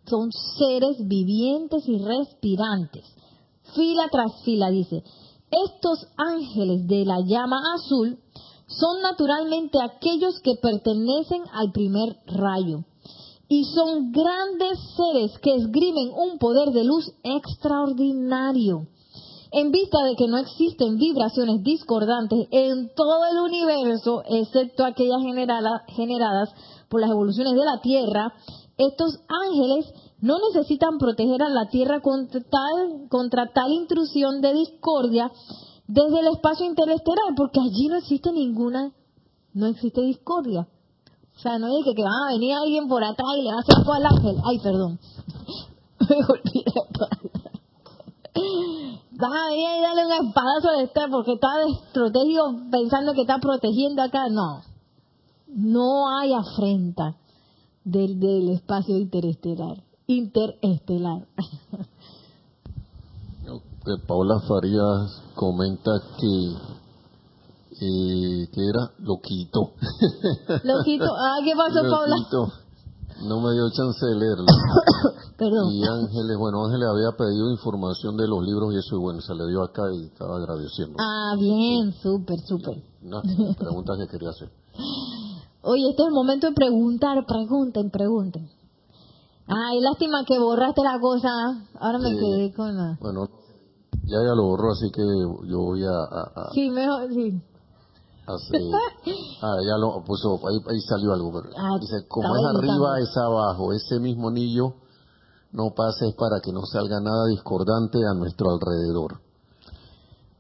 son 0.05 0.31
seres 0.57 0.97
vivientes 1.07 1.87
y 1.87 1.97
respirantes. 1.97 3.05
Fila 3.75 4.07
tras 4.11 4.43
fila, 4.43 4.69
dice. 4.69 5.03
Estos 5.49 6.07
ángeles 6.17 6.87
de 6.87 7.05
la 7.05 7.21
llama 7.21 7.57
azul 7.75 8.19
son 8.67 9.01
naturalmente 9.01 9.79
aquellos 9.81 10.39
que 10.41 10.55
pertenecen 10.61 11.43
al 11.53 11.71
primer 11.71 12.17
rayo 12.27 12.83
y 13.49 13.63
son 13.63 14.11
grandes 14.11 14.77
seres 14.95 15.31
que 15.39 15.55
esgrimen 15.55 16.11
un 16.13 16.37
poder 16.37 16.69
de 16.71 16.83
luz 16.83 17.11
extraordinario. 17.23 18.87
En 19.51 19.71
vista 19.71 20.03
de 20.03 20.15
que 20.17 20.27
no 20.27 20.37
existen 20.37 20.97
vibraciones 20.97 21.63
discordantes 21.63 22.47
en 22.51 22.93
todo 22.93 23.25
el 23.31 23.39
universo, 23.39 24.21
excepto 24.27 24.83
aquellas 24.83 25.21
generadas 25.87 26.49
por 26.89 26.99
las 26.99 27.09
evoluciones 27.09 27.53
de 27.53 27.65
la 27.65 27.79
Tierra, 27.81 28.33
estos 28.77 29.19
ángeles 29.47 29.85
no 30.19 30.35
necesitan 30.51 30.97
proteger 30.97 31.41
a 31.41 31.49
la 31.49 31.69
Tierra 31.69 32.01
contra 32.01 32.41
tal, 32.41 33.07
contra 33.09 33.53
tal 33.53 33.71
intrusión 33.71 34.41
de 34.41 34.53
discordia 34.53 35.31
desde 35.87 36.19
el 36.19 36.27
espacio 36.27 36.65
interestelar, 36.65 37.33
porque 37.35 37.59
allí 37.59 37.87
no 37.87 37.97
existe 37.97 38.31
ninguna, 38.31 38.91
no 39.53 39.67
existe 39.67 40.01
discordia. 40.01 40.67
O 41.35 41.39
sea, 41.39 41.57
no 41.59 41.67
es 41.67 41.85
que, 41.85 42.03
va 42.03 42.09
a 42.27 42.33
venir 42.33 42.53
alguien 42.53 42.87
por 42.87 43.03
atrás 43.03 43.27
y 43.37 43.43
le 43.43 43.51
va 43.51 43.57
a 43.57 43.59
hacer 43.59 43.75
algo 43.77 43.93
al 43.93 44.05
ángel. 44.05 44.35
Ay, 44.43 44.59
perdón. 44.59 44.99
Me 46.09 46.15
olvidé. 46.15 46.73
Vas 49.19 49.31
a 49.31 49.49
venir 49.49 49.69
y 49.77 49.81
darle 49.81 50.05
un 50.05 50.27
espadazo 50.27 50.71
de 50.77 50.83
este 50.83 51.01
porque 51.09 51.33
está 51.33 51.47
desprotegido 51.65 52.55
pensando 52.71 53.13
que 53.13 53.21
está 53.21 53.39
protegiendo 53.39 54.01
acá. 54.01 54.29
No. 54.29 54.61
No 55.47 56.09
hay 56.17 56.33
afrenta 56.33 57.15
del, 57.83 58.19
del 58.19 58.49
espacio 58.49 58.97
interestelar. 58.97 59.83
Interestelar. 60.07 61.27
Paula 64.07 64.39
Farías 64.47 65.23
comenta 65.35 65.91
que 66.19 66.77
eh, 67.79 68.49
que 68.51 68.61
era 68.67 68.91
loquito. 68.99 69.73
Loquito, 70.63 71.05
ah, 71.05 71.37
¿qué 71.43 71.53
pasó, 71.55 71.81
Paula? 71.83 72.15
No 73.21 73.41
me 73.41 73.53
dio 73.53 73.69
chance 73.69 74.05
de 74.05 74.15
leerlo. 74.15 74.45
Perdón. 75.37 75.71
Y 75.71 75.83
Ángeles, 75.83 76.37
bueno, 76.37 76.65
Ángeles 76.65 76.87
había 76.89 77.11
pedido 77.17 77.51
información 77.51 78.17
de 78.17 78.27
los 78.27 78.43
libros 78.43 78.73
y 78.73 78.77
eso, 78.77 78.95
y 78.95 78.99
bueno, 78.99 79.21
se 79.21 79.33
le 79.35 79.47
dio 79.47 79.63
acá 79.63 79.83
y 79.93 80.05
estaba 80.05 80.37
agradeciendo. 80.37 80.97
Ah, 80.99 81.35
bien, 81.37 81.93
súper, 82.01 82.39
súper. 82.41 82.83
Una 83.03 83.21
pregunta 83.57 83.93
que 83.97 84.07
quería 84.07 84.29
hacer. 84.29 84.49
Oye, 85.61 85.89
este 85.89 86.01
es 86.03 86.07
el 86.07 86.13
momento 86.13 86.47
de 86.47 86.53
preguntar, 86.53 87.25
pregunten, 87.27 87.89
pregunten. 87.91 88.49
Ay, 89.47 89.79
lástima 89.81 90.23
que 90.25 90.39
borraste 90.39 90.81
la 90.83 90.99
cosa. 90.99 91.29
Ahora 91.79 91.99
me 91.99 92.11
quedé 92.17 92.53
con 92.53 92.75
la. 92.75 92.97
Bueno, 92.99 93.27
ya 94.07 94.17
ya 94.23 94.33
lo 94.35 94.43
borró, 94.43 94.71
así 94.71 94.89
que 94.91 95.01
yo 95.47 95.59
voy 95.59 95.83
a. 95.83 96.51
sí, 96.53 96.69
mejor, 96.69 97.13
sí. 97.13 97.41
ah, 99.41 99.57
ya 99.65 99.77
lo 99.77 100.03
puso, 100.03 100.39
ahí, 100.47 100.81
salió 100.81 101.13
algo. 101.13 101.31
Pero, 101.31 101.49
ah, 101.55 101.77
dice, 101.79 102.05
como 102.09 102.27
es 102.35 102.41
arriba, 102.57 102.99
es 102.99 103.15
abajo. 103.15 103.71
Ese 103.71 103.99
mismo 103.99 104.27
anillo 104.27 104.73
no 105.53 105.71
pases 105.73 106.13
para 106.15 106.41
que 106.43 106.51
no 106.51 106.65
salga 106.65 106.99
nada 106.99 107.27
discordante 107.29 107.99
a 108.05 108.13
nuestro 108.17 108.49
alrededor. 108.51 109.21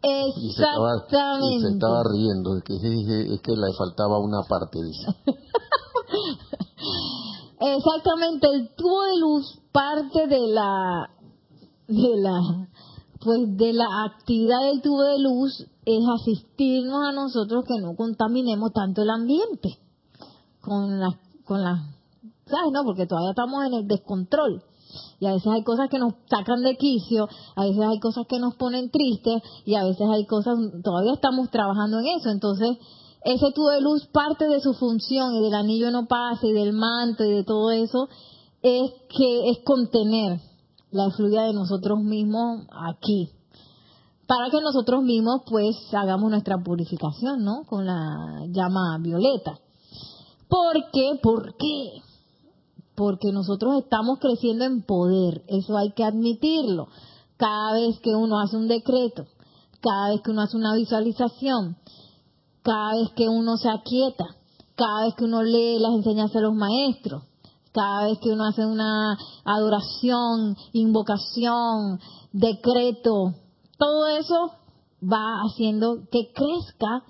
Exactamente. 0.01 0.41
Y 0.41 0.51
se 0.51 0.63
estaba, 0.63 1.39
y 1.49 1.61
se 1.61 1.69
estaba 1.69 2.03
riendo, 2.11 2.61
que 2.63 2.75
es 2.75 3.41
que 3.41 3.51
le 3.55 3.73
faltaba 3.77 4.19
una 4.19 4.43
parte, 4.43 4.79
dice. 4.83 5.07
Exactamente, 7.59 8.47
el 8.47 8.75
tubo 8.75 9.03
de 9.03 9.17
luz 9.19 9.59
parte 9.71 10.27
de 10.27 10.47
la 10.47 11.09
de 11.87 12.17
la 12.17 12.67
pues 13.19 13.57
de 13.57 13.73
la 13.73 13.87
actividad 14.05 14.61
del 14.63 14.81
tubo 14.81 15.03
de 15.03 15.19
luz 15.19 15.65
es 15.85 16.03
asistirnos 16.21 17.03
a 17.03 17.11
nosotros 17.11 17.63
que 17.65 17.81
no 17.81 17.95
contaminemos 17.95 18.71
tanto 18.73 19.01
el 19.01 19.09
ambiente 19.09 19.79
con 20.61 20.99
la 20.99 21.19
con 21.45 21.61
la 21.61 21.97
sabes 22.49 22.71
no 22.71 22.83
porque 22.83 23.05
todavía 23.05 23.31
estamos 23.31 23.65
en 23.65 23.73
el 23.73 23.87
descontrol. 23.87 24.63
Y 25.19 25.25
a 25.25 25.33
veces 25.33 25.47
hay 25.47 25.63
cosas 25.63 25.89
que 25.89 25.99
nos 25.99 26.13
sacan 26.29 26.61
de 26.61 26.77
quicio, 26.77 27.27
a 27.55 27.65
veces 27.65 27.81
hay 27.81 27.99
cosas 27.99 28.25
que 28.27 28.39
nos 28.39 28.55
ponen 28.55 28.89
tristes 28.89 29.41
y 29.65 29.75
a 29.75 29.83
veces 29.83 30.07
hay 30.09 30.25
cosas, 30.25 30.57
todavía 30.83 31.13
estamos 31.13 31.49
trabajando 31.49 31.99
en 31.99 32.07
eso, 32.07 32.29
entonces 32.29 32.77
ese 33.23 33.51
tubo 33.53 33.69
de 33.69 33.81
luz, 33.81 34.07
parte 34.07 34.47
de 34.47 34.61
su 34.61 34.73
función 34.73 35.35
y 35.35 35.41
del 35.41 35.53
anillo 35.55 35.91
no 35.91 36.07
pasa 36.07 36.47
y 36.47 36.53
del 36.53 36.71
manto 36.71 37.25
y 37.25 37.31
de 37.31 37.43
todo 37.43 37.71
eso, 37.71 38.07
es 38.61 38.91
que 39.09 39.49
es 39.49 39.59
contener 39.65 40.39
la 40.91 41.09
fluida 41.11 41.43
de 41.43 41.53
nosotros 41.53 41.99
mismos 41.99 42.65
aquí. 42.89 43.31
Para 44.25 44.49
que 44.49 44.61
nosotros 44.61 45.03
mismos 45.03 45.41
pues 45.49 45.75
hagamos 45.93 46.29
nuestra 46.29 46.57
purificación, 46.63 47.43
¿no? 47.43 47.63
Con 47.67 47.85
la 47.85 48.45
llama 48.49 48.97
violeta. 48.99 49.59
¿Por 50.49 50.91
qué? 50.91 51.19
¿Por 51.21 51.55
qué? 51.57 52.01
Porque 52.95 53.31
nosotros 53.31 53.75
estamos 53.83 54.19
creciendo 54.19 54.65
en 54.65 54.81
poder, 54.81 55.43
eso 55.47 55.77
hay 55.77 55.91
que 55.91 56.03
admitirlo. 56.03 56.87
Cada 57.37 57.73
vez 57.73 57.99
que 57.99 58.15
uno 58.15 58.39
hace 58.39 58.57
un 58.57 58.67
decreto, 58.67 59.25
cada 59.81 60.09
vez 60.09 60.21
que 60.21 60.31
uno 60.31 60.41
hace 60.41 60.57
una 60.57 60.73
visualización, 60.73 61.77
cada 62.63 62.95
vez 62.95 63.11
que 63.15 63.29
uno 63.29 63.57
se 63.57 63.69
aquieta, 63.69 64.25
cada 64.75 65.05
vez 65.05 65.15
que 65.15 65.25
uno 65.25 65.43
lee 65.43 65.79
las 65.79 65.93
enseñanzas 65.93 66.35
de 66.35 66.41
los 66.41 66.55
maestros, 66.55 67.23
cada 67.77 68.07
vez 68.07 68.17
que 68.19 68.31
uno 68.31 68.45
hace 68.45 68.65
una 68.65 69.15
adoración, 69.45 70.57
invocación, 70.73 71.99
decreto, 72.33 73.35
todo 73.77 74.07
eso 74.07 74.51
va 75.03 75.41
haciendo 75.45 75.99
que 76.11 76.31
crezca 76.33 77.03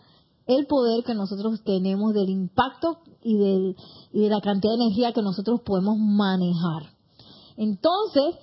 el 0.46 0.68
poder 0.68 1.06
que 1.06 1.14
nosotros 1.14 1.62
tenemos 1.64 2.14
del 2.14 2.30
impacto 2.30 2.98
y, 3.24 3.38
del, 3.38 3.78
y 4.12 4.20
de 4.20 4.30
la 4.30 4.42
cantidad 4.42 4.74
de 4.74 4.84
energía 4.84 5.14
que 5.14 5.22
nosotros 5.22 5.62
podemos 5.62 5.98
manejar. 5.98 6.92
Entonces, 7.56 8.36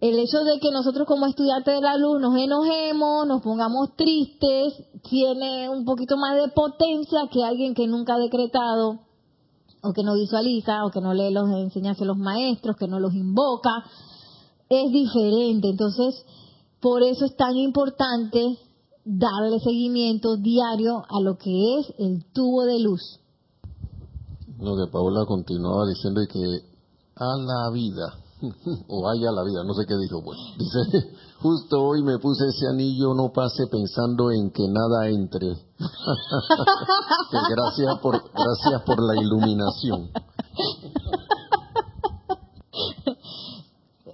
el 0.00 0.18
hecho 0.18 0.38
de 0.40 0.58
que 0.58 0.72
nosotros 0.72 1.06
como 1.06 1.26
estudiantes 1.26 1.72
de 1.72 1.80
la 1.82 1.96
luz 1.96 2.20
nos 2.20 2.36
enojemos, 2.36 3.28
nos 3.28 3.42
pongamos 3.42 3.94
tristes, 3.94 4.74
tiene 5.08 5.68
un 5.68 5.84
poquito 5.84 6.16
más 6.16 6.34
de 6.34 6.48
potencia 6.48 7.28
que 7.30 7.44
alguien 7.44 7.74
que 7.74 7.86
nunca 7.86 8.14
ha 8.14 8.18
decretado, 8.18 9.00
o 9.82 9.92
que 9.92 10.02
no 10.02 10.14
visualiza, 10.14 10.84
o 10.84 10.90
que 10.90 11.00
no 11.00 11.14
lee 11.14 11.32
los 11.32 11.48
enseñanzas 11.50 12.00
de 12.00 12.06
los 12.06 12.18
maestros, 12.18 12.76
que 12.76 12.88
no 12.88 13.00
los 13.00 13.14
invoca. 13.14 13.70
Es 14.68 14.92
diferente. 14.92 15.68
Entonces, 15.68 16.24
por 16.80 17.02
eso 17.02 17.24
es 17.24 17.36
tan 17.36 17.56
importante 17.56 18.58
darle 19.04 19.58
seguimiento 19.60 20.36
diario 20.36 21.02
a 21.08 21.20
lo 21.20 21.36
que 21.36 21.78
es 21.78 21.94
el 21.98 22.24
tubo 22.32 22.64
de 22.64 22.78
luz. 22.80 23.20
Lo 24.58 24.76
que 24.76 24.90
Paula 24.92 25.24
continuaba 25.26 25.86
diciendo 25.88 26.20
es 26.20 26.28
que 26.28 26.40
a 27.16 27.36
la 27.36 27.70
vida 27.72 28.14
o 28.88 29.02
vaya 29.02 29.30
la 29.32 29.44
vida, 29.44 29.64
no 29.64 29.74
sé 29.74 29.84
qué 29.86 29.96
dijo, 29.96 30.22
pues. 30.22 30.38
Dice, 30.58 31.10
justo 31.42 31.82
hoy 31.82 32.02
me 32.02 32.18
puse 32.18 32.46
ese 32.48 32.68
anillo, 32.68 33.14
no 33.14 33.32
pase 33.32 33.66
pensando 33.66 34.30
en 34.30 34.50
que 34.50 34.66
nada 34.68 35.08
entre. 35.08 35.48
gracias 37.30 37.98
por, 38.02 38.22
gracias 38.32 38.82
por 38.86 39.02
la 39.02 39.20
iluminación. 39.20 40.10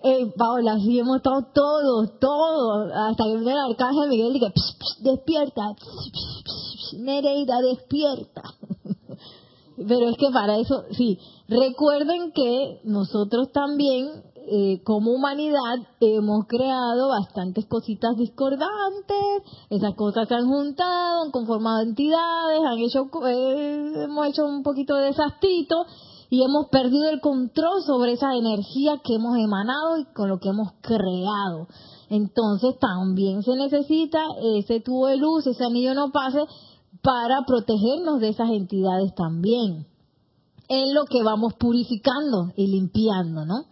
Eh, 0.03 0.33
Paola, 0.37 0.79
sí 0.79 1.01
hemos 1.01 1.17
estado 1.17 1.47
todos, 1.53 2.19
todos, 2.21 2.93
hasta 2.95 3.25
que 3.25 3.37
viene 3.37 3.53
el 3.53 3.71
arcángel 3.71 4.09
Miguel 4.09 4.37
y 4.37 4.39
dice, 4.39 4.53
despierta, 5.01 5.75
Nereida, 6.99 7.61
despierta. 7.61 8.43
Pero 9.77 10.09
es 10.09 10.17
que 10.17 10.31
para 10.31 10.59
eso, 10.59 10.85
sí, 10.93 11.19
recuerden 11.49 12.33
que 12.33 12.81
nosotros 12.85 13.53
también, 13.53 14.09
eh, 14.49 14.83
como 14.85 15.13
humanidad, 15.13 15.79
hemos 16.01 16.47
creado 16.47 17.09
bastantes 17.09 17.67
cositas 17.67 18.17
discordantes, 18.17 19.43
esas 19.71 19.95
cosas 19.95 20.29
se 20.29 20.35
han 20.35 20.47
juntado, 20.47 21.23
han 21.25 21.31
conformado 21.31 21.83
entidades, 21.83 22.61
han 22.65 22.79
hecho, 22.79 23.09
eh, 23.27 24.05
hemos 24.05 24.27
hecho 24.27 24.45
un 24.45 24.63
poquito 24.63 24.95
de 24.95 25.07
desastito 25.07 25.87
y 26.31 26.43
hemos 26.43 26.69
perdido 26.71 27.09
el 27.11 27.21
control 27.21 27.83
sobre 27.83 28.13
esa 28.13 28.35
energía 28.35 29.01
que 29.05 29.15
hemos 29.15 29.37
emanado 29.39 29.99
y 29.99 30.05
con 30.13 30.29
lo 30.29 30.39
que 30.39 30.49
hemos 30.49 30.73
creado. 30.81 31.69
Entonces 32.09 32.79
también 32.79 33.43
se 33.43 33.55
necesita 33.57 34.21
ese 34.57 34.81
tubo 34.81 35.07
de 35.07 35.17
luz, 35.17 35.47
ese 35.47 35.65
anillo 35.65 35.95
no 35.95 36.11
pase 36.11 36.41
para 37.03 37.45
protegernos 37.47 38.21
de 38.21 38.29
esas 38.29 38.51
entidades 38.51 39.15
también. 39.15 39.87
En 40.69 40.95
lo 40.95 41.05
que 41.05 41.23
vamos 41.23 41.55
purificando 41.55 42.53
y 42.57 42.67
limpiando, 42.67 43.45
¿no? 43.45 43.65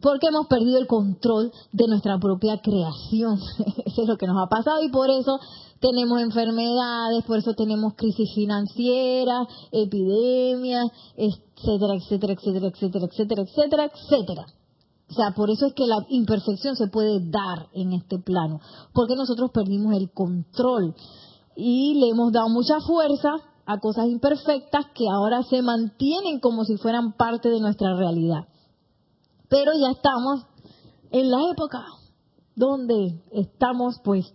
Porque 0.00 0.28
hemos 0.28 0.46
perdido 0.46 0.78
el 0.78 0.86
control 0.86 1.52
de 1.72 1.86
nuestra 1.86 2.18
propia 2.18 2.60
creación. 2.60 3.38
eso 3.86 4.02
es 4.02 4.08
lo 4.08 4.16
que 4.16 4.26
nos 4.26 4.36
ha 4.42 4.48
pasado 4.48 4.82
y 4.82 4.90
por 4.90 5.10
eso 5.10 5.38
tenemos 5.82 6.20
enfermedades, 6.20 7.24
por 7.24 7.38
eso 7.38 7.54
tenemos 7.54 7.94
crisis 7.94 8.32
financieras, 8.34 9.48
epidemias, 9.72 10.86
etcétera, 11.16 11.94
etcétera, 11.94 12.32
etcétera, 12.34 12.66
etcétera, 12.68 13.06
etcétera, 13.06 13.42
etcétera, 13.42 13.84
etcétera. 13.92 14.46
O 15.10 15.14
sea, 15.14 15.32
por 15.36 15.50
eso 15.50 15.66
es 15.66 15.74
que 15.74 15.86
la 15.86 16.06
imperfección 16.08 16.74
se 16.74 16.86
puede 16.86 17.20
dar 17.20 17.68
en 17.74 17.92
este 17.92 18.18
plano, 18.18 18.60
porque 18.94 19.14
nosotros 19.14 19.50
perdimos 19.52 19.94
el 19.94 20.10
control 20.10 20.94
y 21.54 22.00
le 22.00 22.08
hemos 22.08 22.32
dado 22.32 22.48
mucha 22.48 22.80
fuerza 22.80 23.30
a 23.66 23.78
cosas 23.78 24.06
imperfectas 24.06 24.86
que 24.94 25.04
ahora 25.08 25.42
se 25.44 25.62
mantienen 25.62 26.40
como 26.40 26.64
si 26.64 26.76
fueran 26.76 27.12
parte 27.12 27.48
de 27.48 27.60
nuestra 27.60 27.94
realidad. 27.96 28.48
Pero 29.48 29.72
ya 29.74 29.90
estamos 29.92 30.46
en 31.10 31.30
la 31.30 31.38
época 31.52 31.84
donde 32.54 33.22
estamos 33.32 33.96
pues 34.04 34.32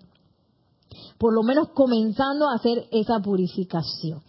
por 1.17 1.33
lo 1.33 1.43
menos 1.43 1.69
comenzando 1.69 2.47
a 2.47 2.55
hacer 2.55 2.87
esa 2.91 3.19
purificación. 3.19 4.21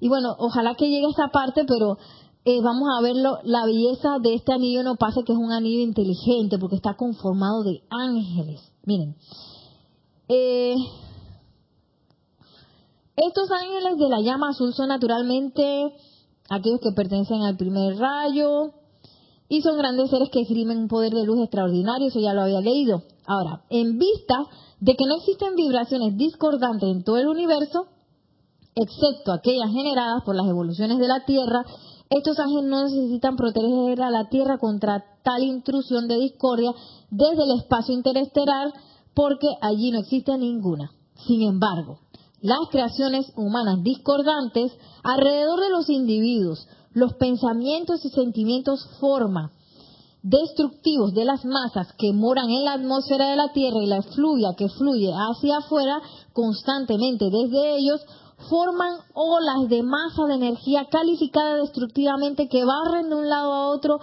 Y 0.00 0.08
bueno, 0.08 0.34
ojalá 0.38 0.74
que 0.74 0.88
llegue 0.88 1.06
esa 1.08 1.28
parte, 1.28 1.64
pero 1.66 1.96
eh, 2.44 2.60
vamos 2.62 2.88
a 2.96 3.00
ver 3.00 3.16
la 3.16 3.64
belleza 3.64 4.18
de 4.20 4.34
este 4.34 4.52
anillo 4.52 4.82
no 4.82 4.96
pasa 4.96 5.22
que 5.24 5.32
es 5.32 5.38
un 5.38 5.52
anillo 5.52 5.80
inteligente 5.80 6.58
porque 6.58 6.76
está 6.76 6.94
conformado 6.94 7.62
de 7.62 7.82
ángeles. 7.88 8.60
Miren, 8.84 9.16
eh, 10.28 10.74
estos 13.16 13.50
ángeles 13.50 13.98
de 13.98 14.08
la 14.08 14.20
llama 14.20 14.50
azul 14.50 14.74
son 14.74 14.88
naturalmente 14.88 15.94
aquellos 16.50 16.80
que 16.80 16.92
pertenecen 16.92 17.42
al 17.42 17.56
primer 17.56 17.96
rayo 17.96 18.72
y 19.48 19.62
son 19.62 19.78
grandes 19.78 20.10
seres 20.10 20.30
que 20.30 20.40
esgrimen 20.40 20.78
un 20.78 20.88
poder 20.88 21.12
de 21.12 21.24
luz 21.24 21.40
extraordinario, 21.40 22.08
eso 22.08 22.20
ya 22.20 22.32
lo 22.32 22.42
había 22.42 22.60
leído. 22.60 23.02
Ahora, 23.26 23.62
en 23.70 23.98
vista 23.98 24.46
de 24.80 24.96
que 24.96 25.06
no 25.06 25.16
existen 25.16 25.54
vibraciones 25.54 26.16
discordantes 26.16 26.88
en 26.88 27.04
todo 27.04 27.18
el 27.18 27.28
universo, 27.28 27.86
excepto 28.74 29.32
aquellas 29.32 29.70
generadas 29.70 30.24
por 30.24 30.34
las 30.34 30.46
evoluciones 30.46 30.98
de 30.98 31.08
la 31.08 31.24
Tierra, 31.24 31.64
estos 32.10 32.38
ángeles 32.38 32.64
no 32.64 32.82
necesitan 32.84 33.36
proteger 33.36 34.02
a 34.02 34.10
la 34.10 34.28
Tierra 34.28 34.58
contra 34.58 35.04
tal 35.22 35.42
intrusión 35.42 36.08
de 36.08 36.16
discordia 36.16 36.72
desde 37.10 37.44
el 37.44 37.58
espacio 37.58 37.94
interestelar 37.94 38.72
porque 39.14 39.46
allí 39.60 39.90
no 39.90 40.00
existe 40.00 40.36
ninguna. 40.36 40.90
Sin 41.26 41.42
embargo, 41.42 42.00
las 42.44 42.68
creaciones 42.70 43.32
humanas 43.36 43.82
discordantes 43.82 44.70
alrededor 45.02 45.60
de 45.60 45.70
los 45.70 45.88
individuos, 45.88 46.68
los 46.92 47.14
pensamientos 47.14 48.04
y 48.04 48.10
sentimientos 48.10 48.86
forma 49.00 49.50
destructivos 50.22 51.14
de 51.14 51.24
las 51.24 51.42
masas 51.46 51.94
que 51.96 52.12
moran 52.12 52.50
en 52.50 52.66
la 52.66 52.74
atmósfera 52.74 53.30
de 53.30 53.36
la 53.36 53.50
Tierra 53.54 53.82
y 53.82 53.86
la 53.86 53.96
efluvia 53.96 54.52
que 54.58 54.68
fluye 54.68 55.10
hacia 55.10 55.56
afuera 55.56 56.02
constantemente 56.34 57.30
desde 57.30 57.78
ellos, 57.78 58.02
forman 58.50 58.98
olas 59.14 59.70
de 59.70 59.82
masa 59.82 60.26
de 60.28 60.34
energía 60.34 60.88
calificada 60.90 61.56
destructivamente 61.56 62.50
que 62.50 62.62
barren 62.66 63.08
de 63.08 63.14
un 63.14 63.28
lado 63.30 63.54
a 63.54 63.68
otro 63.68 64.00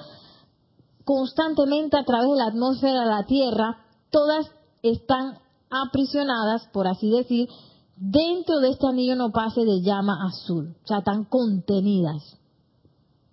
constantemente 1.05 1.95
a 1.95 2.05
través 2.05 2.31
de 2.31 2.37
la 2.37 2.47
atmósfera 2.47 3.01
de 3.01 3.05
la 3.05 3.25
Tierra. 3.27 3.85
Todas 4.09 4.47
están 4.81 5.37
aprisionadas, 5.69 6.67
por 6.73 6.87
así 6.87 7.11
decir, 7.11 7.47
dentro 8.01 8.59
de 8.59 8.69
este 8.69 8.87
anillo 8.87 9.15
no 9.15 9.31
pase 9.31 9.63
de 9.63 9.81
llama 9.81 10.25
azul, 10.27 10.75
o 10.83 10.87
sea, 10.87 10.99
están 10.99 11.23
contenidas. 11.25 12.37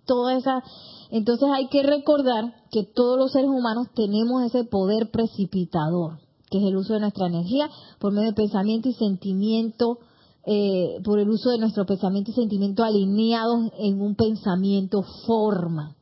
Toda 0.05 0.37
esa 0.37 0.63
entonces 1.09 1.49
hay 1.51 1.67
que 1.69 1.81
recordar 1.81 2.53
que 2.71 2.83
todos 2.83 3.17
los 3.17 3.31
seres 3.31 3.49
humanos 3.49 3.87
tenemos 3.95 4.43
ese 4.43 4.63
poder 4.63 5.09
precipitador, 5.09 6.19
que 6.51 6.59
es 6.59 6.63
el 6.65 6.77
uso 6.77 6.93
de 6.93 6.99
nuestra 6.99 7.27
energía 7.27 7.67
por 7.99 8.13
medio 8.13 8.29
de 8.29 8.35
pensamiento 8.35 8.89
y 8.89 8.93
sentimiento, 8.93 9.97
eh, 10.45 11.01
por 11.03 11.19
el 11.19 11.29
uso 11.29 11.49
de 11.49 11.57
nuestro 11.57 11.85
pensamiento 11.87 12.29
y 12.29 12.35
sentimiento 12.35 12.83
alineados 12.83 13.71
en 13.79 14.01
un 14.01 14.15
pensamiento 14.15 15.01
forma. 15.25 15.95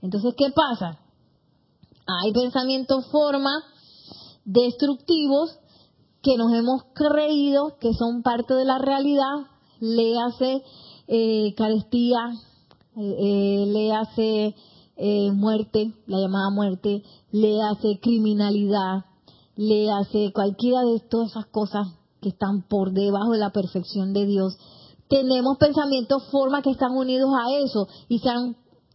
Entonces, 0.00 0.34
¿qué 0.36 0.50
pasa? 0.50 0.98
Hay 2.24 2.32
pensamientos 2.32 3.06
forma 3.10 3.50
destructivos 4.46 5.58
que 6.26 6.36
nos 6.36 6.52
hemos 6.52 6.82
creído 6.92 7.76
que 7.78 7.94
son 7.94 8.22
parte 8.24 8.52
de 8.52 8.64
la 8.64 8.78
realidad, 8.78 9.46
le 9.78 10.18
hace 10.18 10.64
eh, 11.06 11.54
carestía, 11.56 12.18
eh, 12.96 13.64
le 13.68 13.92
hace 13.94 14.56
eh, 14.96 15.30
muerte, 15.30 15.94
la 16.08 16.18
llamada 16.18 16.50
muerte, 16.50 17.04
le 17.30 17.62
hace 17.62 18.00
criminalidad, 18.00 19.04
le 19.54 19.88
hace 19.88 20.32
cualquiera 20.32 20.80
de 20.80 20.98
todas 20.98 21.30
esas 21.30 21.46
cosas 21.46 21.86
que 22.20 22.30
están 22.30 22.66
por 22.68 22.90
debajo 22.90 23.30
de 23.30 23.38
la 23.38 23.50
perfección 23.50 24.12
de 24.12 24.26
Dios. 24.26 24.58
Tenemos 25.08 25.58
pensamientos, 25.58 26.24
formas 26.32 26.64
que 26.64 26.72
están 26.72 26.90
unidos 26.90 27.30
a 27.38 27.56
eso 27.56 27.86
y, 28.08 28.16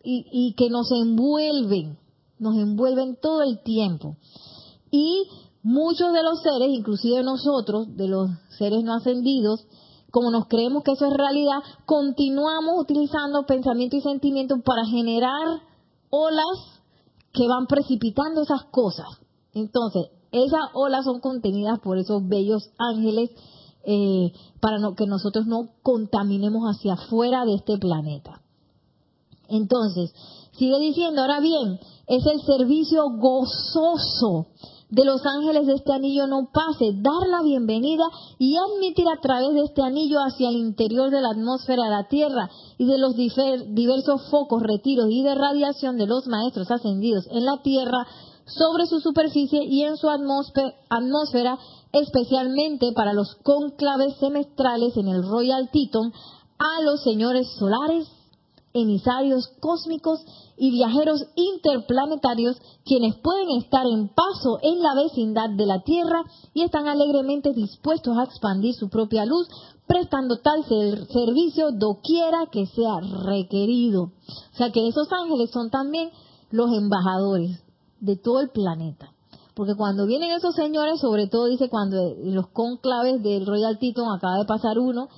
y, 0.04 0.26
y 0.34 0.54
que 0.56 0.70
nos 0.70 0.92
envuelven, 0.92 1.98
nos 2.40 2.58
envuelven 2.58 3.18
todo 3.22 3.42
el 3.44 3.64
tiempo. 3.64 4.18
Y 4.92 5.24
muchos 5.64 6.14
de 6.14 6.24
los 6.24 6.42
seres, 6.42 6.70
inclusive 6.70 7.24
nosotros, 7.24 7.96
de 7.96 8.08
los 8.08 8.30
seres 8.58 8.84
no 8.84 8.94
ascendidos, 8.94 9.66
como 10.12 10.30
nos 10.30 10.48
creemos 10.48 10.84
que 10.84 10.92
eso 10.92 11.06
es 11.06 11.14
realidad, 11.14 11.60
continuamos 11.86 12.76
utilizando 12.80 13.46
pensamiento 13.46 13.96
y 13.96 14.02
sentimiento 14.02 14.56
para 14.64 14.86
generar 14.86 15.62
olas 16.10 16.82
que 17.32 17.48
van 17.48 17.66
precipitando 17.68 18.42
esas 18.42 18.66
cosas. 18.72 19.08
Entonces, 19.54 20.08
esas 20.32 20.62
olas 20.74 21.06
son 21.06 21.20
contenidas 21.20 21.80
por 21.80 21.98
esos 21.98 22.28
bellos 22.28 22.72
ángeles 22.78 23.32
eh, 23.84 24.32
para 24.60 24.78
que 24.96 25.06
nosotros 25.06 25.46
no 25.48 25.70
contaminemos 25.82 26.64
hacia 26.64 26.94
afuera 26.94 27.46
de 27.46 27.56
este 27.56 27.78
planeta. 27.78 28.42
Entonces, 29.48 30.14
sigue 30.54 30.80
diciendo, 30.80 31.22
ahora 31.22 31.40
bien, 31.40 31.80
es 32.08 32.26
el 32.26 32.42
servicio 32.42 33.04
gozoso 33.18 34.48
de 34.92 35.06
los 35.06 35.26
ángeles 35.26 35.66
de 35.68 35.74
este 35.74 35.94
anillo 35.94 36.28
no 36.28 36.50
pase, 36.52 36.92
dar 36.96 37.28
la 37.28 37.42
bienvenida 37.42 38.04
y 38.38 38.58
admitir 38.58 39.08
a 39.08 39.22
través 39.22 39.54
de 39.54 39.64
este 39.64 39.82
anillo 39.82 40.20
hacia 40.20 40.50
el 40.50 40.58
interior 40.58 41.10
de 41.10 41.22
la 41.22 41.30
atmósfera 41.30 41.86
de 41.86 41.90
la 41.90 42.08
Tierra 42.10 42.50
y 42.78 42.86
de 42.86 42.98
los 42.98 43.16
diversos 43.16 44.30
focos, 44.30 44.62
retiros 44.62 45.08
y 45.10 45.24
de 45.24 45.34
radiación 45.34 45.98
de 45.98 46.08
los 46.08 46.28
maestros 46.28 46.70
ascendidos 46.70 47.26
en 47.32 47.46
la 47.46 47.62
Tierra 47.64 48.06
sobre 48.46 48.86
su 48.86 49.00
superficie 49.00 49.64
y 49.64 49.84
en 49.84 49.96
su 49.96 50.10
atmósfera, 50.10 51.58
especialmente 51.94 52.92
para 52.94 53.14
los 53.14 53.36
conclaves 53.44 54.16
semestrales 54.20 54.98
en 54.98 55.08
el 55.08 55.24
Royal 55.24 55.70
Teton, 55.72 56.12
a 56.60 56.82
los 56.82 57.02
señores 57.02 57.48
solares, 57.58 58.10
emisarios 58.74 59.50
cósmicos 59.60 60.20
y 60.58 60.72
viajeros 60.72 61.26
interplanetarios 61.36 62.58
quienes 62.86 63.16
pueden 63.16 63.50
estar 63.60 63.86
en 63.86 64.10
paso 64.10 64.60
en 64.62 64.82
la 64.82 64.96
vecindad 64.96 65.50
de 65.50 65.66
la 65.66 65.82
Tierra 65.84 66.24
y 66.54 66.64
están 66.64 66.88
alegremente 66.88 67.54
dispuestos 67.54 68.18
a 68.18 68.24
expandir 68.24 68.74
su 68.76 68.90
propia 68.90 69.26
luz, 69.26 69.48
prestando 69.88 70.38
tal 70.40 70.64
servicio 70.66 71.72
doquiera 71.72 72.46
que 72.52 72.66
sea 72.68 73.00
requerido. 73.26 74.04
O 74.54 74.58
sea 74.58 74.72
que 74.72 74.88
esos 74.88 75.08
ángeles 75.12 75.52
son 75.52 75.70
también 75.70 76.12
los 76.52 76.72
embajadores 76.72 77.62
de 78.00 78.16
todo 78.16 78.40
el 78.40 78.50
planeta. 78.50 79.12
Porque 79.54 79.76
cuando 79.76 80.06
vienen 80.06 80.32
esos 80.32 80.56
señores, 80.56 81.00
sobre 81.00 81.28
todo 81.28 81.46
dice 81.46 81.70
cuando 81.70 81.98
los 82.24 82.48
conclaves 82.48 83.22
del 83.22 83.46
Royal 83.46 83.80
Teton 83.80 84.10
acaba 84.16 84.38
de 84.38 84.46
pasar 84.46 84.80
uno, 84.80 85.10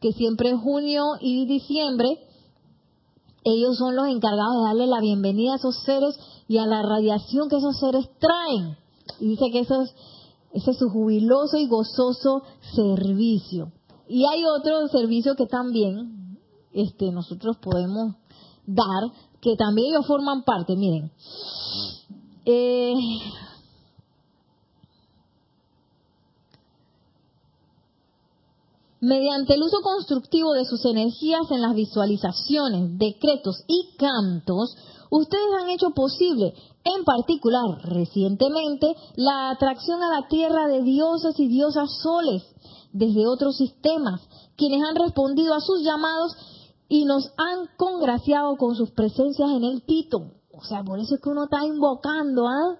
que 0.00 0.12
siempre 0.12 0.50
es 0.50 0.60
junio 0.60 1.04
y 1.20 1.46
diciembre, 1.46 2.18
ellos 3.44 3.76
son 3.76 3.96
los 3.96 4.08
encargados 4.08 4.54
de 4.56 4.68
darle 4.68 4.86
la 4.86 5.00
bienvenida 5.00 5.52
a 5.52 5.56
esos 5.56 5.76
seres 5.84 6.18
y 6.48 6.58
a 6.58 6.66
la 6.66 6.82
radiación 6.82 7.48
que 7.48 7.56
esos 7.56 7.78
seres 7.78 8.08
traen. 8.18 8.76
Y 9.20 9.28
dice 9.28 9.50
que 9.50 9.60
eso 9.60 9.82
es, 9.82 9.94
ese 10.52 10.70
es 10.70 10.78
su 10.78 10.88
jubiloso 10.88 11.56
y 11.56 11.66
gozoso 11.66 12.42
servicio. 12.74 13.72
Y 14.08 14.24
hay 14.26 14.44
otro 14.44 14.88
servicio 14.88 15.34
que 15.34 15.46
también 15.46 16.38
este, 16.72 17.10
nosotros 17.10 17.56
podemos 17.58 18.16
dar, 18.66 19.10
que 19.40 19.56
también 19.56 19.92
ellos 19.92 20.06
forman 20.06 20.44
parte. 20.44 20.76
Miren, 20.76 21.10
eh, 22.44 22.94
Mediante 29.02 29.54
el 29.54 29.62
uso 29.64 29.80
constructivo 29.82 30.52
de 30.52 30.64
sus 30.64 30.84
energías 30.84 31.50
en 31.50 31.60
las 31.60 31.74
visualizaciones, 31.74 32.96
decretos 32.98 33.64
y 33.66 33.96
cantos, 33.96 34.76
ustedes 35.10 35.48
han 35.60 35.70
hecho 35.70 35.90
posible, 35.90 36.54
en 36.84 37.02
particular 37.02 37.64
recientemente, 37.82 38.94
la 39.16 39.50
atracción 39.50 40.04
a 40.04 40.20
la 40.20 40.28
tierra 40.28 40.68
de 40.68 40.82
dioses 40.82 41.34
y 41.40 41.48
diosas 41.48 41.90
soles 42.00 42.44
desde 42.92 43.26
otros 43.26 43.56
sistemas, 43.56 44.20
quienes 44.56 44.84
han 44.88 44.94
respondido 44.94 45.52
a 45.54 45.60
sus 45.60 45.82
llamados 45.82 46.36
y 46.88 47.04
nos 47.04 47.32
han 47.36 47.70
congraciado 47.76 48.56
con 48.56 48.76
sus 48.76 48.92
presencias 48.92 49.50
en 49.50 49.64
el 49.64 49.82
Tito. 49.82 50.30
O 50.52 50.62
sea, 50.62 50.84
por 50.84 51.00
eso 51.00 51.16
es 51.16 51.20
que 51.20 51.28
uno 51.28 51.44
está 51.44 51.64
invocando, 51.66 52.46
¿ah? 52.46 52.76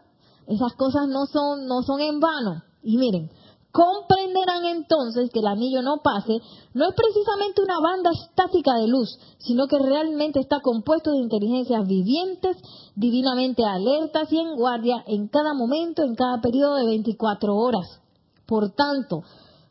Esas 0.46 0.74
cosas 0.74 1.08
no 1.08 1.26
son, 1.26 1.66
no 1.66 1.82
son 1.82 2.00
en 2.00 2.20
vano. 2.20 2.62
Y 2.84 2.96
miren, 2.96 3.28
comprenderán 3.72 4.66
entonces 4.66 5.30
que 5.32 5.40
el 5.40 5.46
anillo 5.46 5.80
no 5.80 6.02
pase 6.02 6.38
no 6.74 6.84
es 6.88 6.94
precisamente 6.94 7.62
una 7.62 7.80
banda 7.80 8.10
estática 8.12 8.74
de 8.74 8.86
luz, 8.86 9.18
sino 9.38 9.66
que 9.66 9.78
realmente 9.78 10.40
está 10.40 10.60
compuesto 10.60 11.10
de 11.10 11.18
inteligencias 11.18 11.86
vivientes, 11.86 12.56
divinamente 12.94 13.64
alertas 13.64 14.30
y 14.30 14.38
en 14.38 14.56
guardia 14.56 15.02
en 15.06 15.28
cada 15.28 15.54
momento, 15.54 16.02
en 16.02 16.14
cada 16.14 16.40
periodo 16.42 16.76
de 16.76 16.86
24 16.86 17.56
horas. 17.56 18.00
Por 18.46 18.70
tanto, 18.72 19.22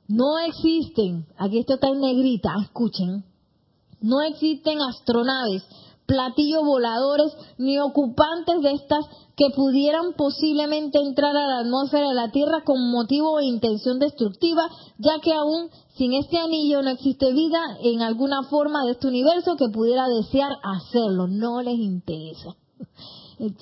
no 0.08 0.40
existen, 0.40 1.28
aquí 1.38 1.60
esto 1.60 1.76
está 1.76 1.90
en 1.90 2.02
negrita, 2.02 2.56
escuchen, 2.60 3.24
no 4.02 4.22
existen 4.22 4.82
astronaves, 4.82 5.64
platillos 6.08 6.64
voladores 6.66 7.32
ni 7.58 7.80
ocupantes 7.80 8.62
de 8.62 8.72
estas 8.74 9.06
que 9.42 9.56
pudieran 9.56 10.14
posiblemente 10.14 11.00
entrar 11.00 11.36
a 11.36 11.48
la 11.48 11.60
atmósfera 11.62 12.10
de 12.10 12.14
la 12.14 12.30
Tierra 12.30 12.62
con 12.64 12.92
motivo 12.92 13.32
o 13.32 13.42
intención 13.42 13.98
destructiva, 13.98 14.70
ya 15.00 15.14
que 15.20 15.34
aún 15.34 15.72
sin 15.98 16.14
este 16.14 16.38
anillo 16.38 16.84
no 16.84 16.92
existe 16.92 17.34
vida 17.34 17.58
en 17.82 18.04
alguna 18.04 18.44
forma 18.44 18.86
de 18.86 18.92
este 18.92 19.08
universo 19.08 19.56
que 19.56 19.70
pudiera 19.70 20.08
desear 20.10 20.52
hacerlo, 20.62 21.28
no 21.28 21.62
les 21.64 21.80
interesa. 21.80 22.56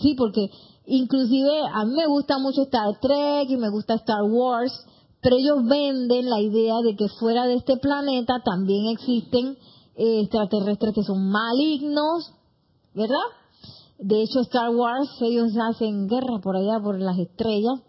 Sí, 0.02 0.14
porque 0.18 0.52
inclusive 0.88 1.62
a 1.74 1.86
mí 1.86 1.94
me 1.96 2.08
gusta 2.08 2.38
mucho 2.38 2.64
Star 2.64 3.00
Trek 3.00 3.50
y 3.50 3.56
me 3.56 3.70
gusta 3.70 3.94
Star 3.94 4.24
Wars, 4.24 4.74
pero 5.22 5.38
ellos 5.38 5.64
venden 5.64 6.30
la 6.30 6.42
idea 6.42 6.82
de 6.84 6.98
que 6.98 7.08
fuera 7.08 7.46
de 7.46 7.56
este 7.56 7.78
planeta 7.78 8.42
también 8.44 8.88
existen 8.88 9.58
eh, 9.96 10.20
extraterrestres 10.20 10.94
que 10.94 11.04
son 11.04 11.30
malignos, 11.32 12.34
¿verdad? 12.94 13.39
De 14.00 14.24
hecho, 14.24 14.40
Star 14.42 14.74
Wars, 14.74 15.10
ellos 15.20 15.52
hacen 15.70 16.08
guerra 16.08 16.40
por 16.42 16.56
allá, 16.56 16.80
por 16.82 16.98
las 17.02 17.20
estrellas, 17.20 17.82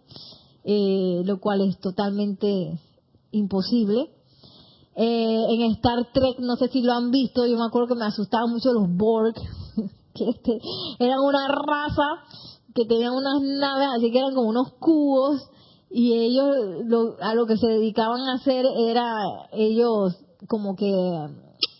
eh, 0.64 1.22
lo 1.24 1.38
cual 1.38 1.60
es 1.60 1.78
totalmente 1.78 2.80
imposible. 3.30 4.10
Eh, 4.96 5.44
en 5.50 5.62
Star 5.72 6.08
Trek, 6.12 6.40
no 6.40 6.56
sé 6.56 6.66
si 6.68 6.82
lo 6.82 6.94
han 6.94 7.12
visto, 7.12 7.46
yo 7.46 7.56
me 7.56 7.64
acuerdo 7.64 7.94
que 7.94 8.00
me 8.00 8.06
asustaban 8.06 8.50
mucho 8.50 8.72
los 8.72 8.88
Borg, 8.96 9.34
que 10.14 10.30
este, 10.30 10.60
eran 10.98 11.20
una 11.20 11.46
raza 11.46 12.24
que 12.74 12.86
tenían 12.86 13.12
unas 13.12 13.40
naves, 13.40 13.88
así 13.96 14.10
que 14.10 14.18
eran 14.18 14.34
como 14.34 14.48
unos 14.48 14.72
cubos, 14.80 15.48
y 15.90 16.12
ellos 16.14 16.56
a 17.20 17.34
lo 17.36 17.46
que 17.46 17.56
se 17.56 17.68
dedicaban 17.68 18.20
a 18.22 18.34
hacer 18.34 18.66
era, 18.66 19.14
ellos 19.52 20.16
como 20.48 20.74
que 20.74 20.92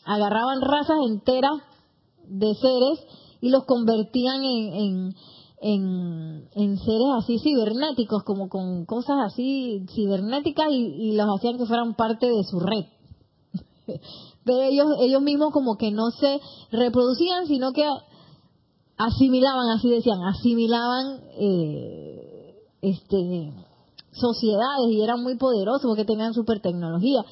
agarraban 0.05 0.61
razas 0.61 0.99
enteras 1.09 1.63
de 2.29 2.55
seres 2.55 3.20
y 3.41 3.49
los 3.51 3.65
convertían 3.65 4.43
en, 4.45 5.15
en, 5.61 6.49
en, 6.55 6.79
seres 6.79 7.09
así 7.19 7.39
cibernéticos, 7.39 8.23
como 8.25 8.49
con 8.49 8.85
cosas 8.87 9.17
así 9.27 9.85
cibernéticas 9.95 10.69
y, 10.71 11.13
los 11.13 11.27
hacían 11.37 11.59
que 11.59 11.67
fueran 11.67 11.95
parte 11.95 12.27
de 12.27 12.45
su 12.45 12.61
red. 12.61 12.87
Pero 14.45 14.63
ellos, 14.63 14.87
ellos 15.01 15.23
mismos 15.23 15.53
como 15.53 15.77
que 15.77 15.91
no 15.91 16.11
se 16.11 16.41
reproducían, 16.71 17.47
sino 17.47 17.73
que 17.73 17.87
asimilaban, 18.97 19.69
así 19.71 19.89
decían, 19.91 20.23
asimilaban 20.25 21.21
eh, 21.39 22.57
este 22.83 23.53
sociedades 24.13 24.91
y 24.91 25.03
eran 25.03 25.23
muy 25.23 25.37
poderosos 25.37 25.83
porque 25.85 26.05
tenían 26.05 26.35
super 26.35 26.61
tecnología. 26.61 27.25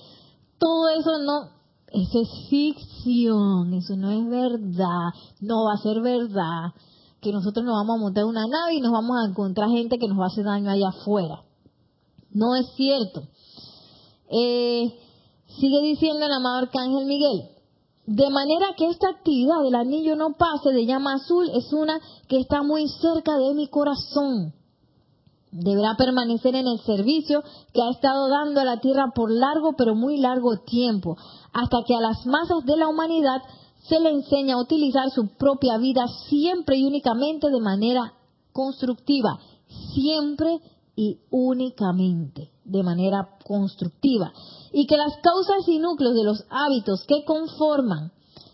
Todo 0.59 0.88
eso 0.90 1.18
no, 1.18 1.57
eso 1.93 2.20
es 2.20 2.28
ficción, 2.49 3.74
eso 3.74 3.97
no 3.97 4.11
es 4.11 4.28
verdad, 4.28 5.12
no 5.41 5.64
va 5.64 5.74
a 5.74 5.82
ser 5.82 6.01
verdad 6.01 6.72
que 7.20 7.32
nosotros 7.32 7.64
nos 7.64 7.74
vamos 7.74 7.97
a 7.97 8.01
montar 8.01 8.24
una 8.24 8.47
nave 8.47 8.74
y 8.74 8.80
nos 8.80 8.93
vamos 8.93 9.16
a 9.16 9.28
encontrar 9.28 9.70
gente 9.70 9.99
que 9.99 10.07
nos 10.07 10.18
va 10.18 10.24
a 10.24 10.28
hacer 10.28 10.45
daño 10.45 10.70
allá 10.70 10.89
afuera. 10.89 11.43
No 12.30 12.55
es 12.55 12.66
cierto. 12.76 13.22
Eh, 14.30 14.95
sigue 15.59 15.82
diciendo 15.82 16.26
el 16.26 16.32
amado 16.32 16.59
Arcángel 16.59 17.07
Miguel, 17.07 17.49
de 18.07 18.30
manera 18.30 18.74
que 18.76 18.89
esta 18.89 19.09
actividad 19.09 19.62
del 19.62 19.74
anillo 19.74 20.16
no 20.16 20.34
pase 20.34 20.70
de 20.70 20.86
llama 20.86 21.14
azul 21.14 21.51
es 21.55 21.72
una 21.72 22.01
que 22.28 22.39
está 22.39 22.62
muy 22.62 22.89
cerca 22.89 23.36
de 23.36 23.55
mi 23.55 23.68
corazón. 23.68 24.55
Deberá 25.51 25.96
permanecer 25.96 26.55
en 26.55 26.66
el 26.66 26.78
servicio 26.80 27.42
que 27.72 27.82
ha 27.82 27.90
estado 27.90 28.28
dando 28.28 28.61
a 28.61 28.64
la 28.64 28.80
tierra 28.80 29.12
por 29.14 29.30
largo 29.30 29.74
pero 29.76 29.94
muy 29.94 30.18
largo 30.18 30.59
tiempo, 30.59 31.16
hasta 31.53 31.78
que 31.86 31.94
a 31.94 32.01
las 32.01 32.26
masas 32.26 32.64
de 32.64 32.76
la 32.76 32.88
humanidad 32.88 33.42
se 33.88 33.99
le 34.01 34.11
enseña 34.11 34.55
a 34.55 34.61
utilizar 34.61 35.11
su 35.11 35.28
propia 35.36 35.78
vida 35.78 36.07
siempre 36.28 36.76
y 36.76 36.84
únicamente 36.84 37.49
de 37.51 37.61
manera 37.61 38.12
constructiva, 38.53 39.38
siempre 39.94 40.61
y 40.94 41.20
únicamente 41.30 42.51
de 42.64 42.82
manera 42.82 43.38
constructiva, 43.46 44.32
y 44.72 44.86
que 44.86 44.96
las 44.96 45.16
causas 45.22 45.66
y 45.66 45.78
núcleos 45.78 46.14
de 46.14 46.24
los 46.24 46.44
hábitos 46.51 47.05
que 47.07 47.24
conforman 47.24 48.12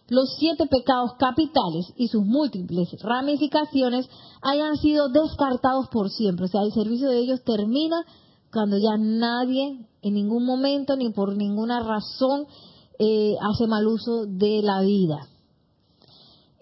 los 0.08 0.34
siete 0.38 0.66
pecados 0.66 1.12
capitales 1.18 1.86
y 1.96 2.08
sus 2.08 2.24
múltiples 2.24 2.88
ramificaciones 3.00 4.08
hayan 4.42 4.76
sido 4.76 5.08
descartados 5.08 5.88
por 5.88 6.10
siempre. 6.10 6.46
O 6.46 6.48
sea, 6.48 6.62
el 6.62 6.72
servicio 6.72 7.08
de 7.08 7.18
ellos 7.18 7.42
termina 7.44 8.04
cuando 8.52 8.76
ya 8.78 8.96
nadie 8.98 9.86
en 10.02 10.14
ningún 10.14 10.44
momento 10.44 10.96
ni 10.96 11.10
por 11.10 11.36
ninguna 11.36 11.80
razón 11.80 12.46
eh, 12.98 13.34
hace 13.40 13.66
mal 13.66 13.86
uso 13.86 14.26
de 14.26 14.62
la 14.62 14.80
vida. 14.82 15.26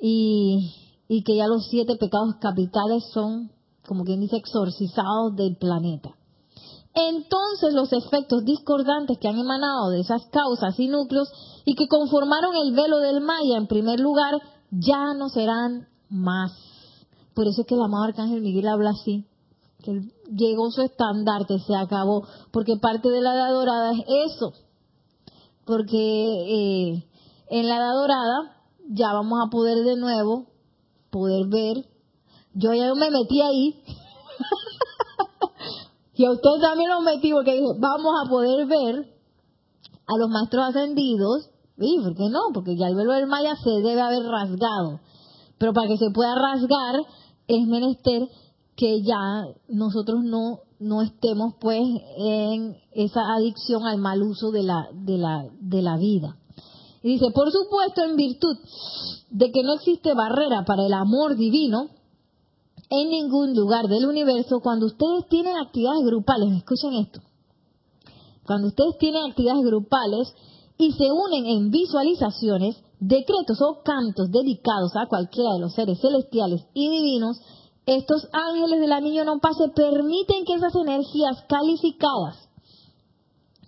Y, 0.01 0.75
y 1.09 1.23
que 1.23 1.37
ya 1.37 1.47
los 1.47 1.67
siete 1.69 1.97
pecados 1.97 2.37
capitales 2.41 3.05
son, 3.13 3.51
como 3.87 4.05
quien 4.05 4.21
dice, 4.21 4.37
exorcizados 4.37 5.35
del 5.37 5.57
planeta. 5.57 6.11
Entonces 6.95 7.73
los 7.73 7.93
efectos 7.93 8.45
discordantes 8.45 9.19
que 9.19 9.29
han 9.29 9.39
emanado 9.39 9.91
de 9.91 10.01
esas 10.01 10.27
causas 10.27 10.79
y 10.79 10.89
núcleos 10.89 11.29
y 11.65 11.75
que 11.75 11.89
conformaron 11.89 12.55
el 12.57 12.75
velo 12.75 12.99
del 12.99 13.21
Maya 13.21 13.57
en 13.57 13.67
primer 13.67 14.01
lugar, 14.01 14.41
ya 14.71 15.15
no 15.15 15.29
serán 15.29 15.89
más. 16.09 16.53
Por 17.35 17.47
eso 17.47 17.63
es 17.63 17.67
que 17.67 17.75
el 17.75 17.83
amado 17.83 18.05
Arcángel 18.05 18.43
Miguel 18.43 18.69
habla 18.69 18.91
así, 18.91 19.27
que 19.83 20.01
llegó 20.31 20.71
su 20.71 20.83
estandarte, 20.83 21.59
se 21.61 21.75
acabó, 21.75 22.27
porque 22.53 22.77
parte 22.77 23.09
de 23.09 23.21
la 23.21 23.35
edad 23.35 23.53
dorada 23.53 23.93
es 23.93 24.33
eso, 24.33 24.53
porque 25.65 25.99
eh, 25.99 27.05
en 27.51 27.69
la 27.69 27.77
edad 27.77 27.95
dorada 27.95 28.63
ya 28.89 29.13
vamos 29.13 29.39
a 29.45 29.51
poder 29.51 29.85
de 29.85 29.97
nuevo 29.97 30.47
poder 31.11 31.47
ver. 31.47 31.87
Yo 32.55 32.75
ya 32.75 32.93
me 32.95 33.11
metí 33.11 33.41
ahí. 33.41 33.83
y 36.15 36.25
a 36.25 36.33
usted 36.33 36.51
también 36.61 36.91
lo 36.91 37.01
metí 37.03 37.33
porque 37.33 37.53
dije, 37.53 37.67
vamos 37.79 38.13
a 38.25 38.29
poder 38.29 38.67
ver 38.67 39.13
a 40.07 40.19
los 40.19 40.29
maestros 40.29 40.71
ascendidos. 40.71 41.52
¿Y 41.79 42.01
por 42.03 42.15
qué 42.15 42.29
no? 42.29 42.41
Porque 42.53 42.77
ya 42.77 42.87
el 42.87 42.95
velo 42.95 43.13
del 43.13 43.27
Maya 43.27 43.55
se 43.57 43.71
debe 43.71 44.01
haber 44.01 44.23
rasgado. 44.23 45.01
Pero 45.59 45.73
para 45.73 45.89
que 45.89 45.97
se 45.97 46.11
pueda 46.11 46.35
rasgar 46.35 46.97
es 47.49 47.67
menester 47.67 48.29
que 48.77 49.03
ya 49.03 49.45
nosotros 49.69 50.23
no 50.23 50.61
no 50.83 51.01
estemos 51.01 51.55
pues 51.61 51.81
en 52.19 52.77
esa 52.93 53.21
adicción 53.37 53.87
al 53.87 53.99
mal 53.99 54.23
uso 54.23 54.51
de 54.51 54.65
la, 54.65 54.89
de 54.93 55.17
la, 55.17 55.47
de 55.61 55.81
la 55.81 55.97
vida. 55.97 56.37
Y 57.03 57.15
dice, 57.15 57.31
por 57.33 57.51
supuesto, 57.53 58.03
en 58.03 58.17
virtud 58.17 58.57
de 59.31 59.51
que 59.53 59.63
no 59.63 59.75
existe 59.75 60.13
barrera 60.15 60.65
para 60.65 60.85
el 60.85 60.93
amor 60.93 61.37
divino 61.37 61.89
en 62.91 63.11
ningún 63.11 63.55
lugar 63.55 63.87
del 63.87 64.07
universo, 64.07 64.61
cuando 64.61 64.87
ustedes 64.87 65.27
tienen 65.29 65.57
actividades 65.57 66.05
grupales, 66.05 66.53
escuchen 66.53 66.95
esto, 66.95 67.21
cuando 68.45 68.69
ustedes 68.69 68.99
tienen 68.99 69.31
actividades 69.31 69.65
grupales 69.65 70.35
y 70.79 70.93
se 70.93 71.11
unen 71.11 71.47
en 71.47 71.71
visualizaciones, 71.71 72.77
decretos 73.01 73.61
o 73.61 73.83
cantos 73.83 74.31
dedicados 74.31 74.93
a 74.97 75.07
cualquiera 75.07 75.53
de 75.55 75.61
los 75.61 75.75
seres 75.75 76.01
celestiales 76.01 76.65
y 76.75 76.89
divinos, 76.89 77.41
estos 77.87 78.29
ángeles 78.33 78.81
del 78.81 78.93
anillo 78.93 79.25
no 79.25 79.41
pase 79.41 79.69
permiten 79.75 80.45
que 80.45 80.55
esas 80.55 80.75
energías 80.75 81.45
calificadas 81.49 82.49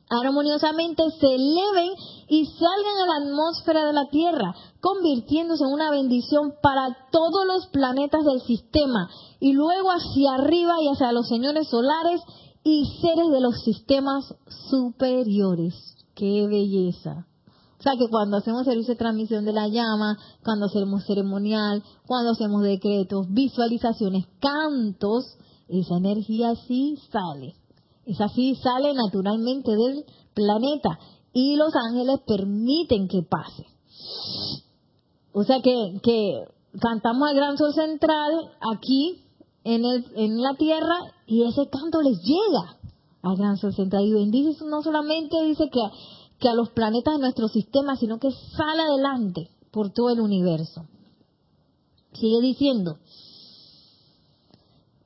armoniosamente 0.08 1.02
se 1.18 1.26
eleven 1.26 1.90
y 2.28 2.46
salgan 2.46 2.96
a 3.02 3.06
la 3.06 3.26
atmósfera 3.26 3.86
de 3.86 3.92
la 3.92 4.08
Tierra, 4.08 4.54
convirtiéndose 4.80 5.64
en 5.64 5.72
una 5.72 5.90
bendición 5.90 6.54
para 6.62 7.08
todos 7.10 7.46
los 7.46 7.66
planetas 7.68 8.24
del 8.24 8.40
sistema 8.42 9.08
y 9.40 9.52
luego 9.52 9.90
hacia 9.90 10.34
arriba 10.34 10.74
y 10.82 10.88
hacia 10.88 11.12
los 11.12 11.28
señores 11.28 11.68
solares 11.68 12.20
y 12.62 12.86
seres 13.00 13.30
de 13.30 13.40
los 13.40 13.62
sistemas 13.62 14.34
superiores. 14.70 15.93
¡Qué 16.14 16.46
belleza! 16.46 17.26
O 17.78 17.82
sea 17.82 17.92
que 17.98 18.08
cuando 18.08 18.38
hacemos 18.38 18.64
servicio 18.64 18.94
de 18.94 18.98
transmisión 18.98 19.44
de 19.44 19.52
la 19.52 19.68
llama, 19.68 20.16
cuando 20.42 20.66
hacemos 20.66 21.04
ceremonial, 21.04 21.82
cuando 22.06 22.30
hacemos 22.30 22.62
decretos, 22.62 23.26
visualizaciones, 23.28 24.24
cantos, 24.40 25.36
esa 25.68 25.96
energía 25.96 26.54
sí 26.66 26.96
sale. 27.12 27.54
Esa 28.06 28.28
sí 28.28 28.54
sale 28.62 28.94
naturalmente 28.94 29.72
del 29.72 30.04
planeta 30.34 30.98
y 31.32 31.56
los 31.56 31.74
ángeles 31.74 32.20
permiten 32.26 33.08
que 33.08 33.22
pase. 33.22 33.66
O 35.32 35.42
sea 35.44 35.60
que, 35.60 36.00
que 36.02 36.44
cantamos 36.80 37.30
el 37.30 37.36
gran 37.36 37.58
sol 37.58 37.74
central 37.74 38.50
aquí 38.72 39.24
en, 39.64 39.84
el, 39.84 40.06
en 40.16 40.40
la 40.40 40.54
tierra 40.54 40.96
y 41.26 41.42
ese 41.42 41.68
canto 41.68 42.00
les 42.00 42.18
llega 42.22 42.78
sol 43.56 43.74
central 43.74 44.04
y 44.04 44.12
bendice 44.12 44.64
no 44.64 44.82
solamente 44.82 45.42
dice 45.44 45.70
que, 45.70 45.80
que 46.38 46.48
a 46.48 46.54
los 46.54 46.70
planetas 46.70 47.14
de 47.14 47.20
nuestro 47.20 47.48
sistema, 47.48 47.96
sino 47.96 48.18
que 48.18 48.30
sale 48.30 48.82
adelante 48.82 49.50
por 49.70 49.92
todo 49.92 50.10
el 50.10 50.20
universo. 50.20 50.86
Sigue 52.12 52.40
diciendo, 52.40 52.98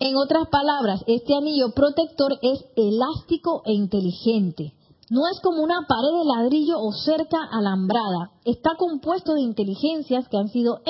en 0.00 0.16
otras 0.16 0.48
palabras, 0.48 1.02
este 1.06 1.34
anillo 1.34 1.72
protector 1.74 2.38
es 2.42 2.64
elástico 2.76 3.62
e 3.64 3.72
inteligente. 3.72 4.74
No 5.10 5.26
es 5.26 5.40
como 5.40 5.62
una 5.62 5.86
pared 5.88 6.18
de 6.18 6.24
ladrillo 6.24 6.78
o 6.78 6.92
cerca 6.92 7.38
alambrada. 7.50 8.30
Está 8.44 8.76
compuesto 8.76 9.34
de 9.34 9.40
inteligencias 9.40 10.28
que 10.28 10.36
han 10.36 10.48
sido 10.50 10.82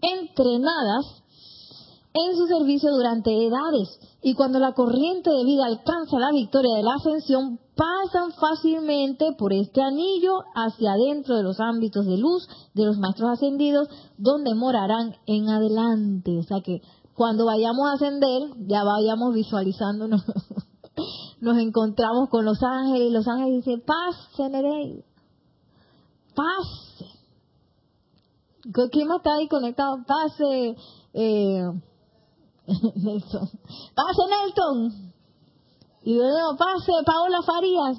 entrenadas 0.00 1.22
en 2.16 2.36
su 2.36 2.46
servicio 2.46 2.90
durante 2.92 3.30
edades 3.30 3.98
y 4.22 4.34
cuando 4.34 4.58
la 4.58 4.72
corriente 4.72 5.30
de 5.30 5.44
vida 5.44 5.66
alcanza 5.66 6.18
la 6.18 6.32
victoria 6.32 6.76
de 6.76 6.82
la 6.82 6.94
ascensión, 6.94 7.60
pasan 7.76 8.32
fácilmente 8.32 9.32
por 9.38 9.52
este 9.52 9.82
anillo 9.82 10.44
hacia 10.54 10.92
adentro 10.92 11.36
de 11.36 11.42
los 11.42 11.60
ámbitos 11.60 12.06
de 12.06 12.16
luz 12.16 12.48
de 12.74 12.86
los 12.86 12.98
maestros 12.98 13.30
ascendidos, 13.30 13.88
donde 14.16 14.54
morarán 14.54 15.16
en 15.26 15.48
adelante. 15.48 16.38
O 16.38 16.42
sea 16.42 16.62
que 16.62 16.80
cuando 17.14 17.44
vayamos 17.44 17.88
a 17.88 17.94
ascender, 17.94 18.42
ya 18.66 18.82
vayamos 18.82 19.34
visualizándonos 19.34 20.22
nos 21.40 21.58
encontramos 21.58 22.28
con 22.30 22.44
los 22.44 22.62
ángeles 22.62 23.08
y 23.08 23.12
los 23.12 23.28
ángeles 23.28 23.64
dicen, 23.64 23.82
pase, 23.82 24.48
Nereida, 24.48 25.04
pase. 26.34 27.06
¿Quién 28.90 29.06
más 29.06 29.18
está 29.18 29.34
ahí 29.34 29.46
conectado? 29.48 29.98
Pase, 30.06 30.76
eh, 31.12 31.62
Nelson. 32.96 33.48
Pase, 33.94 34.22
Nelson. 34.28 35.12
Y 36.02 36.14
luego, 36.14 36.56
pase, 36.56 36.92
Paola 37.04 37.42
Farías. 37.42 37.98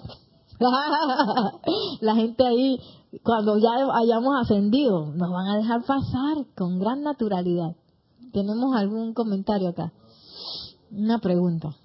La 2.02 2.16
gente 2.16 2.46
ahí, 2.46 2.80
cuando 3.24 3.58
ya 3.58 3.70
hayamos 3.94 4.34
ascendido, 4.42 5.06
nos 5.08 5.32
van 5.32 5.48
a 5.48 5.58
dejar 5.58 5.84
pasar 5.86 6.46
con 6.56 6.80
gran 6.80 7.04
naturalidad. 7.04 7.76
¿Tenemos 8.32 8.76
algún 8.76 9.14
comentario 9.14 9.70
acá? 9.70 9.92
Una 10.92 11.20
pregunta. 11.20 11.76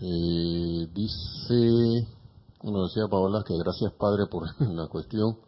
Eh, 0.00 0.88
dice, 0.92 2.08
bueno, 2.62 2.84
decía 2.84 3.04
Paola 3.08 3.42
que 3.46 3.56
gracias 3.56 3.92
Padre 3.92 4.26
por 4.30 4.44
la 4.60 4.88
cuestión 4.88 5.38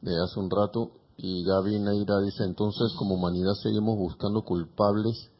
de 0.00 0.12
hace 0.22 0.40
un 0.40 0.50
rato. 0.50 0.99
Y 1.22 1.44
Gaby 1.44 1.78
Neira 1.80 2.18
dice, 2.20 2.44
entonces 2.44 2.94
como 2.98 3.16
humanidad 3.16 3.52
seguimos 3.62 3.98
buscando 3.98 4.42
culpables, 4.42 5.30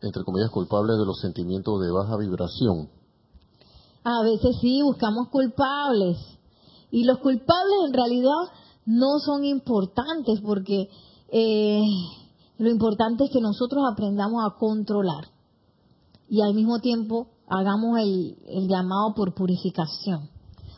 entre 0.00 0.22
comillas 0.22 0.50
culpables 0.50 0.96
de 0.96 1.04
los 1.04 1.18
sentimientos 1.18 1.80
de 1.80 1.90
baja 1.90 2.16
vibración. 2.16 2.88
A 4.04 4.22
veces 4.22 4.56
sí, 4.60 4.80
buscamos 4.82 5.28
culpables. 5.28 6.18
Y 6.92 7.02
los 7.02 7.18
culpables 7.18 7.74
en 7.86 7.92
realidad 7.92 8.52
no 8.86 9.18
son 9.18 9.44
importantes 9.44 10.40
porque 10.40 10.88
eh, 11.32 11.82
lo 12.58 12.70
importante 12.70 13.24
es 13.24 13.30
que 13.30 13.40
nosotros 13.40 13.82
aprendamos 13.90 14.44
a 14.44 14.56
controlar. 14.56 15.24
Y 16.28 16.42
al 16.42 16.54
mismo 16.54 16.78
tiempo 16.78 17.26
hagamos 17.48 17.98
el, 17.98 18.68
llamado 18.68 19.14
por 19.16 19.34
purificación. 19.34 20.30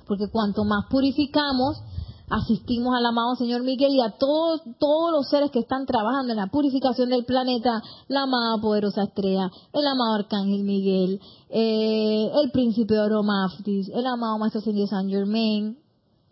Porque 0.06 0.30
cuanto 0.30 0.64
más 0.64 0.86
purificamos, 0.90 1.76
asistimos 2.28 2.94
al 2.96 3.06
amado 3.06 3.34
Señor 3.36 3.62
Miguel 3.62 3.92
y 3.92 4.00
a 4.00 4.16
todos, 4.18 4.62
todos 4.78 5.12
los 5.12 5.28
seres 5.28 5.50
que 5.50 5.60
están 5.60 5.86
trabajando 5.86 6.32
en 6.32 6.38
la 6.38 6.46
purificación 6.46 7.10
del 7.10 7.24
planeta, 7.24 7.82
la 8.08 8.22
amada 8.22 8.58
poderosa 8.60 9.04
estrella, 9.04 9.50
el 9.72 9.86
amado 9.86 10.14
Arcángel 10.14 10.64
Miguel, 10.64 11.20
eh, 11.50 12.30
el 12.42 12.50
príncipe 12.50 12.98
Oromaftis, 12.98 13.88
el 13.94 14.06
amado 14.06 14.38
Maestro 14.38 14.60
Señor 14.60 14.88
San 14.88 15.08
Germain, 15.08 15.78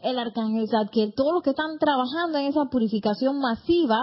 el 0.03 0.19
Arcángel 0.19 0.69
Zadkiel, 0.69 1.15
todos 1.15 1.35
los 1.35 1.43
que 1.43 1.51
están 1.51 1.79
trabajando 1.79 2.39
en 2.39 2.47
esa 2.47 2.65
purificación 2.67 3.39
masiva, 3.39 3.99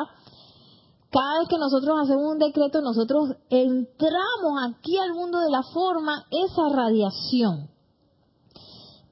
cada 1.10 1.40
vez 1.40 1.48
que 1.48 1.58
nosotros 1.58 1.98
hacemos 2.02 2.34
un 2.34 2.38
decreto, 2.38 2.82
nosotros 2.82 3.30
entramos 3.50 4.62
aquí 4.64 4.98
al 4.98 5.14
mundo 5.14 5.40
de 5.40 5.50
la 5.50 5.64
forma 5.64 6.26
esa 6.30 6.70
radiación. 6.70 7.70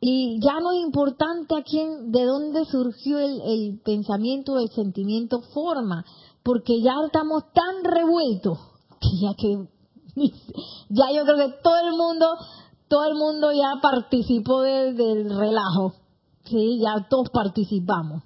Y 0.01 0.39
ya 0.41 0.59
no 0.59 0.71
es 0.71 0.85
importante 0.85 1.55
a 1.55 1.63
quién, 1.63 2.11
de 2.11 2.25
dónde 2.25 2.65
surgió 2.65 3.17
el, 3.19 3.41
el 3.41 3.79
pensamiento, 3.83 4.59
el 4.59 4.69
sentimiento, 4.69 5.41
forma, 5.53 6.05
porque 6.43 6.81
ya 6.81 6.93
estamos 7.05 7.43
tan 7.53 7.83
revueltos 7.83 8.59
que 8.99 9.09
ya 9.19 9.33
que 9.35 9.67
ya 10.89 11.11
yo 11.13 11.23
creo 11.23 11.37
que 11.37 11.55
todo 11.61 11.77
el 11.87 11.97
mundo, 11.97 12.37
todo 12.87 13.05
el 13.05 13.15
mundo 13.15 13.51
ya 13.51 13.81
participó 13.81 14.61
del 14.61 15.29
relajo, 15.37 15.93
sí, 16.45 16.79
ya 16.79 17.07
todos 17.09 17.29
participamos. 17.29 18.23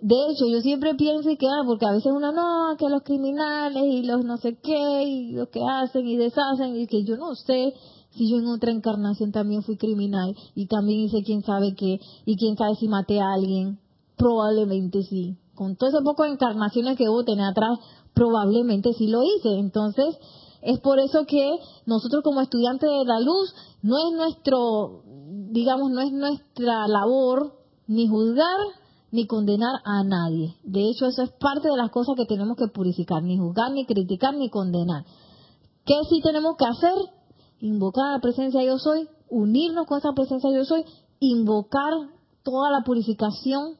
De 0.00 0.16
hecho, 0.30 0.46
yo 0.48 0.60
siempre 0.60 0.94
pienso 0.94 1.28
que, 1.38 1.46
ah, 1.46 1.62
porque 1.64 1.86
a 1.86 1.92
veces 1.92 2.10
uno 2.12 2.32
no, 2.32 2.76
que 2.76 2.88
los 2.88 3.02
criminales 3.02 3.84
y 3.84 4.02
los 4.02 4.24
no 4.24 4.36
sé 4.36 4.58
qué, 4.60 5.04
y 5.04 5.32
lo 5.32 5.48
que 5.48 5.60
hacen 5.64 6.04
y 6.08 6.16
deshacen, 6.16 6.74
y 6.74 6.88
que 6.88 7.04
yo 7.04 7.16
no 7.16 7.36
sé 7.36 7.72
si 8.14 8.30
yo 8.30 8.38
en 8.38 8.46
otra 8.46 8.70
encarnación 8.70 9.32
también 9.32 9.62
fui 9.62 9.76
criminal 9.76 10.36
y 10.54 10.66
también 10.66 11.00
hice 11.00 11.22
quién 11.22 11.42
sabe 11.42 11.74
qué, 11.74 12.00
y 12.24 12.36
quién 12.36 12.56
sabe 12.56 12.74
si 12.76 12.88
maté 12.88 13.20
a 13.20 13.32
alguien. 13.32 13.78
Probablemente 14.16 15.02
sí. 15.02 15.36
Con 15.54 15.76
todo 15.76 15.90
ese 15.90 16.02
poco 16.02 16.24
de 16.24 16.30
encarnaciones 16.30 16.96
que 16.96 17.08
hubo 17.08 17.24
tener 17.24 17.46
atrás, 17.46 17.78
probablemente 18.14 18.92
sí 18.94 19.08
lo 19.08 19.22
hice. 19.22 19.58
Entonces, 19.58 20.16
es 20.62 20.78
por 20.80 20.98
eso 20.98 21.26
que 21.26 21.58
nosotros 21.86 22.22
como 22.22 22.40
estudiantes 22.40 22.88
de 22.88 23.04
la 23.04 23.20
luz, 23.20 23.54
no 23.82 23.96
es 23.98 24.16
nuestro, 24.16 25.02
digamos, 25.50 25.90
no 25.90 26.00
es 26.00 26.12
nuestra 26.12 26.86
labor 26.86 27.58
ni 27.86 28.06
juzgar 28.06 28.58
ni 29.10 29.26
condenar 29.26 29.74
a 29.84 30.02
nadie. 30.04 30.56
De 30.64 30.88
hecho, 30.88 31.06
eso 31.06 31.22
es 31.22 31.30
parte 31.32 31.68
de 31.68 31.76
las 31.76 31.90
cosas 31.90 32.14
que 32.16 32.24
tenemos 32.24 32.56
que 32.56 32.68
purificar, 32.68 33.22
ni 33.22 33.36
juzgar, 33.36 33.70
ni 33.72 33.84
criticar, 33.84 34.34
ni 34.34 34.48
condenar. 34.48 35.04
¿Qué 35.84 35.94
sí 36.08 36.20
tenemos 36.22 36.56
que 36.56 36.64
hacer? 36.64 36.94
Invocar 37.62 38.10
la 38.10 38.18
presencia 38.18 38.64
yo 38.64 38.76
soy, 38.76 39.08
unirnos 39.30 39.86
con 39.86 39.98
esa 39.98 40.12
presencia 40.14 40.50
yo 40.50 40.64
soy, 40.64 40.84
invocar 41.20 41.92
toda 42.42 42.72
la 42.72 42.82
purificación, 42.82 43.76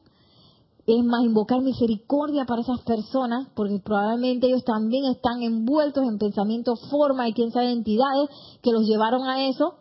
es 0.87 1.03
más, 1.03 1.25
invocar 1.25 1.61
misericordia 1.61 2.45
para 2.45 2.61
esas 2.61 2.79
personas, 2.83 3.49
porque 3.53 3.81
probablemente 3.83 4.47
ellos 4.47 4.63
también 4.63 5.03
están 5.03 5.43
envueltos 5.43 6.07
en 6.07 6.17
pensamientos, 6.17 6.79
formas 6.89 7.27
y 7.27 7.33
quién 7.33 7.51
sabe 7.51 7.73
entidades 7.73 8.29
que 8.61 8.71
los 8.71 8.87
llevaron 8.87 9.27
a 9.27 9.49
eso. 9.49 9.75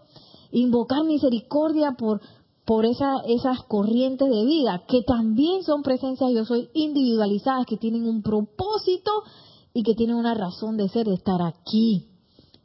Invocar 0.50 1.04
misericordia 1.04 1.92
por, 1.96 2.20
por 2.64 2.84
esa, 2.84 3.20
esas 3.28 3.62
corrientes 3.68 4.28
de 4.28 4.44
vida 4.44 4.82
que 4.88 5.02
también 5.02 5.62
son 5.62 5.84
presencias 5.84 6.32
yo 6.32 6.44
soy 6.44 6.70
individualizadas, 6.74 7.66
que 7.66 7.76
tienen 7.76 8.08
un 8.08 8.22
propósito 8.22 9.12
y 9.72 9.84
que 9.84 9.94
tienen 9.94 10.16
una 10.16 10.34
razón 10.34 10.76
de 10.76 10.88
ser, 10.88 11.06
de 11.06 11.14
estar 11.14 11.40
aquí. 11.40 12.08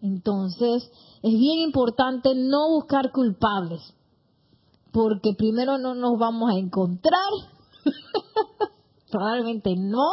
Entonces, 0.01 0.89
es 1.23 1.31
bien 1.31 1.59
importante 1.59 2.35
no 2.35 2.69
buscar 2.69 3.11
culpables, 3.11 3.93
porque 4.91 5.33
primero 5.37 5.77
no 5.77 5.95
nos 5.95 6.17
vamos 6.17 6.51
a 6.51 6.57
encontrar, 6.57 7.31
probablemente 9.11 9.75
no, 9.75 10.07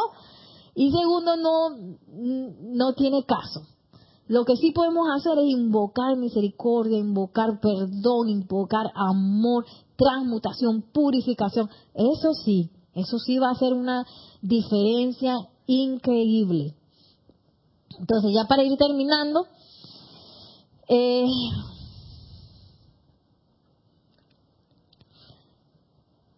y 0.75 0.91
segundo 0.91 1.37
no, 1.37 1.69
no 2.09 2.93
tiene 2.93 3.23
caso. 3.23 3.61
Lo 4.27 4.43
que 4.43 4.55
sí 4.55 4.71
podemos 4.71 5.07
hacer 5.15 5.37
es 5.37 5.45
invocar 5.45 6.17
misericordia, 6.17 6.97
invocar 6.97 7.59
perdón, 7.59 8.29
invocar 8.29 8.87
amor, 8.95 9.65
transmutación, 9.95 10.81
purificación. 10.91 11.69
Eso 11.93 12.33
sí, 12.43 12.71
eso 12.95 13.19
sí 13.19 13.37
va 13.37 13.51
a 13.51 13.55
ser 13.55 13.73
una 13.73 14.05
diferencia 14.41 15.35
increíble. 15.67 16.73
Entonces, 17.99 18.31
ya 18.33 18.47
para 18.47 18.63
ir 18.63 18.75
terminando, 18.77 19.45
eh, 20.87 21.25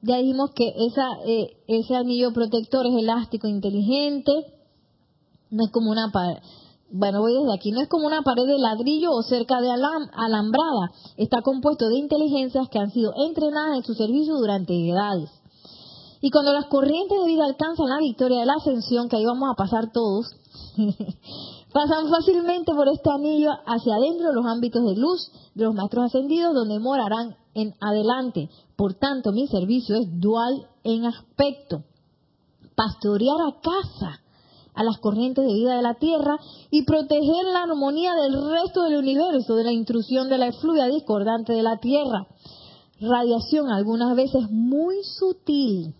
ya 0.01 0.17
dijimos 0.17 0.51
que 0.51 0.73
esa, 0.87 1.07
eh, 1.25 1.57
ese 1.67 1.95
anillo 1.95 2.33
protector 2.33 2.85
es 2.87 2.95
elástico, 2.95 3.47
inteligente, 3.47 4.31
no 5.49 5.65
es 5.65 5.71
como 5.71 5.91
una 5.91 6.11
pared, 6.11 6.41
bueno, 6.89 7.19
voy 7.19 7.33
desde 7.33 7.53
aquí, 7.53 7.71
no 7.71 7.81
es 7.81 7.89
como 7.89 8.07
una 8.07 8.21
pared 8.21 8.45
de 8.45 8.57
ladrillo 8.59 9.11
o 9.11 9.21
cerca 9.23 9.59
de 9.59 9.69
alambrada, 9.69 10.91
está 11.17 11.41
compuesto 11.41 11.89
de 11.89 11.97
inteligencias 11.97 12.69
que 12.69 12.79
han 12.79 12.91
sido 12.91 13.13
entrenadas 13.17 13.77
en 13.77 13.83
su 13.83 13.93
servicio 13.93 14.35
durante 14.35 14.73
edades. 14.73 15.29
Y 16.21 16.31
cuando 16.31 16.53
las 16.53 16.65
corrientes 16.65 17.17
de 17.19 17.27
vida 17.27 17.45
alcanzan 17.45 17.89
la 17.89 17.99
victoria 17.99 18.39
de 18.39 18.45
la 18.45 18.53
ascensión, 18.53 19.09
que 19.09 19.17
ahí 19.17 19.25
vamos 19.25 19.49
a 19.51 19.55
pasar 19.55 19.91
todos, 19.91 20.27
pasan 21.71 22.09
fácilmente 22.09 22.73
por 22.73 22.87
este 22.87 23.09
anillo 23.11 23.51
hacia 23.65 23.95
adentro 23.95 24.29
de 24.29 24.33
los 24.33 24.45
ámbitos 24.45 24.83
de 24.83 24.95
luz 24.95 25.31
de 25.53 25.65
los 25.65 25.75
maestros 25.75 26.05
ascendidos, 26.05 26.53
donde 26.53 26.79
morarán 26.79 27.35
en 27.53 27.73
adelante. 27.81 28.49
Por 28.75 28.93
tanto, 28.93 29.31
mi 29.31 29.47
servicio 29.47 29.95
es 29.95 30.07
dual 30.19 30.67
en 30.83 31.05
aspecto. 31.05 31.83
Pastorear 32.75 33.37
a 33.41 33.59
casa 33.59 34.21
a 34.77 34.83
las 34.83 34.99
corrientes 34.99 35.43
de 35.45 35.53
vida 35.53 35.75
de 35.75 35.81
la 35.81 35.95
Tierra 35.95 36.37
y 36.69 36.83
proteger 36.83 37.45
la 37.51 37.63
armonía 37.63 38.13
del 38.13 38.33
resto 38.51 38.83
del 38.83 38.97
universo 38.97 39.55
de 39.55 39.63
la 39.63 39.71
intrusión 39.71 40.29
de 40.29 40.37
la 40.37 40.47
efluvia 40.47 40.85
discordante 40.85 41.53
de 41.53 41.63
la 41.63 41.77
Tierra. 41.79 42.27
Radiación 43.01 43.69
algunas 43.69 44.15
veces 44.15 44.49
muy 44.51 45.03
sutil, 45.03 45.95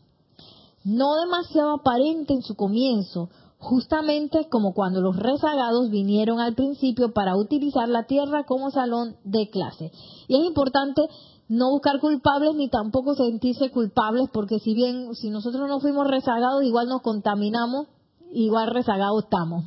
no 0.84 1.16
demasiado 1.16 1.72
aparente 1.74 2.34
en 2.34 2.44
su 2.44 2.56
comienzo, 2.56 3.30
justamente 3.60 4.48
como 4.50 4.74
cuando 4.74 5.02
los 5.02 5.18
rezagados 5.18 5.90
vinieron 5.90 6.40
al 6.40 6.54
principio 6.54 7.12
para 7.14 7.36
utilizar 7.36 7.90
la 7.90 8.06
Tierra 8.06 8.46
como 8.46 8.72
salón 8.72 9.18
de 9.24 9.50
clase. 9.50 9.92
Y 10.28 10.40
es 10.40 10.46
importante 10.46 11.02
no 11.50 11.72
buscar 11.72 12.00
culpables 12.00 12.56
ni 12.56 12.70
tampoco 12.70 13.16
sentirse 13.16 13.72
culpables, 13.72 14.30
porque 14.32 14.60
si 14.60 14.74
bien 14.74 15.16
si 15.16 15.30
nosotros 15.30 15.68
no 15.68 15.80
fuimos 15.80 16.08
rezagados, 16.08 16.64
igual 16.64 16.88
nos 16.88 17.02
contaminamos, 17.02 17.88
igual 18.32 18.70
rezagados 18.70 19.24
estamos, 19.24 19.66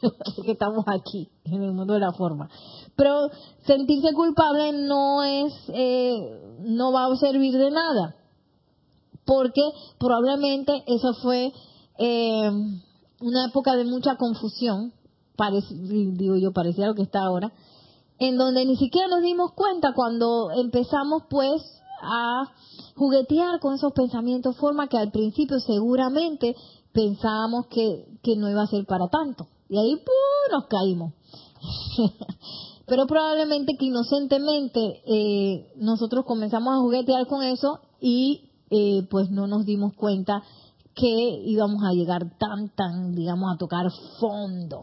porque 0.36 0.52
estamos 0.52 0.84
aquí, 0.86 1.28
en 1.44 1.62
el 1.62 1.72
mundo 1.72 1.94
de 1.94 2.00
la 2.00 2.12
forma. 2.12 2.48
Pero 2.96 3.30
sentirse 3.66 4.12
culpable 4.14 4.72
no 4.72 5.22
es, 5.22 5.52
eh, 5.68 6.56
no 6.60 6.92
va 6.92 7.06
a 7.06 7.16
servir 7.16 7.52
de 7.58 7.70
nada, 7.72 8.16
porque 9.26 9.62
probablemente 9.98 10.84
eso 10.86 11.12
fue 11.20 11.52
eh, 11.98 12.50
una 13.20 13.46
época 13.46 13.74
de 13.76 13.84
mucha 13.84 14.16
confusión, 14.16 14.92
digo 15.72 16.36
yo, 16.36 16.52
parecía 16.52 16.86
lo 16.86 16.94
que 16.94 17.02
está 17.02 17.20
ahora, 17.22 17.52
en 18.18 18.36
donde 18.36 18.64
ni 18.64 18.76
siquiera 18.76 19.08
nos 19.08 19.22
dimos 19.22 19.52
cuenta 19.52 19.92
cuando 19.94 20.50
empezamos 20.50 21.24
pues 21.30 21.62
a 22.02 22.52
juguetear 22.96 23.60
con 23.60 23.74
esos 23.74 23.92
pensamientos, 23.92 24.56
forma 24.56 24.88
que 24.88 24.98
al 24.98 25.10
principio 25.10 25.60
seguramente 25.60 26.56
pensábamos 26.92 27.66
que, 27.66 28.06
que 28.22 28.36
no 28.36 28.50
iba 28.50 28.62
a 28.62 28.66
ser 28.66 28.84
para 28.86 29.08
tanto. 29.08 29.46
Y 29.68 29.78
ahí 29.78 29.96
¡pum! 29.96 30.52
nos 30.52 30.66
caímos. 30.66 31.12
Pero 32.86 33.06
probablemente 33.06 33.76
que 33.78 33.86
inocentemente 33.86 35.02
eh, 35.06 35.72
nosotros 35.76 36.24
comenzamos 36.24 36.74
a 36.74 36.80
juguetear 36.80 37.26
con 37.26 37.42
eso 37.42 37.80
y 38.00 38.50
eh, 38.70 39.06
pues 39.10 39.30
no 39.30 39.46
nos 39.46 39.66
dimos 39.66 39.94
cuenta 39.94 40.42
que 40.98 41.42
íbamos 41.44 41.82
a 41.84 41.92
llegar 41.92 42.36
tan, 42.38 42.70
tan, 42.74 43.14
digamos, 43.14 43.54
a 43.54 43.58
tocar 43.58 43.86
fondo. 44.18 44.82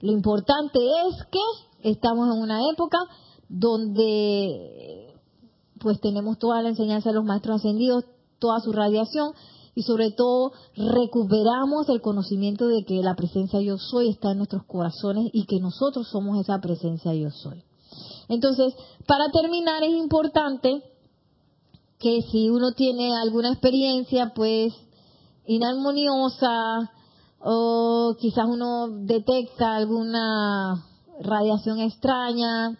Lo 0.00 0.12
importante 0.12 0.78
es 1.08 1.24
que 1.30 1.90
estamos 1.90 2.34
en 2.34 2.40
una 2.40 2.60
época 2.72 2.98
donde 3.48 5.14
pues 5.80 6.00
tenemos 6.00 6.38
toda 6.38 6.62
la 6.62 6.68
enseñanza 6.68 7.08
de 7.08 7.16
los 7.16 7.24
maestros 7.24 7.56
ascendidos, 7.56 8.04
toda 8.38 8.60
su 8.60 8.72
radiación 8.72 9.32
y 9.74 9.82
sobre 9.82 10.10
todo 10.10 10.52
recuperamos 10.76 11.88
el 11.88 12.00
conocimiento 12.00 12.66
de 12.68 12.84
que 12.84 13.02
la 13.02 13.14
presencia 13.14 13.60
yo 13.60 13.78
soy 13.78 14.10
está 14.10 14.32
en 14.32 14.38
nuestros 14.38 14.64
corazones 14.64 15.30
y 15.32 15.46
que 15.46 15.58
nosotros 15.58 16.08
somos 16.08 16.38
esa 16.38 16.60
presencia 16.60 17.14
yo 17.14 17.30
soy. 17.30 17.64
Entonces, 18.28 18.74
para 19.06 19.30
terminar 19.32 19.82
es 19.82 19.94
importante 19.94 20.82
que 21.98 22.22
si 22.30 22.50
uno 22.50 22.72
tiene 22.72 23.16
alguna 23.16 23.50
experiencia 23.50 24.32
pues 24.34 24.72
inarmoniosa 25.50 26.92
o 27.40 28.14
quizás 28.20 28.44
uno 28.46 28.88
detecta 28.88 29.74
alguna 29.74 30.86
radiación 31.20 31.80
extraña, 31.80 32.78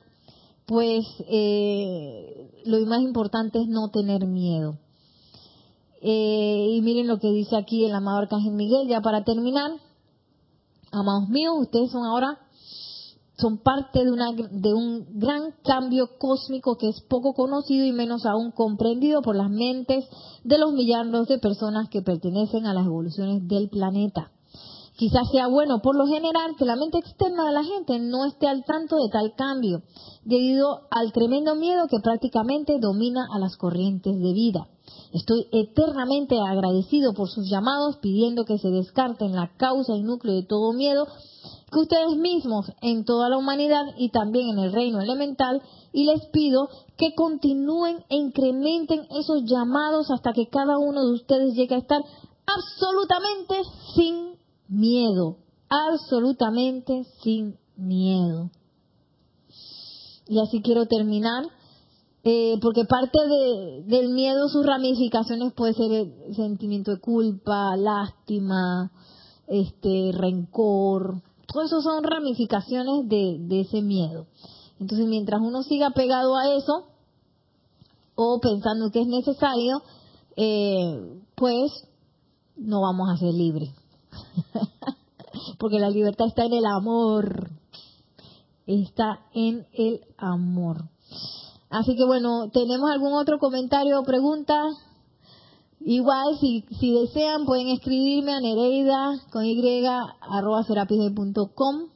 pues 0.67 1.05
eh, 1.27 2.63
lo 2.65 2.79
más 2.87 3.01
importante 3.01 3.61
es 3.61 3.67
no 3.67 3.91
tener 3.91 4.27
miedo. 4.27 4.79
Eh, 6.01 6.69
y 6.71 6.81
miren 6.83 7.09
lo 7.09 7.19
que 7.19 7.33
dice 7.33 7.57
aquí 7.57 7.85
el 7.85 7.95
amado 7.95 8.19
Arcángel 8.19 8.53
Miguel, 8.53 8.87
ya 8.87 9.01
para 9.01 9.25
terminar. 9.25 9.73
Amados 10.93 11.29
míos, 11.29 11.55
ustedes 11.59 11.91
son 11.91 12.05
ahora, 12.05 12.39
son 13.41 13.59
parte 13.59 14.05
de, 14.05 14.11
una, 14.11 14.33
de 14.33 14.75
un 14.75 15.19
gran 15.19 15.55
cambio 15.65 16.11
cósmico 16.19 16.77
que 16.77 16.89
es 16.89 17.01
poco 17.03 17.33
conocido 17.35 17.87
y 17.87 17.93
menos 17.93 18.27
aún 18.27 18.53
comprendido 18.53 19.23
por 19.23 19.37
las 19.37 19.51
mentes 19.51 20.05
de 20.45 20.59
los 20.59 20.73
millones 20.73 21.27
de 21.27 21.39
personas 21.39 21.89
que 21.89 22.03
pertenecen 22.03 22.67
a 22.67 22.75
las 22.75 22.87
evoluciones 22.87 23.47
del 23.49 23.69
planeta. 23.69 24.31
Quizás 24.97 25.31
sea 25.33 25.49
bueno 25.49 25.81
por 25.81 25.97
lo 25.97 26.07
general 26.07 26.57
que 26.59 26.67
la 26.67 26.77
mente 26.77 26.99
externa 26.99 27.47
de 27.47 27.53
la 27.53 27.65
gente 27.65 27.99
no 27.99 28.27
esté 28.27 28.47
al 28.47 28.65
tanto 28.67 28.97
de 28.97 29.09
tal 29.11 29.35
cambio, 29.35 29.83
debido 30.25 30.83
al 30.91 31.13
tremendo 31.13 31.55
miedo 31.55 31.87
que 31.89 32.01
prácticamente 32.03 32.79
domina 32.79 33.27
a 33.35 33.39
las 33.39 33.57
corrientes 33.57 34.15
de 34.15 34.33
vida. 34.35 34.69
Estoy 35.15 35.47
eternamente 35.53 36.37
agradecido 36.39 37.15
por 37.15 37.31
sus 37.31 37.49
llamados 37.49 37.97
pidiendo 38.03 38.45
que 38.45 38.59
se 38.59 38.69
descarten 38.69 39.33
la 39.33 39.51
causa 39.57 39.97
y 39.97 40.03
núcleo 40.03 40.35
de 40.35 40.43
todo 40.43 40.75
miedo 40.75 41.07
que 41.71 41.79
ustedes 41.79 42.17
mismos 42.17 42.73
en 42.83 43.05
toda 43.05 43.29
la 43.29 43.39
humanidad 43.39 43.85
y 43.97 44.11
también 44.11 44.49
en 44.51 44.59
el 44.59 44.73
reino 44.73 45.01
elemental 45.01 45.63
y 45.93 46.05
les 46.05 46.27
pido 46.27 46.69
que 46.97 47.15
continúen 47.15 48.05
e 48.09 48.17
incrementen 48.17 49.07
esos 49.11 49.45
llamados 49.45 50.11
hasta 50.11 50.33
que 50.33 50.49
cada 50.49 50.79
uno 50.79 51.07
de 51.07 51.13
ustedes 51.15 51.55
llegue 51.55 51.77
a 51.77 51.79
estar 51.79 52.03
absolutamente 52.47 53.63
sin 53.95 54.37
miedo, 54.69 55.39
absolutamente 55.69 57.05
sin 57.23 57.57
miedo. 57.77 58.51
Y 60.27 60.39
así 60.41 60.63
quiero 60.63 60.87
terminar, 60.87 61.45
eh, 62.23 62.59
porque 62.63 62.85
parte 62.85 63.19
de, 63.19 63.83
del 63.87 64.11
miedo, 64.11 64.49
sus 64.49 64.65
ramificaciones 64.65 65.53
puede 65.55 65.75
ser 65.75 65.91
el 65.91 66.35
sentimiento 66.37 66.93
de 66.93 67.01
culpa, 67.01 67.77
lástima, 67.77 68.93
este, 69.49 70.13
rencor, 70.13 71.23
todo 71.53 71.65
eso 71.65 71.81
son 71.83 72.05
ramificaciones 72.05 73.09
de, 73.09 73.37
de 73.41 73.61
ese 73.61 73.83
miedo. 73.83 74.27
Entonces, 74.79 75.07
mientras 75.07 75.41
uno 75.41 75.63
siga 75.63 75.91
pegado 75.91 76.37
a 76.37 76.55
eso, 76.55 76.87
o 78.15 78.39
pensando 78.41 78.91
que 78.91 79.01
es 79.01 79.07
necesario, 79.07 79.83
eh, 80.37 81.21
pues 81.35 81.73
no 82.57 82.83
vamos 82.83 83.09
a 83.09 83.17
ser 83.17 83.33
libres. 83.33 83.71
Porque 85.59 85.79
la 85.79 85.91
libertad 85.91 86.27
está 86.27 86.45
en 86.45 86.53
el 86.53 86.67
amor. 86.67 87.51
Está 88.67 89.21
en 89.33 89.67
el 89.73 90.01
amor. 90.19 90.85
Así 91.71 91.97
que 91.97 92.05
bueno, 92.05 92.51
¿tenemos 92.53 92.91
algún 92.91 93.15
otro 93.15 93.39
comentario 93.39 94.01
o 94.01 94.05
pregunta? 94.05 94.63
Igual, 95.81 96.39
si, 96.39 96.65
si 96.79 96.93
desean, 96.93 97.47
pueden 97.47 97.69
escribirme 97.69 98.33
a 98.33 98.41
Nereida 98.41 99.21
con 99.33 99.47
y 99.47 99.87
arroba 99.87 100.67
com. 101.55 101.89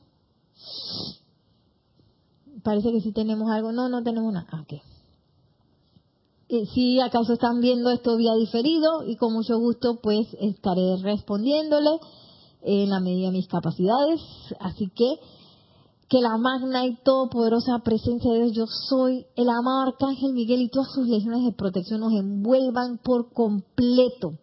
Parece 2.62 2.92
que 2.92 3.00
sí 3.02 3.12
tenemos 3.12 3.50
algo. 3.50 3.72
No, 3.72 3.88
no 3.90 4.02
tenemos 4.02 4.32
nada. 4.32 4.46
Ah, 4.50 4.62
okay. 4.62 4.80
Eh, 6.48 6.66
si 6.74 7.00
acaso 7.00 7.34
están 7.34 7.60
viendo 7.60 7.90
esto 7.90 8.16
vía 8.16 8.34
diferido 8.34 9.04
y 9.06 9.16
con 9.16 9.32
mucho 9.32 9.58
gusto 9.58 10.00
pues 10.02 10.28
estaré 10.40 10.96
respondiéndole 11.02 11.98
en 12.62 12.90
la 12.90 13.00
medida 13.00 13.26
de 13.26 13.32
mis 13.32 13.48
capacidades. 13.48 14.20
Así 14.60 14.90
que 14.94 15.18
que 16.08 16.20
la 16.20 16.36
magna 16.36 16.84
y 16.86 16.96
todopoderosa 17.02 17.78
presencia 17.84 18.30
de 18.32 18.44
Dios, 18.44 18.52
yo 18.52 18.66
soy 18.66 19.26
el 19.36 19.48
amado 19.48 19.88
Arcángel 19.88 20.32
Miguel 20.32 20.62
y 20.62 20.68
todas 20.68 20.92
sus 20.92 21.08
legiones 21.08 21.44
de 21.44 21.52
protección 21.52 22.00
nos 22.00 22.12
envuelvan 22.12 22.98
por 22.98 23.32
completo 23.32 24.34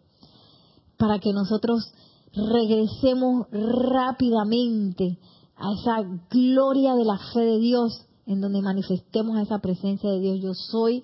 para 0.97 1.20
que 1.20 1.34
nosotros 1.34 1.93
regresemos 2.34 3.47
rápidamente 3.51 5.20
a 5.55 5.74
esa 5.74 6.20
gloria 6.30 6.95
de 6.95 7.05
la 7.05 7.20
fe 7.34 7.41
de 7.41 7.59
Dios 7.59 8.05
en 8.26 8.41
donde 8.41 8.62
manifestemos 8.62 9.39
esa 9.39 9.59
presencia 9.59 10.09
de 10.09 10.20
Dios. 10.20 10.39
Yo 10.41 10.53
soy 10.53 11.03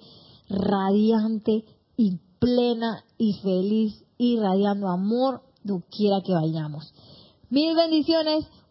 radiante 0.50 1.66
y 1.98 2.20
plena 2.40 3.04
y 3.18 3.34
feliz, 3.42 4.04
irradiando 4.18 4.88
amor 4.88 5.42
quiera 5.90 6.22
que 6.22 6.34
vayamos. 6.34 6.94
Mil 7.50 7.76
bendiciones, 7.76 8.46